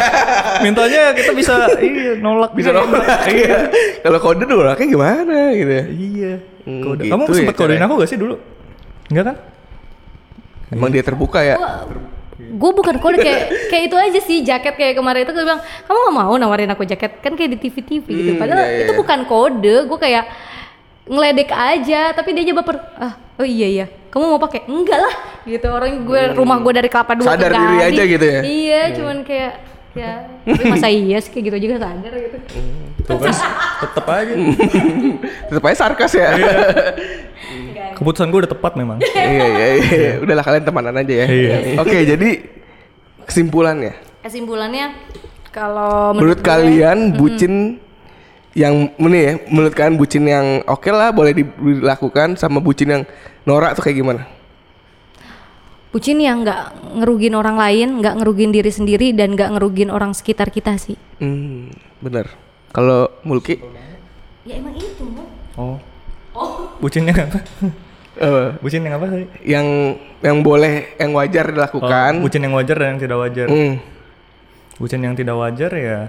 Mintanya 0.63 1.11
kita 1.11 1.35
bisa 1.35 1.67
iya 1.83 2.15
nolak 2.23 2.55
Bisa 2.55 2.71
nolak. 2.71 3.03
Iya. 3.35 3.67
Kalau 4.07 4.19
kode 4.23 4.47
nolaknya 4.47 4.87
gimana 4.87 5.39
gitu 5.59 5.73
ya? 5.75 5.85
Iya. 5.91 6.33
Hmm, 6.63 6.83
Kode. 6.87 7.03
gitu 7.03 7.11
Kamu 7.11 7.23
ya 7.27 7.35
sempet 7.35 7.57
kodein 7.59 7.79
caranya. 7.79 7.87
aku 7.91 7.95
gak 7.99 8.11
sih 8.15 8.19
dulu? 8.19 8.35
Enggak 9.11 9.25
kan? 9.27 9.37
Emang 10.71 10.91
dia 10.95 11.03
terbuka 11.03 11.43
ya? 11.43 11.55
Gue 12.37 12.71
bukan 12.71 13.01
kode 13.01 13.17
kayak 13.17 13.73
kayak 13.73 13.85
itu 13.89 13.97
aja 13.97 14.21
sih 14.21 14.45
jaket 14.45 14.77
kayak 14.77 14.95
kemarin 14.95 15.25
itu 15.25 15.33
gue 15.33 15.41
bilang 15.41 15.61
kamu 15.89 15.99
gak 16.05 16.15
mau 16.15 16.35
nawarin 16.37 16.69
aku 16.69 16.85
jaket 16.85 17.25
kan 17.25 17.33
kayak 17.33 17.57
di 17.57 17.59
TV 17.65 17.77
TV 17.81 18.07
gitu. 18.07 18.33
Hmm, 18.37 18.41
Padahal 18.41 18.61
iya, 18.61 18.69
iya, 18.69 18.83
itu 18.85 18.93
iya. 18.93 19.01
bukan 19.01 19.19
kode. 19.25 19.77
Gue 19.89 19.99
kayak 19.99 20.25
ngeledek 21.07 21.51
aja 21.51 22.11
tapi 22.13 22.35
dia 22.35 22.43
aja 22.43 22.53
baper 22.53 22.77
ah 22.99 23.15
oh 23.39 23.47
iya 23.47 23.67
iya 23.71 23.87
kamu 24.11 24.27
mau 24.27 24.43
pakai 24.43 24.67
enggak 24.67 24.99
lah 24.99 25.15
gitu 25.47 25.67
orang 25.71 26.03
gue 26.03 26.23
rumah 26.35 26.59
gue 26.59 26.73
dari 26.75 26.89
kelapa 26.91 27.15
dua 27.15 27.31
Hmm. 27.31 27.39
Sadar 27.39 27.51
ke 27.55 27.59
diri 27.63 27.79
aja 27.79 28.03
gitu 28.03 28.27
ya? 28.27 28.41
iya 28.43 28.81
cuman 28.91 29.17
kayak 29.23 29.53
ya 29.95 30.13
tapi 30.43 30.63
masa 30.67 30.91
iya 30.91 31.17
sih 31.23 31.31
kayak 31.31 31.45
gitu 31.47 31.57
juga 31.71 31.87
sadar 31.87 32.11
gitu 32.11 32.39
Tuh 33.07 33.23
kan 33.23 33.31
tetep 33.87 34.07
aja. 34.11 34.35
Tetep 35.47 35.63
aja 35.63 35.77
sarkas 35.79 36.13
ya. 36.19 36.27
Keputusan 37.97 38.29
gue 38.29 38.41
udah 38.45 38.53
tepat 38.53 38.73
memang. 38.75 39.01
iya 39.17 39.47
iya 39.47 39.67
iya. 39.75 40.13
Udahlah 40.21 40.45
kalian 40.45 40.65
temanan 40.65 40.95
aja 40.95 41.15
ya. 41.15 41.27
Iya. 41.27 41.57
Oke, 41.81 41.99
jadi 42.05 42.31
kesimpulannya 43.27 43.93
kesimpulannya 44.23 44.87
kalau 45.49 46.11
menurut 46.13 46.39
gue- 46.39 46.47
kalian 46.47 47.15
bucin 47.15 47.79
yang 48.53 48.91
ini 48.97 49.19
ya, 49.19 49.33
menurut 49.47 49.71
kalian 49.71 49.95
bucin 49.95 50.25
yang 50.25 50.47
oke 50.65 50.89
lah 50.89 51.11
boleh 51.11 51.33
dilakukan 51.33 52.35
sama 52.35 52.59
bucin 52.59 52.89
yang 52.89 53.03
norak 53.43 53.75
tuh 53.75 53.83
kayak 53.83 53.99
gimana? 53.99 54.23
bucin 55.89 56.21
yang 56.21 56.45
nggak 56.45 56.77
ngerugin 56.95 57.33
orang 57.33 57.57
lain 57.57 57.89
nggak 57.99 58.21
ngerugin 58.21 58.53
diri 58.53 58.69
sendiri 58.69 59.17
dan 59.17 59.33
nggak 59.33 59.57
ngerugin 59.57 59.89
orang 59.89 60.13
sekitar 60.13 60.53
kita 60.53 60.77
sih 60.77 60.93
Hmm, 61.17 61.73
bener. 61.99 62.29
Kalau 62.69 63.09
Mulki 63.25 63.57
ya 64.45 64.61
emang 64.61 64.77
itu. 64.77 65.09
Oh. 65.57 65.81
bucin 66.79 67.09
yang 67.09 67.17
apa? 67.17 67.41
Eh, 68.17 68.49
bucin 68.65 68.81
yang 68.81 68.97
apa 68.97 69.07
sih? 69.13 69.29
yang 69.45 69.67
yang 70.25 70.41
boleh 70.41 70.97
yang 70.97 71.13
wajar 71.13 71.53
dilakukan. 71.53 72.13
Oh, 72.17 72.23
bucin 72.25 72.41
yang 72.41 72.57
wajar 72.57 72.77
dan 72.81 72.97
yang 72.97 73.01
tidak 73.05 73.19
wajar. 73.21 73.47
Hmm. 73.53 73.77
Bucin 74.81 75.01
yang 75.05 75.13
tidak 75.13 75.37
wajar 75.37 75.73
ya 75.77 76.01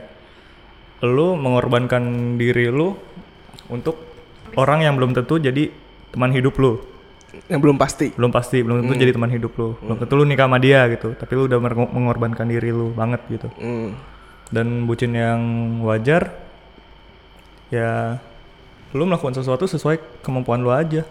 lu 1.05 1.37
mengorbankan 1.37 2.01
diri 2.41 2.73
lu 2.73 2.97
untuk 3.69 4.01
orang 4.57 4.81
yang 4.81 4.97
belum 4.97 5.13
tentu 5.13 5.37
jadi 5.37 5.69
teman 6.09 6.33
hidup 6.33 6.57
lu. 6.57 6.81
Yang 7.51 7.59
belum 7.61 7.77
pasti. 7.77 8.07
Belum 8.15 8.31
pasti, 8.33 8.63
belum 8.65 8.81
tentu 8.81 8.95
jadi 8.97 9.13
teman 9.13 9.29
hidup 9.29 9.53
lu. 9.59 9.77
Belum 9.77 9.97
tentu 9.99 10.13
lu 10.17 10.25
nikah 10.25 10.49
sama 10.49 10.57
dia 10.57 10.89
gitu, 10.89 11.13
tapi 11.13 11.31
lu 11.37 11.45
udah 11.45 11.59
mengorbankan 11.91 12.49
diri 12.49 12.73
lu 12.73 12.95
banget 12.97 13.21
gitu. 13.29 13.51
Hmm. 13.61 13.93
Dan 14.49 14.87
bucin 14.87 15.11
yang 15.13 15.41
wajar 15.83 16.33
ya 17.67 18.15
lu 18.95 19.03
melakukan 19.03 19.35
sesuatu 19.35 19.67
sesuai 19.67 20.23
kemampuan 20.23 20.63
lu 20.63 20.71
aja. 20.71 21.03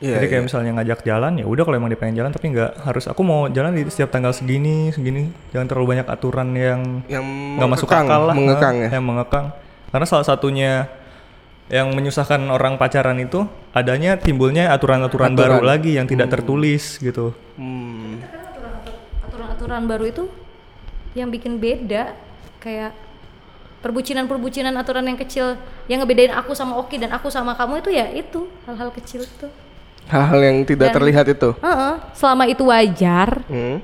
Iya, 0.00 0.16
Jadi 0.16 0.26
kayak 0.32 0.40
iya. 0.40 0.48
misalnya 0.48 0.70
ngajak 0.80 1.00
jalan 1.04 1.32
ya 1.36 1.44
udah 1.44 1.62
kalau 1.68 1.76
emang 1.76 1.92
dia 1.92 2.00
pengen 2.00 2.16
jalan 2.24 2.32
tapi 2.32 2.56
nggak 2.56 2.72
harus 2.88 3.04
aku 3.04 3.20
mau 3.20 3.52
jalan 3.52 3.76
di 3.76 3.84
setiap 3.92 4.08
tanggal 4.08 4.32
segini 4.32 4.88
segini 4.96 5.28
jangan 5.52 5.68
terlalu 5.68 5.92
banyak 5.92 6.08
aturan 6.08 6.48
yang 6.56 7.04
yang 7.04 7.20
nggak 7.60 7.68
masuk 7.68 7.84
mengekang, 7.84 8.08
akal 8.08 8.22
lah 8.24 8.34
mengekang 8.34 8.74
nah, 8.80 8.84
ya. 8.88 8.88
yang 8.96 9.04
mengekang 9.04 9.46
karena 9.92 10.06
salah 10.08 10.24
satunya 10.24 10.88
yang 11.68 11.92
menyusahkan 11.92 12.40
orang 12.48 12.80
pacaran 12.80 13.20
itu 13.20 13.44
adanya 13.76 14.16
timbulnya 14.16 14.72
aturan-aturan 14.72 15.36
baru 15.36 15.60
lagi 15.60 16.00
yang 16.00 16.08
tidak 16.08 16.32
tertulis 16.32 16.96
gitu 16.96 17.36
Hmm. 17.60 18.24
aturan-aturan 19.28 19.84
baru 19.84 20.04
itu 20.08 20.24
yang 21.12 21.28
bikin 21.28 21.60
beda 21.60 22.16
kayak 22.56 22.96
perbucinan-perbucinan 23.84 24.72
aturan 24.80 25.04
yang 25.08 25.20
kecil 25.20 25.60
yang 25.92 26.00
ngebedain 26.00 26.32
aku 26.32 26.56
sama 26.56 26.80
Oki 26.80 26.96
dan 26.96 27.12
aku 27.12 27.28
sama 27.28 27.52
kamu 27.52 27.84
itu 27.84 27.90
ya 27.92 28.08
itu 28.12 28.48
hal-hal 28.64 28.92
kecil 28.92 29.24
itu. 29.24 29.48
Hal-hal 30.06 30.40
yang 30.40 30.56
tidak 30.62 30.90
Dan- 30.90 30.96
terlihat 30.96 31.26
itu. 31.28 31.50
Heeh, 31.56 31.94
selama 32.12 32.44
itu 32.44 32.62
wajar 32.64 33.44
Hmm. 33.46 33.78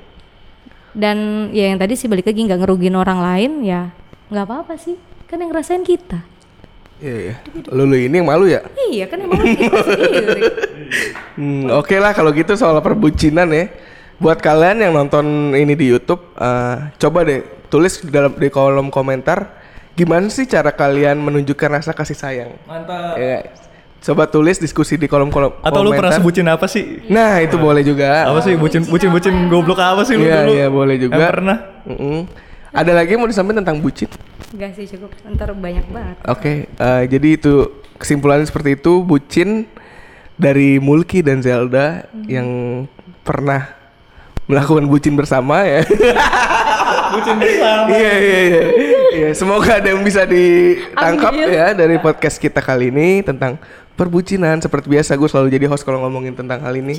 dan 0.91 1.17
ya 1.51 1.69
yang 1.69 1.77
tadi 1.77 1.93
sih 1.93 2.05
balik 2.05 2.25
lagi 2.25 2.41
nggak 2.41 2.59
ngerugin 2.59 2.93
orang 2.93 3.19
lain 3.19 3.51
ya 3.61 3.93
nggak 4.27 4.43
apa-apa 4.43 4.73
sih 4.75 4.97
kan 5.25 5.37
yang 5.37 5.51
ngerasain 5.51 5.83
kita. 5.83 6.25
Iya 6.97 7.15
iya. 7.21 7.35
Lulu 7.69 7.93
ini 7.95 8.15
yang 8.15 8.25
malu 8.25 8.45
ya. 8.45 8.65
Iya 8.89 9.05
kan 9.05 9.21
emang 9.21 9.37
kita 9.37 9.69
sendiri. 9.85 10.41
Hmm, 11.33 11.69
Oke 11.71 11.95
lah 11.95 12.11
kalau 12.11 12.31
gitu 12.31 12.53
soal 12.53 12.73
perbucinan 12.79 13.45
ya. 13.47 13.69
Buat 14.17 14.41
kalian 14.41 14.81
yang 14.81 14.91
nonton 14.91 15.21
ini 15.53 15.77
di 15.77 15.85
YouTube, 15.87 16.33
eh, 16.33 16.75
coba 16.97 17.21
deh 17.21 17.39
tulis 17.67 18.01
di 18.01 18.09
dalam 18.09 18.33
di 18.33 18.49
kolom 18.49 18.89
komentar 18.89 19.53
gimana 19.93 20.25
sih 20.27 20.43
cara 20.43 20.71
kalian 20.71 21.17
menunjukkan 21.17 21.69
rasa 21.71 21.91
kasih 21.91 22.13
sayang. 22.15 22.51
mantap 22.63 23.13
Ya, 23.15 23.45
coba 24.07 24.23
tulis 24.25 24.55
diskusi 24.55 24.95
di 24.95 25.05
kolom 25.05 25.27
kolom 25.27 25.59
atau 25.59 25.83
lu 25.83 25.91
pernah 25.91 26.15
sebutin 26.15 26.47
apa 26.47 26.63
sih 26.65 27.03
Nah 27.07 27.43
itu 27.43 27.59
boleh 27.59 27.83
juga. 27.83 28.23
apa 28.23 28.39
sih 28.39 28.55
bucin 28.55 28.87
bucin 28.87 29.11
bucin 29.11 29.35
goblok 29.47 29.77
apa 29.77 30.01
sih 30.01 30.15
lu 30.15 30.23
Iya 30.23 30.41
dulu 30.41 30.51
iya 30.53 30.67
boleh 30.67 30.95
juga. 30.95 31.13
Yang 31.13 31.27
pernah 31.29 31.57
Mm-mm. 31.83 32.19
Ada 32.69 32.91
lagi 32.93 33.09
yang 33.11 33.21
mau 33.21 33.27
disampaikan 33.27 33.59
tentang 33.59 33.79
bucin? 33.79 34.07
Enggak 34.47 34.71
sih 34.73 34.85
cukup 34.87 35.11
ntar 35.27 35.51
banyak 35.51 35.87
banget. 35.87 36.15
Oke, 36.23 36.53
eh, 36.69 37.03
jadi 37.05 37.35
itu 37.35 37.67
kesimpulannya 37.95 38.45
seperti 38.45 38.75
itu. 38.75 39.01
Bucin 39.01 39.65
dari 40.35 40.77
Mulki 40.77 41.19
dan 41.19 41.41
Zelda 41.41 42.05
yang 42.27 42.47
pernah 43.23 43.71
melakukan 44.45 44.85
bucin 44.85 45.15
bersama 45.15 45.65
ya. 45.65 45.81
bucin 47.13 47.35
bersama 47.35 47.87
Iya 47.89 48.13
iya 48.15 48.39
iya. 48.43 48.63
Iya, 49.07 49.29
semoga 49.33 49.81
ada 49.81 49.87
yang 49.89 50.03
bisa 50.03 50.23
ditangkap 50.23 51.33
Ambil. 51.33 51.49
ya 51.49 51.67
dari 51.73 51.97
podcast 51.97 52.37
kita 52.37 52.61
kali 52.61 52.93
ini 52.93 53.25
tentang 53.25 53.57
perbucinan. 53.97 54.61
Seperti 54.61 54.87
biasa 54.87 55.17
gue 55.17 55.25
selalu 55.25 55.47
jadi 55.49 55.65
host 55.65 55.81
kalau 55.81 56.05
ngomongin 56.05 56.37
tentang 56.37 56.61
hal 56.61 56.73
ini. 56.77 56.93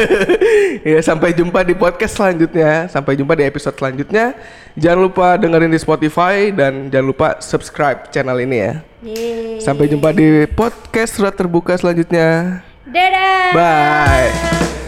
ya 0.92 1.00
sampai 1.00 1.32
jumpa 1.32 1.64
di 1.64 1.72
podcast 1.72 2.20
selanjutnya. 2.20 2.86
Sampai 2.92 3.16
jumpa 3.16 3.32
di 3.32 3.48
episode 3.48 3.74
selanjutnya. 3.80 4.36
Jangan 4.76 5.00
lupa 5.00 5.40
dengerin 5.40 5.72
di 5.72 5.80
Spotify 5.80 6.52
dan 6.52 6.92
jangan 6.92 7.06
lupa 7.08 7.28
subscribe 7.40 8.12
channel 8.12 8.36
ini 8.36 8.56
ya. 8.60 8.72
Yeay. 9.00 9.64
Sampai 9.64 9.88
jumpa 9.88 10.12
di 10.12 10.44
podcast 10.52 11.16
surat 11.16 11.32
terbuka 11.32 11.72
selanjutnya. 11.80 12.60
Dadah. 12.84 13.56
Bye. 13.56 14.79